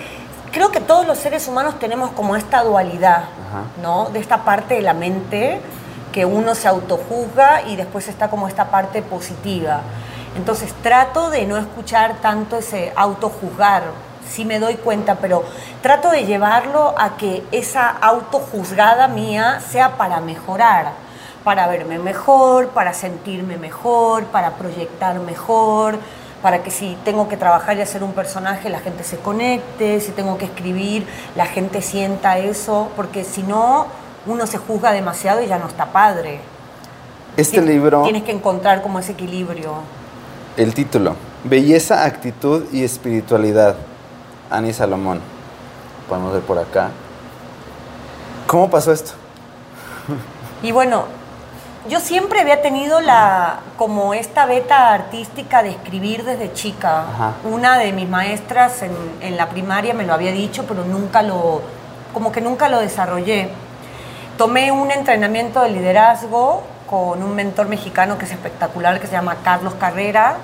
creo 0.51 0.71
que 0.71 0.81
todos 0.81 1.05
los 1.07 1.17
seres 1.17 1.47
humanos 1.47 1.79
tenemos 1.79 2.11
como 2.11 2.35
esta 2.35 2.63
dualidad, 2.63 3.25
¿no? 3.81 4.09
De 4.09 4.19
esta 4.19 4.43
parte 4.43 4.75
de 4.75 4.81
la 4.81 4.93
mente 4.93 5.61
que 6.11 6.25
uno 6.25 6.55
se 6.55 6.67
autojuzga 6.67 7.61
y 7.67 7.75
después 7.75 8.07
está 8.07 8.29
como 8.29 8.47
esta 8.47 8.71
parte 8.71 9.01
positiva. 9.01 9.81
Entonces 10.35 10.73
trato 10.81 11.29
de 11.29 11.45
no 11.45 11.57
escuchar 11.57 12.15
tanto 12.21 12.57
ese 12.57 12.91
autojuzgar, 12.95 13.83
sí 14.29 14.45
me 14.45 14.59
doy 14.59 14.75
cuenta, 14.75 15.15
pero 15.15 15.43
trato 15.81 16.11
de 16.11 16.25
llevarlo 16.25 16.95
a 16.97 17.17
que 17.17 17.43
esa 17.51 17.89
autojuzgada 17.89 19.07
mía 19.07 19.59
sea 19.59 19.97
para 19.97 20.21
mejorar 20.21 21.09
para 21.43 21.67
verme 21.67 21.99
mejor, 21.99 22.69
para 22.69 22.93
sentirme 22.93 23.57
mejor, 23.57 24.25
para 24.25 24.51
proyectar 24.51 25.19
mejor, 25.19 25.97
para 26.41 26.63
que 26.63 26.71
si 26.71 26.97
tengo 27.03 27.27
que 27.27 27.37
trabajar 27.37 27.77
y 27.77 27.81
hacer 27.81 28.03
un 28.03 28.13
personaje, 28.13 28.69
la 28.69 28.79
gente 28.79 29.03
se 29.03 29.17
conecte, 29.17 29.99
si 29.99 30.11
tengo 30.11 30.37
que 30.37 30.45
escribir, 30.45 31.05
la 31.35 31.45
gente 31.45 31.81
sienta 31.81 32.37
eso, 32.37 32.89
porque 32.95 33.23
si 33.23 33.43
no, 33.43 33.87
uno 34.25 34.47
se 34.47 34.57
juzga 34.57 34.91
demasiado 34.91 35.41
y 35.41 35.47
ya 35.47 35.57
no 35.57 35.67
está 35.67 35.87
padre. 35.87 36.39
Este 37.35 37.61
libro... 37.61 38.03
Tienes 38.03 38.23
que 38.23 38.31
encontrar 38.31 38.81
como 38.81 38.99
ese 38.99 39.13
equilibrio. 39.13 39.75
El 40.57 40.73
título, 40.73 41.15
Belleza, 41.43 42.05
Actitud 42.05 42.65
y 42.71 42.83
Espiritualidad, 42.83 43.75
Ani 44.49 44.73
Salomón. 44.73 45.21
Podemos 46.07 46.33
ver 46.33 46.41
por 46.41 46.57
acá. 46.57 46.89
¿Cómo 48.47 48.69
pasó 48.69 48.91
esto? 48.91 49.13
Y 50.61 50.73
bueno, 50.73 51.05
yo 51.87 52.01
siempre 52.01 52.41
había 52.41 52.61
tenido 52.61 52.99
la 52.99 53.59
como 53.77 54.13
esta 54.13 54.45
beta 54.45 54.93
artística 54.93 55.63
de 55.63 55.69
escribir 55.69 56.25
desde 56.25 56.51
chica. 56.51 57.05
Una 57.45 57.77
de 57.77 57.93
mis 57.93 58.09
maestras 58.09 58.81
en, 58.81 58.91
en, 59.21 59.37
la 59.37 59.47
primaria 59.47 59.93
me 59.93 60.03
lo 60.05 60.13
había 60.13 60.33
dicho, 60.33 60.65
pero 60.67 60.83
nunca 60.83 61.21
lo, 61.21 61.61
como 62.13 62.33
que 62.33 62.41
nunca 62.41 62.67
lo 62.67 62.79
desarrollé. 62.79 63.47
Tomé 64.37 64.71
un 64.73 64.91
entrenamiento 64.91 65.61
de 65.61 65.69
liderazgo 65.69 66.63
con 66.89 67.23
un 67.23 67.35
mentor 67.35 67.67
mexicano 67.67 68.17
que 68.17 68.25
es 68.25 68.31
espectacular, 68.31 68.99
que 68.99 69.07
se 69.07 69.13
llama 69.13 69.37
Carlos 69.43 69.75
Carrera. 69.75 70.35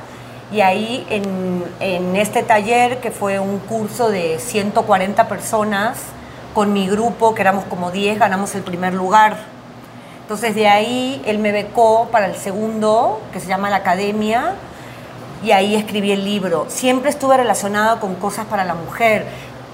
Y 0.51 0.62
ahí 0.62 1.05
en, 1.10 1.63
en 1.79 2.15
este 2.15 2.43
taller, 2.43 2.99
que 2.99 3.12
fue 3.12 3.39
un 3.39 3.60
curso 3.60 4.10
de 4.10 4.39
140 4.39 5.27
personas, 5.27 5.97
con 6.53 6.71
mi 6.71 6.88
grupo, 6.88 7.36
que 7.36 7.41
éramos 7.41 7.65
como 7.65 7.91
10, 7.91 8.19
ganamos 8.19 8.55
el 8.55 8.62
primer 8.62 8.93
lugar 8.93 9.55
entonces 10.25 10.55
de 10.55 10.67
ahí 10.67 11.21
él 11.27 11.38
me 11.38 11.51
becó 11.51 12.08
para 12.12 12.25
el 12.25 12.36
segundo, 12.36 13.21
que 13.31 13.39
se 13.39 13.45
llama 13.45 13.69
La 13.69 13.75
Academia, 13.75 14.55
y 15.43 15.51
ahí 15.51 15.75
escribí 15.75 16.12
el 16.12 16.25
libro. 16.25 16.65
Siempre 16.67 17.12
estuve 17.12 17.38
relacionada 17.38 17.99
con 17.99 18.15
cosas 18.15 18.47
para 18.47 18.65
la 18.65 18.73
mujer. 18.73 19.27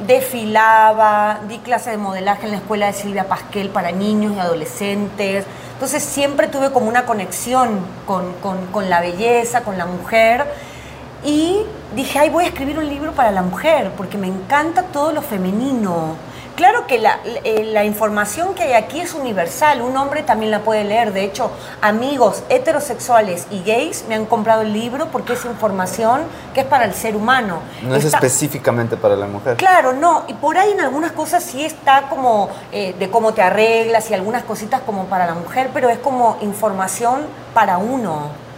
Desfilaba, 0.06 1.40
di 1.48 1.60
clase 1.60 1.92
de 1.92 1.98
modelaje 1.98 2.48
en 2.48 2.52
la 2.52 2.58
escuela 2.58 2.88
de 2.88 2.92
Silvia 2.92 3.30
Pasquel 3.30 3.70
para 3.70 3.94
niños 3.94 4.34
y 4.36 4.40
adolescentes. 4.40 5.46
Entonces 5.82 6.04
siempre 6.04 6.46
tuve 6.46 6.70
como 6.70 6.88
una 6.88 7.08
conexión 7.08 7.80
con, 8.06 8.34
con 8.72 8.88
la 8.88 9.02
belleza, 9.02 9.64
con 9.64 9.80
la 9.80 9.88
mujer. 9.88 10.46
Y 11.26 11.58
dije, 11.96 12.20
ay, 12.20 12.30
voy 12.30 12.44
a 12.44 12.50
escribir 12.50 12.78
un 12.78 12.88
libro 12.88 13.14
para 13.14 13.32
la 13.32 13.42
mujer, 13.42 13.92
porque 13.98 14.16
me 14.20 14.28
encanta 14.28 14.84
todo 14.84 15.12
lo 15.12 15.24
femenino 15.24 16.18
Claro 16.56 16.86
que 16.88 17.02
eh, 17.44 17.70
la, 17.72 17.86
información 17.86 18.54
que 18.54 18.64
hay 18.64 18.74
aquí 18.74 19.00
es 19.00 19.14
universal, 19.14 19.82
un 19.82 19.96
hombre 19.98 20.24
también 20.24 20.52
la 20.52 20.60
puede 20.60 20.84
leer. 20.84 21.14
De 21.14 21.24
hecho, 21.24 21.52
amigos 21.82 22.44
heterosexuales 22.50 23.48
y 23.52 23.64
gays 23.64 24.06
me 24.08 24.16
han 24.16 24.26
comprado 24.26 24.62
el 24.62 24.74
libro 24.74 25.08
porque 25.12 25.34
es 25.34 25.46
información 25.46 26.22
que 26.54 26.62
es 26.62 26.66
para 26.66 26.86
el 26.86 26.94
ser 26.94 27.16
humano. 27.16 27.60
No 27.82 27.96
es 27.96 28.06
específicamente 28.06 28.98
para 28.98 29.16
la 29.16 29.28
mujer. 29.28 29.58
Claro, 29.58 29.94
no. 29.94 30.24
Y 30.28 30.34
por 30.34 30.58
ahí 30.58 30.72
en 30.72 30.82
algunas 30.82 31.14
cosas 31.14 31.44
sí 31.44 31.64
está 31.64 32.04
como 32.10 32.50
eh, 32.72 32.96
de 32.98 33.10
cómo 33.10 33.34
te 33.34 33.42
arreglas 33.42 34.10
y 34.12 34.14
algunas 34.14 34.44
cositas 34.44 34.82
como 34.82 35.06
para 35.06 35.26
la 35.26 35.34
mujer, 35.34 35.70
pero 35.74 35.90
es 35.90 36.00
como 36.00 36.38
información 36.42 37.22
para 37.54 37.78
uno. 37.78 38.51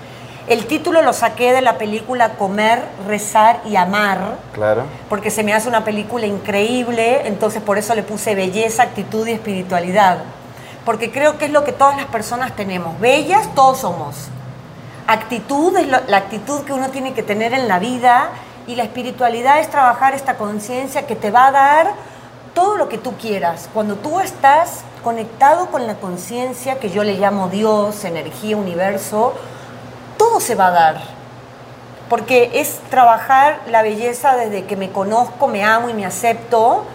El 0.47 0.65
título 0.65 1.01
lo 1.01 1.13
saqué 1.13 1.53
de 1.53 1.61
la 1.61 1.77
película 1.77 2.33
Comer, 2.33 2.83
Rezar 3.07 3.61
y 3.65 3.77
Amar. 3.77 4.37
Claro. 4.51 4.83
Porque 5.07 5.31
se 5.31 5.41
me 5.41 5.53
hace 5.53 5.69
una 5.69 5.85
película 5.85 6.25
increíble, 6.25 7.27
entonces 7.27 7.61
por 7.61 7.77
eso 7.77 7.95
le 7.95 8.03
puse 8.03 8.35
belleza, 8.35 8.83
actitud 8.83 9.25
y 9.27 9.31
espiritualidad. 9.31 10.17
Porque 10.85 11.11
creo 11.11 11.37
que 11.37 11.45
es 11.45 11.51
lo 11.51 11.63
que 11.63 11.71
todas 11.71 11.95
las 11.95 12.07
personas 12.07 12.55
tenemos. 12.57 12.99
Bellas 12.99 13.55
todos 13.55 13.79
somos. 13.79 14.27
Actitud 15.07 15.77
es 15.77 15.87
la 15.87 16.17
actitud 16.17 16.61
que 16.61 16.73
uno 16.73 16.89
tiene 16.89 17.13
que 17.13 17.23
tener 17.23 17.53
en 17.53 17.69
la 17.69 17.79
vida 17.79 18.29
y 18.67 18.75
la 18.75 18.83
espiritualidad 18.83 19.59
es 19.59 19.69
trabajar 19.69 20.13
esta 20.13 20.35
conciencia 20.35 21.07
que 21.07 21.15
te 21.15 21.31
va 21.31 21.47
a 21.47 21.51
dar 21.51 21.91
todo 22.53 22.77
lo 22.77 22.89
que 22.89 22.97
tú 22.97 23.13
quieras. 23.15 23.69
Cuando 23.73 23.95
tú 23.95 24.19
estás 24.19 24.83
conectado 25.03 25.67
con 25.67 25.87
la 25.87 25.95
conciencia 25.95 26.79
que 26.79 26.89
yo 26.89 27.03
le 27.03 27.13
llamo 27.13 27.49
Dios, 27.49 28.05
energía, 28.05 28.55
universo, 28.55 29.33
todo 30.23 30.39
se 30.39 30.55
va 30.55 30.67
a 30.67 30.71
dar. 30.71 31.01
Porque 32.09 32.51
es 32.53 32.79
trabajar 32.89 33.59
la 33.69 33.81
belleza 33.81 34.37
desde 34.37 34.63
que 34.63 34.77
me 34.77 34.89
conozco, 34.89 35.47
me 35.49 35.65
amo 35.65 35.89
y 35.89 35.93
me 35.93 36.05
acepto. 36.05 36.85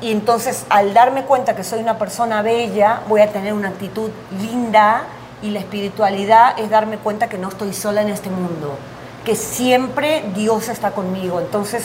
Y 0.00 0.10
entonces 0.10 0.64
al 0.68 0.92
darme 0.92 1.22
cuenta 1.22 1.54
que 1.54 1.62
soy 1.62 1.78
una 1.78 1.96
persona 1.96 2.42
bella, 2.42 3.02
voy 3.08 3.20
a 3.20 3.30
tener 3.30 3.52
una 3.52 3.68
actitud 3.68 4.10
linda 4.40 5.04
y 5.42 5.50
la 5.50 5.60
espiritualidad 5.60 6.58
es 6.58 6.70
darme 6.70 6.96
cuenta 6.98 7.28
que 7.28 7.38
no 7.38 7.50
estoy 7.50 7.72
sola 7.72 8.02
en 8.02 8.08
este 8.08 8.30
mundo, 8.30 8.76
que 9.24 9.36
siempre 9.36 10.24
Dios 10.34 10.68
está 10.68 10.90
conmigo. 10.90 11.38
Entonces 11.38 11.84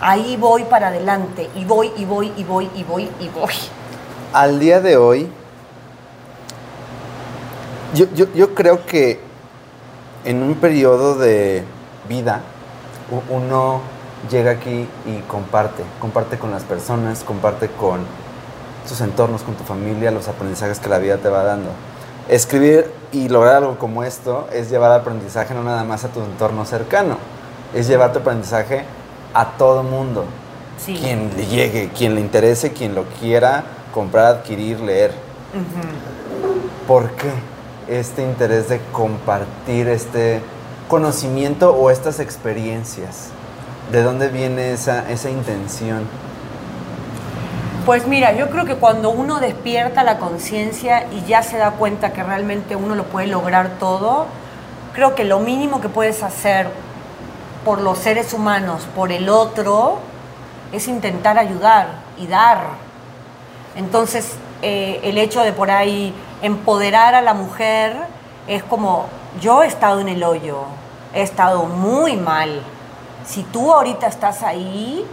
ahí 0.00 0.38
voy 0.38 0.64
para 0.64 0.88
adelante 0.88 1.50
y 1.56 1.66
voy 1.66 1.92
y 1.98 2.06
voy 2.06 2.32
y 2.38 2.44
voy 2.44 2.70
y 2.74 2.84
voy 2.84 3.10
y 3.20 3.28
voy. 3.28 3.52
Al 4.32 4.58
día 4.58 4.80
de 4.80 4.96
hoy, 4.96 5.30
yo, 7.92 8.06
yo 8.14 8.54
creo 8.54 8.86
que 8.86 9.27
en 10.28 10.42
un 10.42 10.56
periodo 10.56 11.14
de 11.14 11.64
vida, 12.06 12.42
uno 13.30 13.80
llega 14.30 14.50
aquí 14.50 14.86
y 15.06 15.20
comparte, 15.26 15.82
comparte 16.00 16.36
con 16.36 16.50
las 16.50 16.64
personas, 16.64 17.24
comparte 17.24 17.68
con 17.68 18.00
sus 18.86 19.00
entornos, 19.00 19.42
con 19.42 19.54
tu 19.54 19.64
familia, 19.64 20.10
los 20.10 20.28
aprendizajes 20.28 20.80
que 20.80 20.90
la 20.90 20.98
vida 20.98 21.16
te 21.16 21.30
va 21.30 21.44
dando. 21.44 21.70
escribir 22.28 22.92
y 23.10 23.30
lograr 23.30 23.56
algo 23.56 23.78
como 23.78 24.04
esto 24.04 24.48
es 24.52 24.68
llevar 24.68 24.92
aprendizaje 24.92 25.54
no 25.54 25.64
nada 25.64 25.82
más 25.84 26.04
a 26.04 26.08
tu 26.08 26.20
entorno 26.20 26.66
cercano, 26.66 27.16
es 27.74 27.88
llevar 27.88 28.12
tu 28.12 28.18
aprendizaje 28.18 28.84
a 29.32 29.52
todo 29.56 29.82
mundo. 29.82 30.26
Quien 30.84 31.30
le 31.38 31.46
llegue, 31.46 31.88
quien 31.96 32.14
le 32.14 32.20
interese, 32.20 32.74
quien 32.74 32.94
lo 32.94 33.04
quiera 33.18 33.64
comprar, 33.94 34.26
adquirir, 34.26 34.78
leer. 34.80 35.12
¿Por 36.86 37.12
qué 37.12 37.30
este 37.88 38.22
interés 38.22 38.68
de 38.68 38.80
compartir 38.92 39.88
este 39.88 40.40
conocimiento 40.88 41.74
o 41.74 41.90
estas 41.90 42.20
experiencias? 42.20 43.30
¿De 43.92 44.02
dónde 44.02 44.28
viene 44.28 44.72
esa, 44.72 45.10
esa 45.10 45.30
intención? 45.30 46.06
Pues 47.86 48.06
mira, 48.06 48.34
yo 48.34 48.50
creo 48.50 48.66
que 48.66 48.74
cuando 48.74 49.10
uno 49.10 49.40
despierta 49.40 50.04
la 50.04 50.18
conciencia 50.18 51.06
y 51.10 51.24
ya 51.26 51.42
se 51.42 51.56
da 51.56 51.70
cuenta 51.70 52.12
que 52.12 52.22
realmente 52.22 52.76
uno 52.76 52.94
lo 52.94 53.04
puede 53.04 53.28
lograr 53.28 53.78
todo, 53.80 54.26
creo 54.92 55.14
que 55.14 55.24
lo 55.24 55.40
mínimo 55.40 55.80
que 55.80 55.88
puedes 55.88 56.22
hacer 56.22 56.68
por 57.64 57.80
los 57.80 57.98
seres 57.98 58.34
humanos, 58.34 58.86
por 58.94 59.10
el 59.10 59.28
otro, 59.28 60.00
es 60.72 60.86
intentar 60.86 61.38
ayudar 61.38 61.88
y 62.18 62.26
dar. 62.26 62.58
Entonces, 63.74 64.34
eh, 64.60 65.00
el 65.04 65.18
hecho 65.18 65.42
de 65.42 65.52
por 65.52 65.70
ahí 65.70 66.12
empoderar 66.42 67.14
a 67.14 67.22
la 67.22 67.34
mujer 67.34 67.96
es 68.46 68.62
como, 68.62 69.06
yo 69.40 69.62
he 69.62 69.66
estado 69.66 70.00
en 70.00 70.08
el 70.08 70.24
hoyo, 70.24 70.62
he 71.14 71.22
estado 71.22 71.64
muy 71.64 72.16
mal. 72.16 72.62
Si 73.26 73.42
tú 73.42 73.72
ahorita 73.72 74.06
estás 74.06 74.42
ahí, 74.42 75.06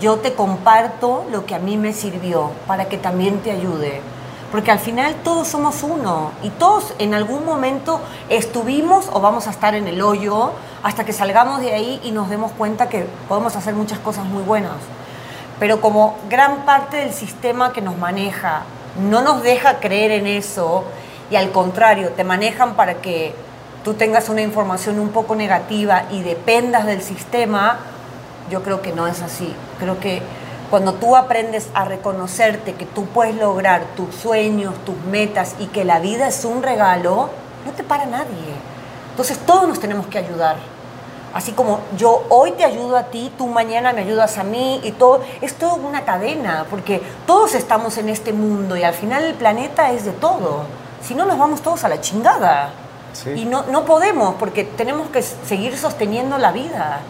yo 0.00 0.16
te 0.16 0.34
comparto 0.34 1.24
lo 1.30 1.46
que 1.46 1.54
a 1.54 1.60
mí 1.60 1.76
me 1.76 1.92
sirvió 1.92 2.50
para 2.66 2.86
que 2.86 2.98
también 2.98 3.38
te 3.42 3.52
ayude. 3.52 4.00
Porque 4.50 4.72
al 4.72 4.80
final 4.80 5.14
todos 5.22 5.46
somos 5.46 5.84
uno 5.84 6.32
y 6.42 6.50
todos 6.50 6.94
en 6.98 7.14
algún 7.14 7.44
momento 7.44 8.00
estuvimos 8.28 9.08
o 9.12 9.20
vamos 9.20 9.46
a 9.46 9.50
estar 9.50 9.76
en 9.76 9.86
el 9.86 10.02
hoyo 10.02 10.50
hasta 10.82 11.04
que 11.04 11.12
salgamos 11.12 11.60
de 11.60 11.72
ahí 11.72 12.00
y 12.02 12.10
nos 12.10 12.28
demos 12.28 12.50
cuenta 12.52 12.88
que 12.88 13.06
podemos 13.28 13.54
hacer 13.54 13.74
muchas 13.74 14.00
cosas 14.00 14.24
muy 14.24 14.42
buenas. 14.42 14.74
Pero 15.60 15.80
como 15.80 16.16
gran 16.28 16.64
parte 16.64 16.96
del 16.96 17.12
sistema 17.12 17.72
que 17.72 17.80
nos 17.80 17.96
maneja 17.96 18.62
no 19.00 19.22
nos 19.22 19.42
deja 19.42 19.80
creer 19.80 20.10
en 20.10 20.26
eso 20.26 20.84
y 21.30 21.36
al 21.36 21.50
contrario, 21.50 22.10
te 22.10 22.24
manejan 22.24 22.74
para 22.74 22.94
que 22.94 23.34
tú 23.84 23.94
tengas 23.94 24.28
una 24.28 24.42
información 24.42 24.98
un 24.98 25.08
poco 25.08 25.34
negativa 25.34 26.04
y 26.10 26.22
dependas 26.22 26.86
del 26.86 27.02
sistema, 27.02 27.78
yo 28.50 28.62
creo 28.62 28.82
que 28.82 28.92
no 28.92 29.06
es 29.06 29.22
así. 29.22 29.54
Creo 29.78 29.98
que 29.98 30.20
cuando 30.70 30.94
tú 30.94 31.16
aprendes 31.16 31.68
a 31.74 31.84
reconocerte 31.84 32.74
que 32.74 32.86
tú 32.86 33.06
puedes 33.06 33.34
lograr 33.36 33.82
tus 33.96 34.14
sueños, 34.14 34.74
tus 34.84 34.96
metas 35.10 35.54
y 35.58 35.66
que 35.66 35.84
la 35.84 36.00
vida 36.00 36.28
es 36.28 36.44
un 36.44 36.62
regalo, 36.62 37.30
no 37.64 37.72
te 37.72 37.82
para 37.82 38.06
nadie. 38.06 38.54
Entonces 39.10 39.38
todos 39.38 39.68
nos 39.68 39.80
tenemos 39.80 40.06
que 40.06 40.18
ayudar. 40.18 40.56
Así 41.34 41.52
como 41.52 41.80
yo 41.96 42.24
hoy 42.28 42.52
te 42.52 42.64
ayudo 42.64 42.96
a 42.96 43.04
ti, 43.04 43.32
tú 43.38 43.46
mañana 43.46 43.92
me 43.92 44.02
ayudas 44.02 44.38
a 44.38 44.44
mí 44.44 44.80
y 44.84 44.92
todo, 44.92 45.20
es 45.40 45.54
todo 45.54 45.76
una 45.76 46.02
cadena, 46.02 46.66
porque 46.70 47.02
todos 47.26 47.54
estamos 47.54 47.98
en 47.98 48.08
este 48.08 48.32
mundo 48.32 48.76
y 48.76 48.82
al 48.84 48.94
final 48.94 49.24
el 49.24 49.34
planeta 49.34 49.92
es 49.92 50.04
de 50.04 50.12
todo. 50.12 50.64
Si 51.02 51.14
no, 51.14 51.24
nos 51.24 51.38
vamos 51.38 51.62
todos 51.62 51.84
a 51.84 51.88
la 51.88 52.00
chingada. 52.00 52.70
Y 53.34 53.44
no, 53.44 53.64
no 53.64 53.84
podemos, 53.84 54.36
porque 54.36 54.64
tenemos 54.64 55.10
que 55.10 55.20
seguir 55.20 55.76
sosteniendo 55.76 56.38
la 56.38 56.50
vida 56.50 57.02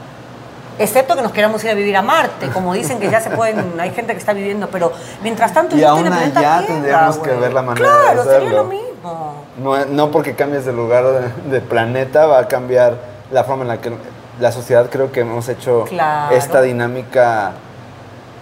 excepto 0.78 1.16
que 1.16 1.22
nos 1.22 1.32
queramos 1.32 1.62
ir 1.64 1.70
a 1.70 1.74
vivir 1.74 1.96
a 1.96 2.02
Marte, 2.02 2.48
como 2.48 2.74
dicen 2.74 2.98
que 2.98 3.10
ya 3.10 3.20
se 3.20 3.30
pueden, 3.30 3.74
hay 3.80 3.90
gente 3.90 4.12
que 4.12 4.18
está 4.18 4.32
viviendo, 4.32 4.68
pero 4.68 4.92
mientras 5.22 5.52
tanto 5.52 5.76
y 5.76 5.84
aún 5.84 6.12
allá 6.12 6.64
tendríamos 6.66 7.18
que 7.18 7.30
ver 7.30 7.52
la 7.52 7.62
manera 7.62 7.88
de 7.88 8.08
hacerlo. 8.08 8.24
sería 8.24 8.52
lo 8.52 8.64
mismo. 8.64 9.34
No, 9.58 9.84
no 9.86 10.10
porque 10.10 10.34
cambies 10.34 10.64
de 10.64 10.72
lugar 10.72 11.04
de, 11.44 11.60
planeta 11.60 12.26
va 12.26 12.40
a 12.40 12.48
cambiar 12.48 12.96
la 13.30 13.44
forma 13.44 13.62
en 13.62 13.68
la 13.68 13.80
que 13.80 13.92
la 14.40 14.52
sociedad 14.52 14.88
creo 14.90 15.12
que 15.12 15.20
hemos 15.20 15.48
hecho 15.48 15.84
esta 16.30 16.62
dinámica 16.62 17.52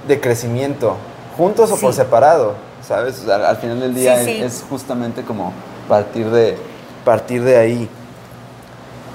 de 0.07 0.21
crecimiento, 0.21 0.97
juntos 1.37 1.71
o 1.73 1.77
por 1.77 1.93
separado, 1.93 2.55
¿sabes? 2.87 3.27
al, 3.29 3.57
final 3.57 3.81
del 3.81 3.95
día 3.95 4.21
es, 4.23 4.65
justamente 4.69 5.23
como 5.23 5.53
partir 5.89 6.31
de, 6.31 6.57
partir 7.05 7.43
de 7.43 7.57
ahí. 7.57 7.89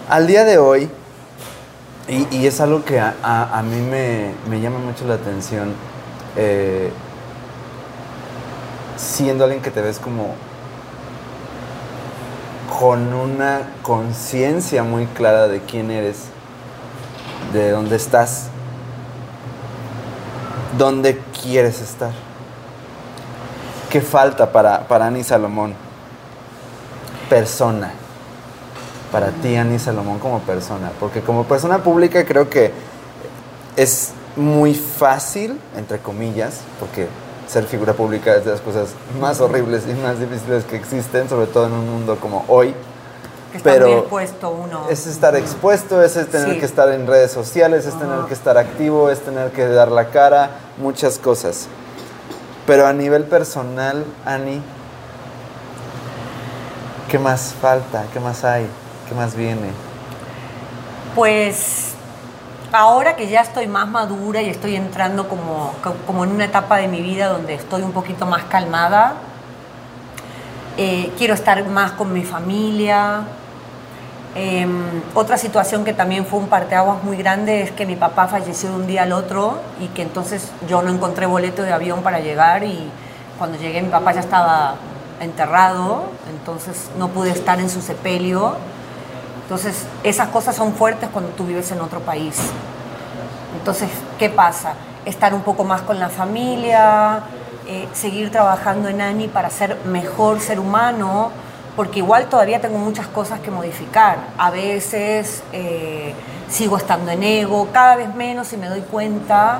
Al 0.09 0.27
día 0.27 0.43
de 0.43 0.57
hoy, 0.57 0.89
y, 2.07 2.45
es 2.45 2.61
algo 2.61 2.83
que 2.83 2.99
a, 2.99 3.63
mí 3.63 3.81
me, 3.81 4.61
llama 4.61 4.77
mucho 4.77 5.05
la 5.07 5.15
atención, 5.15 5.73
eh, 6.35 6.91
siendo 8.97 9.43
alguien 9.43 9.61
que 9.61 9.71
te 9.71 9.81
ves 9.81 9.97
como 9.97 10.35
con 12.79 13.13
una 13.13 13.61
conciencia 13.81 14.83
muy 14.83 15.05
clara 15.07 15.47
de 15.47 15.61
quién 15.61 15.89
eres, 15.89 16.25
de 17.55 17.71
dónde 17.71 17.95
estás, 17.95 18.47
dónde 20.77 21.21
quieres 21.41 21.81
estar. 21.81 22.11
¿Qué 23.89 24.01
falta 24.01 24.51
para, 24.51 24.87
para 24.87 25.07
Ani 25.07 25.23
Salomón? 25.23 25.73
Persona 27.29 28.05
para 29.15 29.31
ti, 29.31 29.55
Ani 29.55 29.79
Salomón, 29.79 30.19
como 30.19 30.39
persona? 30.39 30.91
Porque 30.99 31.21
como 31.21 31.45
persona 31.45 31.77
pública 31.77 32.25
creo 32.25 32.49
que 32.49 32.73
es 33.77 34.11
muy 34.35 34.73
fácil, 34.73 35.57
entre 35.77 35.99
comillas, 35.99 36.59
porque 36.81 37.07
ser 37.47 37.63
figura 37.63 37.93
pública 37.93 38.35
es 38.35 38.43
de 38.43 38.51
las 38.51 38.59
cosas 38.59 38.89
más 39.21 39.39
horribles 39.39 39.83
y 39.89 39.93
más 39.93 40.19
difíciles 40.19 40.65
que 40.65 40.75
existen, 40.75 41.29
sobre 41.29 41.47
todo 41.47 41.67
en 41.67 41.71
un 41.71 41.89
mundo 41.89 42.17
como 42.17 42.43
hoy. 42.49 42.73
Pero 43.63 43.99
expuesto 43.99 44.49
uno. 44.49 44.87
Es 44.89 45.07
estar 45.07 45.35
expuesto, 45.35 46.03
es 46.03 46.13
tener 46.29 46.59
que 46.59 46.65
estar 46.65 46.89
en 46.89 47.07
redes 47.07 47.31
sociales, 47.31 47.85
es 47.85 47.97
tener 47.97 48.25
que 48.27 48.33
estar 48.33 48.57
activo, 48.57 49.09
es 49.09 49.21
tener 49.21 49.51
que 49.51 49.67
dar 49.67 49.89
la 49.89 50.09
cara, 50.09 50.51
muchas 50.77 51.19
cosas. 51.19 51.67
Pero 52.65 52.87
a 52.87 52.93
nivel 52.93 53.25
personal, 53.25 54.05
Ani, 54.25 54.61
¿qué 57.09 57.19
más 57.19 57.53
falta? 57.61 58.05
¿Qué 58.11 58.19
más 58.19 58.43
hay? 58.43 58.67
¿Qué 59.07 59.15
más 59.15 59.35
viene? 59.35 59.69
Pues 61.13 61.93
ahora 62.71 63.15
que 63.15 63.27
ya 63.27 63.41
estoy 63.41 63.67
más 63.67 63.87
madura 63.87 64.41
y 64.41 64.49
estoy 64.49 64.75
entrando 64.75 65.27
como, 65.29 65.73
como 66.05 66.23
en 66.23 66.31
una 66.31 66.45
etapa 66.45 66.77
de 66.77 66.87
mi 66.87 67.01
vida 67.01 67.27
donde 67.27 67.53
estoy 67.53 67.83
un 67.83 67.91
poquito 67.91 68.25
más 68.25 68.43
calmada, 68.45 69.15
eh, 70.77 71.13
quiero 71.17 71.33
estar 71.33 71.65
más 71.69 71.93
con 71.93 72.11
mi 72.11 72.23
familia. 72.23 73.21
Em, 74.35 75.01
otra 75.13 75.37
situación 75.37 75.85
que 75.85 75.93
también 75.93 76.25
fue 76.25 76.39
un 76.39 76.47
parteaguas 76.47 77.03
muy 77.03 77.15
grande 77.15 77.61
es 77.61 77.71
que 77.71 77.85
mi 77.85 77.95
papá 77.95 78.27
falleció 78.27 78.69
de 78.69 78.75
un 78.75 78.87
día 78.87 79.03
al 79.03 79.13
otro 79.13 79.61
y 79.79 79.87
que 79.87 80.01
entonces 80.01 80.51
yo 80.67 80.81
no 80.81 80.91
encontré 80.91 81.25
boleto 81.25 81.63
de 81.63 81.71
avión 81.71 82.01
para 82.03 82.19
llegar 82.19 82.63
y 82.65 82.89
cuando 83.39 83.57
llegué 83.57 83.81
mi 83.81 83.89
papá 83.89 84.11
ya 84.11 84.19
estaba 84.19 84.75
enterrado, 85.21 86.03
entonces 86.29 86.89
no 86.97 87.07
pude 87.09 87.31
estar 87.31 87.59
en 87.61 87.69
su 87.69 87.81
sepelio 87.81 88.57
entonces, 89.45 89.85
esas 90.03 90.29
cosas 90.29 90.55
son 90.55 90.73
fuertes 90.73 91.07
cuando 91.13 91.29
tú 91.33 91.45
vives 91.45 91.71
en 91.71 91.79
otro 91.79 91.99
país. 91.99 92.35
Entonces, 93.55 93.91
¿qué 94.17 94.27
pasa? 94.27 94.73
Estar 95.05 95.35
un 95.35 95.41
poco 95.41 95.63
más 95.63 95.83
con 95.83 95.99
la 95.99 96.09
familia, 96.09 97.19
eh, 97.67 97.87
seguir 97.93 98.31
trabajando 98.31 98.89
en 98.89 99.01
ANI 99.01 99.27
para 99.27 99.51
ser 99.51 99.77
mejor 99.85 100.39
ser 100.39 100.59
humano, 100.59 101.29
porque 101.75 101.99
igual 101.99 102.27
todavía 102.27 102.61
tengo 102.61 102.77
muchas 102.77 103.07
cosas 103.07 103.39
que 103.39 103.51
modificar. 103.51 104.17
A 104.37 104.49
veces 104.49 105.43
eh, 105.51 106.13
sigo 106.49 106.77
estando 106.77 107.11
en 107.11 107.23
ego, 107.23 107.67
cada 107.71 107.95
vez 107.95 108.13
menos 108.15 108.53
y 108.53 108.57
me 108.57 108.67
doy 108.67 108.81
cuenta, 108.81 109.59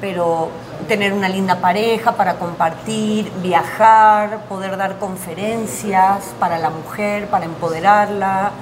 pero 0.00 0.50
tener 0.86 1.12
una 1.12 1.28
linda 1.28 1.56
pareja 1.56 2.12
para 2.12 2.34
compartir, 2.34 3.30
viajar, 3.42 4.40
poder 4.48 4.76
dar 4.76 4.98
conferencias 4.98 6.24
para 6.38 6.58
la 6.58 6.70
mujer, 6.70 7.26
para 7.26 7.44
empoderarla. 7.44 8.52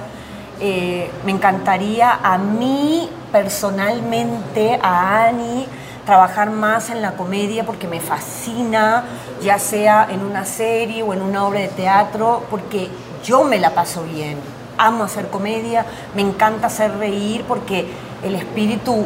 Eh, 0.59 1.11
me 1.23 1.31
encantaría 1.31 2.19
a 2.23 2.39
mí 2.39 3.07
personalmente, 3.31 4.79
a 4.81 5.25
Ani, 5.25 5.67
trabajar 6.07 6.49
más 6.49 6.89
en 6.89 7.03
la 7.03 7.11
comedia 7.11 7.63
porque 7.63 7.87
me 7.87 7.99
fascina, 7.99 9.03
ya 9.43 9.59
sea 9.59 10.07
en 10.09 10.21
una 10.21 10.43
serie 10.45 11.03
o 11.03 11.13
en 11.13 11.21
una 11.21 11.45
obra 11.45 11.59
de 11.59 11.67
teatro, 11.67 12.43
porque 12.49 12.89
yo 13.23 13.43
me 13.43 13.59
la 13.59 13.75
paso 13.75 14.01
bien. 14.03 14.39
Amo 14.79 15.03
hacer 15.03 15.27
comedia, 15.27 15.85
me 16.15 16.23
encanta 16.23 16.65
hacer 16.65 16.97
reír 16.97 17.43
porque 17.47 17.87
el 18.23 18.33
espíritu, 18.33 19.05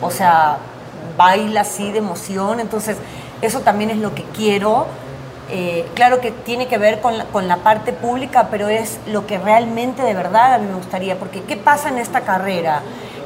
o 0.00 0.10
sea, 0.10 0.56
baila 1.18 1.60
así 1.60 1.92
de 1.92 1.98
emoción, 1.98 2.60
entonces 2.60 2.96
eso 3.42 3.60
también 3.60 3.90
es 3.90 3.98
lo 3.98 4.14
que 4.14 4.22
quiero 4.34 4.86
eh, 5.52 5.84
claro 5.94 6.20
que 6.20 6.30
tiene 6.30 6.68
que 6.68 6.78
ver 6.78 7.00
con 7.00 7.48
la, 7.48 7.56
parte 7.56 7.92
pública, 7.92 8.48
pero 8.52 8.68
es 8.68 9.00
lo 9.08 9.26
que 9.26 9.36
realmente 9.38 10.02
de 10.02 10.14
verdad 10.14 10.54
a 10.54 10.58
mí 10.58 10.66
me 10.66 10.76
gustaría, 10.76 11.18
porque 11.18 11.42
¿qué 11.42 11.56
pasa 11.56 11.88
en 11.88 11.98
esta 11.98 12.20
carrera? 12.20 12.82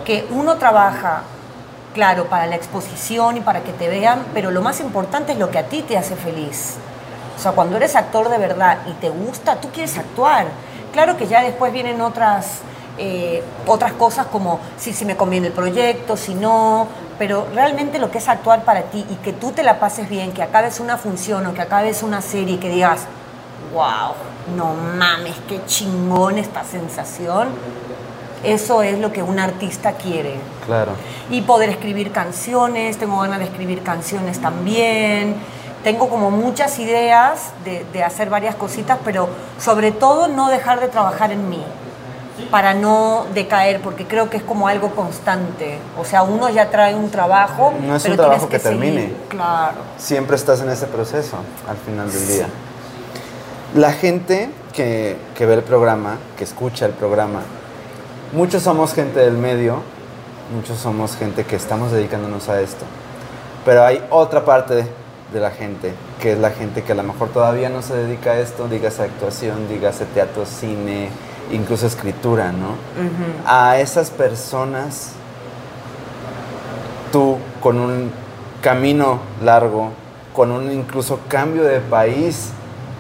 Que 0.07 0.27
uno 0.31 0.57
trabaja, 0.57 1.23
claro, 1.95 2.27
para 2.27 2.47
la 2.47 2.57
exposición 2.57 3.39
y 3.39 3.41
para 3.41 3.63
que 3.63 3.73
te 3.73 3.89
vean, 3.89 4.27
pero 4.35 4.51
lo 4.51 4.61
más 4.61 4.81
importante 4.81 5.33
es 5.33 5.39
lo 5.39 5.51
que 5.51 5.59
a 5.59 5.69
ti 5.69 5.83
te 5.83 5.97
hace 5.97 6.17
feliz. 6.17 6.75
O 7.39 7.41
sea, 7.41 7.53
cuando 7.53 7.77
eres 7.77 7.97
actor 7.97 8.29
de 8.29 8.37
verdad 8.37 8.79
y 8.87 8.93
te 8.95 9.09
gusta, 9.09 9.61
tú 9.61 9.71
quieres 9.71 9.97
actuar. 9.97 10.47
Claro 10.93 11.17
que 11.17 11.27
ya 11.27 11.43
después 11.43 11.73
vienen 11.73 12.01
otras, 12.01 12.61
eh, 12.99 13.43
otras 13.67 13.93
cosas 13.93 14.27
como 14.27 14.61
si, 14.77 14.93
si 14.93 15.05
me 15.05 15.17
conviene 15.17 15.47
el 15.47 15.53
proyecto, 15.53 16.17
si 16.17 16.35
no, 16.35 16.89
pero 17.19 17.47
realmente 17.55 17.99
lo 17.99 18.11
que 18.11 18.19
es 18.19 18.29
actuar 18.29 18.65
para 18.65 18.83
ti 18.83 19.05
y 19.09 19.15
que 19.17 19.33
tú 19.33 19.53
te 19.53 19.63
la 19.63 19.79
pases 19.79 20.09
bien, 20.09 20.33
que 20.33 20.43
acabes 20.43 20.81
una 20.81 20.97
función 20.99 21.47
o 21.47 21.55
que 21.55 21.63
acabes 21.63 22.03
una 22.03 22.21
serie 22.21 22.57
y 22.57 22.59
que 22.59 22.69
digas, 22.69 23.03
wow, 23.73 24.15
no 24.57 24.75
mames, 24.75 25.35
qué 25.49 25.65
chingón 25.67 26.39
esta 26.39 26.65
sensación. 26.65 27.49
Eso 28.45 28.83
es 28.83 28.99
lo 28.99 29.13
que 29.13 29.23
un 29.23 29.39
artista 29.39 29.93
quiere. 29.93 30.37
Claro. 30.67 30.93
Y 31.31 31.43
poder 31.43 31.71
escribir 31.71 32.13
canciones, 32.13 32.99
tengo 32.99 33.19
ganas 33.21 33.39
de 33.39 33.47
escribir 33.47 33.83
canciones 33.83 34.41
también. 34.41 35.37
Tengo 35.83 36.09
como 36.09 36.31
muchas 36.31 36.79
ideas 36.79 37.53
de, 37.65 37.85
de 37.93 38.03
hacer 38.03 38.31
varias 38.31 38.55
cositas, 38.55 38.99
pero 39.05 39.29
sobre 39.59 39.93
todo 39.93 40.29
no 40.29 40.49
dejar 40.49 40.81
de 40.81 40.89
trabajar 40.89 41.31
en 41.33 41.49
mí 41.49 41.63
para 42.51 42.75
no 42.75 43.27
decaer, 43.33 43.81
porque 43.81 44.07
creo 44.07 44.29
que 44.29 44.37
es 44.37 44.43
como 44.43 44.67
algo 44.69 44.91
constante. 44.91 45.79
O 45.99 46.05
sea, 46.05 46.23
uno 46.23 46.49
ya 46.51 46.71
trae 46.71 46.95
un 46.95 47.11
trabajo. 47.11 47.73
No 47.81 47.97
es 47.97 48.03
pero 48.03 48.15
un 48.15 48.19
trabajo 48.19 48.49
que 48.49 48.59
termine. 48.59 49.03
seguir. 49.03 49.17
Claro. 49.29 49.79
Siempre 49.99 50.37
estás 50.37 50.61
en 50.61 50.71
ese 50.71 50.87
proceso 50.87 51.37
al 51.69 51.77
final 51.77 52.11
del 52.11 52.27
día. 52.27 52.47
La 53.75 53.93
gente 53.93 54.51
que, 54.73 55.17
que 55.35 55.47
ve 55.47 55.55
el 55.55 55.63
programa, 55.63 56.19
que 56.37 56.45
escucha 56.45 56.87
el 56.87 56.93
programa, 56.93 57.41
muchos 58.35 58.65
somos 58.65 58.95
gente 58.95 59.21
del 59.21 59.39
medio, 59.39 59.81
muchos 60.55 60.79
somos 60.79 61.17
gente 61.17 61.45
que 61.45 61.57
estamos 61.57 61.93
dedicándonos 61.93 62.49
a 62.49 62.61
esto. 62.61 62.85
Pero 63.65 63.85
hay 63.85 64.05
otra 64.11 64.45
parte 64.45 64.87
de 65.33 65.41
la 65.41 65.51
gente, 65.51 65.95
que 66.21 66.33
es 66.33 66.39
la 66.39 66.51
gente 66.51 66.83
que 66.83 66.93
a 66.93 66.95
lo 66.97 67.05
mejor 67.05 67.29
todavía 67.29 67.69
no 67.71 67.81
se 67.81 67.95
dedica 67.95 68.33
a 68.33 68.41
esto, 68.41 68.69
dígase 68.69 69.05
actuación, 69.05 69.69
dígase 69.69 70.05
teatro, 70.07 70.45
cine, 70.47 71.09
incluso 71.53 71.87
escritura, 71.87 72.53
¿no? 72.53 72.75
A 73.47 73.79
esas 73.79 74.11
personas, 74.11 75.13
tú 77.13 77.39
con 77.63 77.79
un 77.79 78.11
camino 78.61 79.21
largo, 79.43 79.91
con 80.35 80.51
un 80.51 80.73
incluso 80.73 81.21
cambio 81.29 81.63
de 81.63 81.79
país 81.79 82.51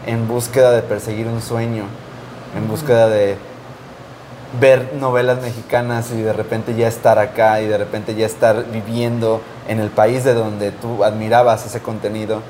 en 0.06 0.28
búsqueda 0.28 0.70
de 0.70 0.82
perseguir 0.82 1.26
un 1.26 1.42
sueño, 1.42 1.84
en 2.56 2.68
búsqueda 2.68 3.08
de 3.08 3.36
ver 4.60 4.92
novelas 5.00 5.40
mexicanas 5.42 6.10
y 6.12 6.20
de 6.22 6.32
repente 6.32 6.74
ya 6.74 6.88
estar 6.88 7.18
acá 7.18 7.60
y 7.60 7.66
de 7.66 7.78
repente 7.78 8.14
ya 8.14 8.26
estar 8.26 8.64
viviendo 8.70 9.40
en 9.68 9.80
el 9.80 9.90
país 9.90 10.24
de 10.24 10.34
donde 10.34 10.70
tú 10.70 11.04
admirabas 11.04 11.66
ese 11.66 11.80
contenido. 11.80 12.40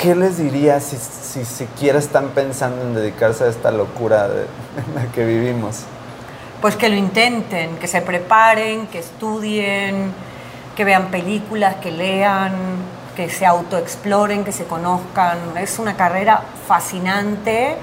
¿Qué 0.00 0.14
les 0.14 0.38
dirías 0.38 0.82
si, 0.82 0.96
si 0.96 1.44
siquiera 1.44 1.98
están 1.98 2.28
pensando 2.28 2.82
en 2.82 2.94
dedicarse 2.94 3.44
a 3.44 3.48
esta 3.48 3.70
locura 3.70 4.28
de- 4.28 4.42
en 4.42 4.94
la 4.94 5.12
que 5.12 5.24
vivimos? 5.24 5.80
Pues 6.60 6.76
que 6.76 6.88
lo 6.88 6.96
intenten, 6.96 7.76
que 7.76 7.86
se 7.86 8.00
preparen, 8.02 8.86
que 8.86 8.98
estudien, 8.98 10.12
que 10.76 10.84
vean 10.84 11.06
películas, 11.10 11.76
que 11.76 11.90
lean, 11.90 12.52
que 13.16 13.28
se 13.30 13.44
autoexploren, 13.46 14.44
que 14.44 14.52
se 14.52 14.64
conozcan. 14.64 15.38
Es 15.58 15.78
una 15.78 15.96
carrera 15.96 16.42
fascinante 16.66 17.76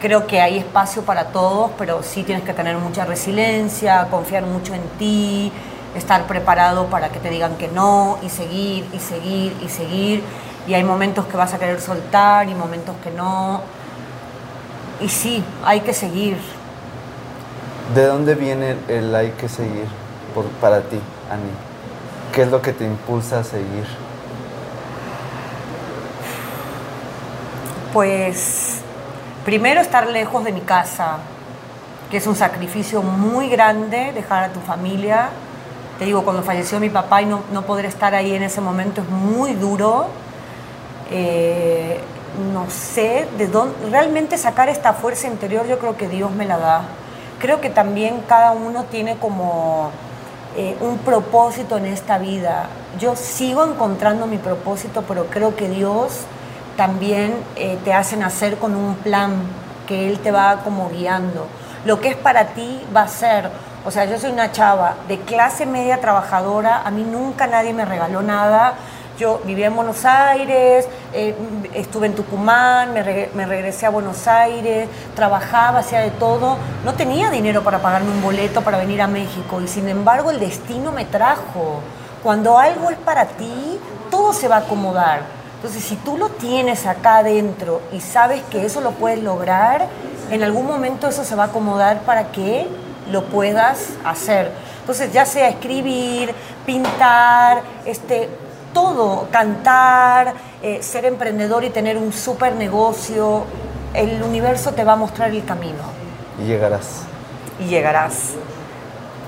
creo 0.00 0.26
que 0.26 0.40
hay 0.40 0.58
espacio 0.58 1.02
para 1.02 1.26
todos, 1.26 1.70
pero 1.78 2.02
sí 2.02 2.22
tienes 2.22 2.44
que 2.44 2.52
tener 2.52 2.76
mucha 2.78 3.04
resiliencia, 3.04 4.08
confiar 4.10 4.44
mucho 4.44 4.74
en 4.74 4.82
ti, 4.98 5.52
estar 5.94 6.24
preparado 6.26 6.86
para 6.86 7.08
que 7.10 7.18
te 7.18 7.30
digan 7.30 7.56
que 7.56 7.68
no 7.68 8.18
y 8.22 8.28
seguir 8.28 8.86
y 8.92 8.98
seguir 8.98 9.56
y 9.62 9.68
seguir. 9.68 10.22
Y 10.68 10.74
hay 10.74 10.84
momentos 10.84 11.26
que 11.26 11.36
vas 11.36 11.54
a 11.54 11.58
querer 11.58 11.80
soltar 11.80 12.48
y 12.48 12.54
momentos 12.54 12.94
que 13.02 13.10
no. 13.10 13.60
Y 15.00 15.08
sí, 15.08 15.44
hay 15.64 15.80
que 15.80 15.94
seguir. 15.94 16.38
¿De 17.94 18.04
dónde 18.06 18.34
viene 18.34 18.76
el 18.88 19.14
hay 19.14 19.30
que 19.32 19.48
seguir 19.48 19.86
por- 20.34 20.46
para 20.60 20.80
ti, 20.82 20.98
Ani? 21.30 21.50
¿Qué 22.32 22.42
es 22.42 22.48
lo 22.50 22.60
que 22.60 22.72
te 22.72 22.84
impulsa 22.84 23.40
a 23.40 23.44
seguir? 23.44 23.86
Pues 27.92 28.80
primero 29.46 29.80
estar 29.80 30.08
lejos 30.08 30.42
de 30.42 30.50
mi 30.50 30.60
casa, 30.60 31.18
que 32.10 32.16
es 32.16 32.26
un 32.26 32.34
sacrificio 32.34 33.00
muy 33.00 33.48
grande 33.48 34.10
dejar 34.12 34.42
a 34.42 34.48
tu 34.48 34.58
familia. 34.58 35.28
Te 36.00 36.04
digo, 36.04 36.24
cuando 36.24 36.42
falleció 36.42 36.80
mi 36.80 36.90
papá 36.90 37.22
y 37.22 37.26
no, 37.26 37.42
no 37.52 37.62
poder 37.62 37.86
estar 37.86 38.12
ahí 38.12 38.34
en 38.34 38.42
ese 38.42 38.60
momento 38.60 39.02
es 39.02 39.08
muy 39.08 39.54
duro. 39.54 40.08
Eh, 41.12 42.00
no 42.52 42.68
sé 42.68 43.28
de 43.38 43.46
dónde, 43.46 43.88
realmente 43.88 44.36
sacar 44.36 44.68
esta 44.68 44.92
fuerza 44.92 45.28
interior 45.28 45.64
yo 45.68 45.78
creo 45.78 45.96
que 45.96 46.08
Dios 46.08 46.32
me 46.32 46.44
la 46.44 46.58
da. 46.58 46.82
Creo 47.38 47.60
que 47.60 47.70
también 47.70 48.22
cada 48.26 48.50
uno 48.50 48.82
tiene 48.90 49.16
como 49.16 49.92
eh, 50.56 50.76
un 50.80 50.98
propósito 50.98 51.76
en 51.76 51.86
esta 51.86 52.18
vida. 52.18 52.66
Yo 52.98 53.14
sigo 53.14 53.64
encontrando 53.64 54.26
mi 54.26 54.38
propósito, 54.38 55.04
pero 55.06 55.26
creo 55.26 55.54
que 55.54 55.68
Dios 55.68 56.26
también 56.76 57.34
eh, 57.56 57.78
te 57.84 57.92
hace 57.92 58.16
nacer 58.16 58.56
con 58.58 58.74
un 58.74 58.96
plan 58.96 59.32
que 59.86 60.08
Él 60.08 60.18
te 60.20 60.30
va 60.30 60.58
como 60.64 60.90
guiando. 60.90 61.46
Lo 61.84 62.00
que 62.00 62.08
es 62.08 62.16
para 62.16 62.48
ti 62.48 62.82
va 62.94 63.02
a 63.02 63.08
ser. 63.08 63.50
O 63.84 63.90
sea, 63.90 64.04
yo 64.04 64.18
soy 64.18 64.32
una 64.32 64.50
chava 64.50 64.96
de 65.06 65.20
clase 65.20 65.64
media 65.64 66.00
trabajadora, 66.00 66.82
a 66.84 66.90
mí 66.90 67.04
nunca 67.04 67.46
nadie 67.46 67.72
me 67.72 67.84
regaló 67.84 68.22
nada. 68.22 68.74
Yo 69.16 69.40
vivía 69.44 69.68
en 69.68 69.76
Buenos 69.76 70.04
Aires, 70.04 70.86
eh, 71.14 71.34
estuve 71.72 72.06
en 72.08 72.14
Tucumán, 72.14 72.92
me, 72.92 73.30
me 73.34 73.46
regresé 73.46 73.86
a 73.86 73.90
Buenos 73.90 74.26
Aires, 74.28 74.88
trabajaba, 75.14 75.78
hacía 75.78 76.00
de 76.00 76.10
todo. 76.10 76.58
No 76.84 76.94
tenía 76.94 77.30
dinero 77.30 77.62
para 77.62 77.78
pagarme 77.78 78.10
un 78.10 78.20
boleto 78.20 78.60
para 78.60 78.76
venir 78.76 79.00
a 79.00 79.06
México 79.06 79.60
y 79.62 79.68
sin 79.68 79.88
embargo 79.88 80.30
el 80.30 80.40
destino 80.40 80.92
me 80.92 81.06
trajo. 81.06 81.80
Cuando 82.22 82.58
algo 82.58 82.90
es 82.90 82.98
para 82.98 83.24
ti, 83.24 83.80
todo 84.10 84.32
se 84.32 84.48
va 84.48 84.56
a 84.56 84.60
acomodar. 84.60 85.36
Entonces, 85.56 85.82
si 85.84 85.96
tú 85.96 86.16
lo 86.16 86.28
tienes 86.28 86.86
acá 86.86 87.18
adentro 87.18 87.80
y 87.92 88.00
sabes 88.00 88.42
que 88.50 88.64
eso 88.64 88.80
lo 88.80 88.92
puedes 88.92 89.22
lograr, 89.22 89.86
en 90.30 90.42
algún 90.42 90.66
momento 90.66 91.08
eso 91.08 91.24
se 91.24 91.34
va 91.34 91.44
a 91.44 91.46
acomodar 91.46 92.00
para 92.02 92.30
que 92.32 92.66
lo 93.10 93.24
puedas 93.24 93.90
hacer. 94.04 94.52
Entonces, 94.80 95.12
ya 95.12 95.24
sea 95.24 95.48
escribir, 95.48 96.32
pintar, 96.64 97.62
este, 97.84 98.28
todo, 98.72 99.28
cantar, 99.30 100.34
eh, 100.62 100.82
ser 100.82 101.06
emprendedor 101.06 101.64
y 101.64 101.70
tener 101.70 101.96
un 101.96 102.12
super 102.12 102.54
negocio, 102.54 103.44
el 103.94 104.22
universo 104.22 104.72
te 104.72 104.84
va 104.84 104.92
a 104.92 104.96
mostrar 104.96 105.30
el 105.30 105.44
camino 105.44 105.82
Y 106.38 106.46
llegarás. 106.46 107.02
y 107.58 107.64
llegarás. 107.64 108.32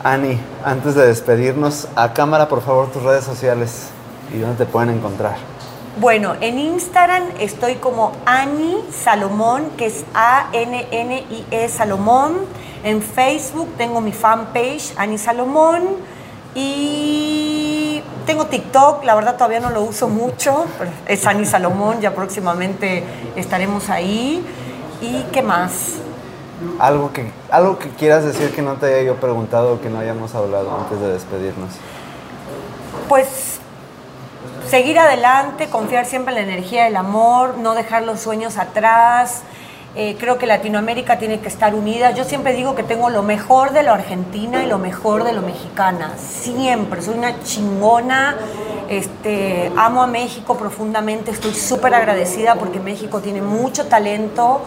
Ani, 0.05 0.39
antes 0.65 0.95
de 0.95 1.07
despedirnos, 1.07 1.89
a 1.97 2.13
cámara, 2.13 2.49
por 2.49 2.61
favor, 2.63 2.91
tus 2.93 3.03
redes 3.03 3.25
sociales 3.25 3.89
y 4.33 4.39
dónde 4.39 4.65
te 4.65 4.71
pueden 4.71 4.91
encontrar. 4.91 5.37
Bueno, 5.97 6.35
en 6.41 6.59
Instagram 6.61 7.25
estoy 7.41 7.77
como 7.77 8.13
Ani 8.25 8.85
Salomón, 8.93 9.71
que 9.77 9.87
es 9.87 10.05
A-N-N-I-E 10.15 11.69
Salomón. 11.69 12.37
En 12.85 13.03
Facebook 13.03 13.69
tengo 13.77 14.01
mi 14.01 14.13
fanpage, 14.13 14.95
Ani 14.97 15.19
Salomón. 15.19 15.97
Y 16.55 18.03
tengo 18.27 18.47
TikTok, 18.47 19.05
la 19.05 19.15
verdad 19.15 19.35
todavía 19.35 19.59
no 19.59 19.71
lo 19.71 19.83
uso 19.83 20.09
mucho, 20.09 20.67
pero 20.79 20.91
es 21.07 21.27
Ani 21.27 21.47
Salomón, 21.47 22.01
ya 22.01 22.15
próximamente 22.15 23.03
estaremos 23.35 23.91
ahí. 23.91 24.45
¿Y 25.01 25.23
qué 25.33 25.43
más? 25.43 25.95
Algo 26.79 27.13
que, 27.13 27.31
algo 27.51 27.79
que 27.79 27.89
quieras 27.91 28.25
decir 28.25 28.53
que 28.55 28.63
no 28.63 28.75
te 28.75 28.87
haya 28.87 29.03
yo 29.03 29.17
preguntado 29.17 29.75
o 29.75 29.81
que 29.81 29.89
no 29.89 29.99
hayamos 29.99 30.35
hablado 30.35 30.77
antes 30.77 31.01
de 31.01 31.13
despedirnos. 31.13 31.71
Pues 33.09 33.58
seguir 34.69 34.99
adelante, 34.99 35.69
confiar 35.69 36.05
siempre 36.05 36.35
en 36.35 36.47
la 36.47 36.53
energía 36.53 36.85
del 36.85 36.97
amor, 36.97 37.57
no 37.59 37.75
dejar 37.75 38.03
los 38.03 38.21
sueños 38.21 38.59
atrás. 38.59 39.43
Eh, 39.95 40.17
creo 40.21 40.37
que 40.37 40.47
Latinoamérica 40.47 41.19
tiene 41.19 41.41
que 41.41 41.49
estar 41.49 41.75
unida. 41.75 42.11
Yo 42.11 42.25
siempre 42.25 42.53
digo 42.53 42.75
que 42.75 42.83
tengo 42.83 43.09
lo 43.09 43.23
mejor 43.23 43.73
de 43.73 43.83
lo 43.83 43.93
argentina 43.93 44.63
y 44.63 44.67
lo 44.67 44.79
mejor 44.79 45.25
de 45.25 45.33
lo 45.33 45.41
mexicana. 45.41 46.13
Siempre, 46.19 47.01
soy 47.01 47.17
una 47.17 47.43
chingona. 47.43 48.37
Este, 48.91 49.73
amo 49.77 50.03
a 50.03 50.07
México 50.07 50.57
profundamente, 50.57 51.31
estoy 51.31 51.53
súper 51.53 51.95
agradecida 51.95 52.55
porque 52.55 52.81
México 52.81 53.21
tiene 53.21 53.43
mucho 53.43 53.87
talento 53.87 54.63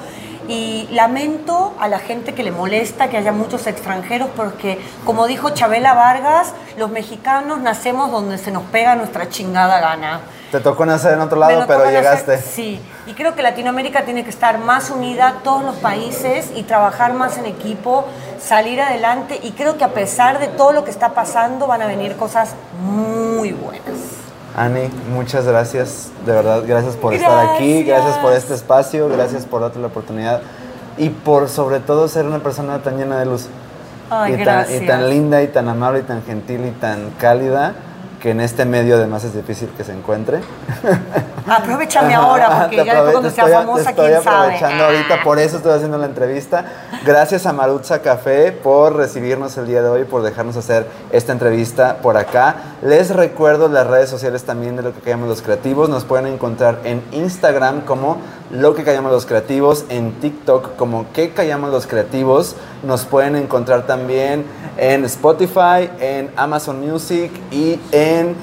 y 0.51 0.89
lamento 0.91 1.73
a 1.79 1.87
la 1.87 1.97
gente 1.97 2.33
que 2.33 2.43
le 2.43 2.51
molesta 2.51 3.09
que 3.09 3.15
haya 3.15 3.31
muchos 3.31 3.67
extranjeros 3.67 4.29
porque, 4.35 4.81
como 5.05 5.25
dijo 5.25 5.51
Chabela 5.51 5.93
Vargas, 5.93 6.53
los 6.77 6.91
mexicanos 6.91 7.61
nacemos 7.61 8.11
donde 8.11 8.37
se 8.37 8.51
nos 8.51 8.63
pega 8.63 8.95
nuestra 8.95 9.29
chingada 9.29 9.79
gana. 9.79 10.19
Te 10.51 10.59
tocó 10.59 10.85
nacer 10.85 11.13
en 11.13 11.21
otro 11.21 11.39
lado, 11.39 11.63
pero 11.65 11.89
llegaste. 11.89 12.37
Sí, 12.37 12.81
y 13.07 13.13
creo 13.13 13.33
que 13.33 13.41
Latinoamérica 13.41 14.03
tiene 14.03 14.25
que 14.25 14.29
estar 14.29 14.57
más 14.57 14.89
unida, 14.89 15.35
todos 15.41 15.63
los 15.63 15.77
países, 15.77 16.51
y 16.53 16.63
trabajar 16.63 17.13
más 17.13 17.37
en 17.37 17.45
equipo, 17.45 18.05
salir 18.37 18.81
adelante, 18.81 19.39
y 19.41 19.51
creo 19.51 19.77
que 19.77 19.85
a 19.85 19.93
pesar 19.93 20.39
de 20.39 20.49
todo 20.49 20.73
lo 20.73 20.83
que 20.83 20.91
está 20.91 21.13
pasando, 21.13 21.65
van 21.67 21.81
a 21.81 21.87
venir 21.87 22.17
cosas 22.17 22.55
muy 22.83 23.53
buenas. 23.53 24.20
Ani, 24.55 24.89
muchas 25.13 25.45
gracias, 25.45 26.09
de 26.25 26.33
verdad, 26.33 26.63
gracias 26.67 26.97
por 26.97 27.13
estar 27.13 27.55
aquí, 27.55 27.83
gracias. 27.83 28.17
por 28.17 28.33
este 28.33 28.53
espacio, 28.53 29.07
gracias 29.07 29.45
por 29.45 29.61
darte 29.61 29.79
la 29.79 29.87
oportunidad 29.87 30.41
y 30.97 31.09
por 31.09 31.47
sobre 31.47 31.79
todo 31.79 32.07
ser 32.07 32.25
una 32.25 32.39
persona 32.39 32.79
tan 32.79 32.97
llena 32.97 33.17
de 33.17 33.25
luz. 33.25 33.47
Ay, 34.09 34.33
y, 34.33 34.43
tan, 34.43 34.65
y 34.69 34.85
tan 34.85 35.09
linda 35.09 35.41
y 35.41 35.47
tan 35.47 35.69
amable 35.69 35.99
y 35.99 36.03
tan 36.03 36.21
gentil 36.23 36.65
y 36.65 36.71
tan 36.71 37.11
cálida 37.11 37.75
que 38.21 38.29
en 38.29 38.39
este 38.39 38.65
medio 38.65 38.95
además 38.95 39.23
es 39.23 39.33
difícil 39.33 39.69
que 39.75 39.83
se 39.83 39.91
encuentre. 39.91 40.39
Aprovechame 41.47 42.13
ahora, 42.13 42.61
porque 42.61 42.85
ya 42.85 42.93
después 42.93 43.11
cuando 43.11 43.29
sea 43.31 43.47
famosa, 43.47 43.89
estoy 43.89 44.09
quién 44.09 44.23
sabe. 44.23 44.37
aprovechando 44.37 44.83
ahorita, 44.85 45.23
por 45.23 45.39
eso 45.39 45.57
estoy 45.57 45.73
haciendo 45.73 45.97
la 45.97 46.05
entrevista. 46.05 46.65
Gracias 47.03 47.47
a 47.47 47.53
Marutza 47.53 48.01
Café 48.01 48.51
por 48.51 48.95
recibirnos 48.95 49.57
el 49.57 49.65
día 49.65 49.81
de 49.81 49.89
hoy, 49.89 50.03
por 50.03 50.21
dejarnos 50.21 50.55
hacer 50.55 50.87
esta 51.11 51.31
entrevista 51.33 51.97
por 51.97 52.15
acá. 52.15 52.55
Les 52.83 53.09
recuerdo 53.09 53.67
las 53.67 53.87
redes 53.87 54.09
sociales 54.09 54.43
también 54.43 54.75
de 54.75 54.83
lo 54.83 54.93
que 54.93 55.01
callamos 55.01 55.27
los 55.27 55.41
creativos. 55.41 55.89
Nos 55.89 56.05
pueden 56.05 56.27
encontrar 56.27 56.79
en 56.83 57.03
Instagram 57.11 57.81
como 57.81 58.17
lo 58.51 58.75
que 58.75 58.83
callamos 58.83 59.11
los 59.11 59.25
creativos, 59.25 59.85
en 59.89 60.19
TikTok 60.19 60.75
como 60.75 61.11
que 61.13 61.31
callamos 61.31 61.71
los 61.71 61.87
creativos. 61.87 62.55
Nos 62.83 63.05
pueden 63.05 63.35
encontrar 63.35 63.85
también 63.87 64.45
en 64.77 65.05
Spotify, 65.05 65.89
en 65.99 66.31
Amazon 66.35 66.79
Music 66.79 67.31
y 67.51 67.79
en 67.91 68.35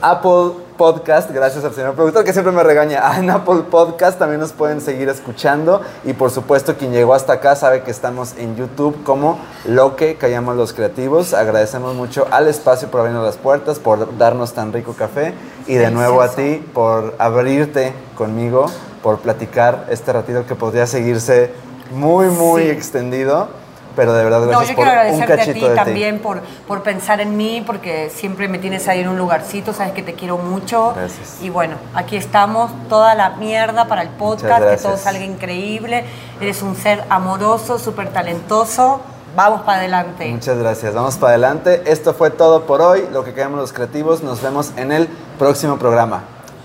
Apple 0.00 0.62
Podcast, 0.76 1.30
gracias 1.30 1.64
al 1.64 1.72
señor 1.74 1.94
productor 1.94 2.24
que 2.24 2.32
siempre 2.32 2.52
me 2.52 2.62
regaña. 2.64 3.00
Ah, 3.02 3.18
En 3.18 3.30
Apple 3.30 3.62
Podcast 3.70 4.18
también 4.18 4.40
nos 4.40 4.52
pueden 4.52 4.80
seguir 4.80 5.08
escuchando. 5.08 5.80
Y 6.04 6.12
por 6.12 6.30
supuesto, 6.30 6.76
quien 6.76 6.92
llegó 6.92 7.14
hasta 7.14 7.34
acá 7.34 7.54
sabe 7.56 7.82
que 7.82 7.90
estamos 7.90 8.34
en 8.36 8.56
YouTube 8.56 9.02
como 9.04 9.38
Lo 9.64 9.96
que 9.96 10.16
Callamos 10.16 10.56
los 10.56 10.72
Creativos. 10.72 11.34
Agradecemos 11.34 11.94
mucho 11.94 12.26
al 12.30 12.48
espacio 12.48 12.88
por 12.88 13.00
abrirnos 13.00 13.24
las 13.24 13.36
puertas, 13.36 13.78
por 13.78 14.16
darnos 14.18 14.54
tan 14.54 14.72
rico 14.72 14.94
café. 14.94 15.34
Y 15.66 15.74
de 15.74 15.90
nuevo 15.90 16.20
a 16.20 16.28
ti 16.28 16.64
por 16.72 17.14
abrirte 17.18 17.92
conmigo, 18.16 18.66
por 19.02 19.18
platicar 19.18 19.86
este 19.90 20.12
ratito 20.12 20.46
que 20.46 20.54
podría 20.54 20.86
seguirse 20.86 21.52
muy, 21.92 22.26
muy 22.26 22.62
Sí. 22.62 22.68
extendido. 22.70 23.48
Pero 23.94 24.14
de 24.14 24.24
verdad, 24.24 24.40
No, 24.40 24.46
gracias 24.46 24.70
yo 24.70 24.74
por 24.76 24.84
quiero 24.86 24.90
un 24.92 24.98
agradecerte 25.00 25.32
a 25.34 25.36
cachito 25.36 25.54
ti 25.54 25.60
de 25.64 25.68
ti. 25.70 25.76
también 25.76 26.18
por, 26.20 26.40
por 26.66 26.82
pensar 26.82 27.20
en 27.20 27.36
mí, 27.36 27.62
porque 27.66 28.08
siempre 28.08 28.48
me 28.48 28.58
tienes 28.58 28.88
ahí 28.88 29.00
en 29.00 29.08
un 29.08 29.18
lugarcito, 29.18 29.74
sabes 29.74 29.92
que 29.92 30.02
te 30.02 30.14
quiero 30.14 30.38
mucho. 30.38 30.94
Gracias. 30.96 31.42
Y 31.42 31.50
bueno, 31.50 31.74
aquí 31.92 32.16
estamos, 32.16 32.70
toda 32.88 33.14
la 33.14 33.30
mierda 33.36 33.88
para 33.88 34.00
el 34.00 34.08
podcast, 34.08 34.64
que 34.66 34.76
todo 34.78 34.96
salga 34.96 35.22
increíble. 35.22 36.04
Eres 36.40 36.62
un 36.62 36.74
ser 36.74 37.04
amoroso, 37.10 37.78
súper 37.78 38.08
talentoso. 38.08 39.02
Vamos 39.36 39.60
para 39.60 39.80
adelante. 39.80 40.26
Muchas 40.30 40.56
gracias. 40.56 40.94
Vamos 40.94 41.16
para 41.16 41.32
adelante. 41.32 41.82
Esto 41.84 42.14
fue 42.14 42.30
todo 42.30 42.62
por 42.64 42.80
hoy. 42.80 43.06
Lo 43.12 43.24
que 43.24 43.34
queremos 43.34 43.58
los 43.60 43.74
creativos. 43.74 44.22
Nos 44.22 44.40
vemos 44.40 44.72
en 44.76 44.90
el 44.90 45.06
próximo 45.38 45.76
programa. 45.78 46.22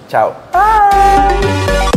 Chao. 0.07 0.31
Bye. 0.53 1.96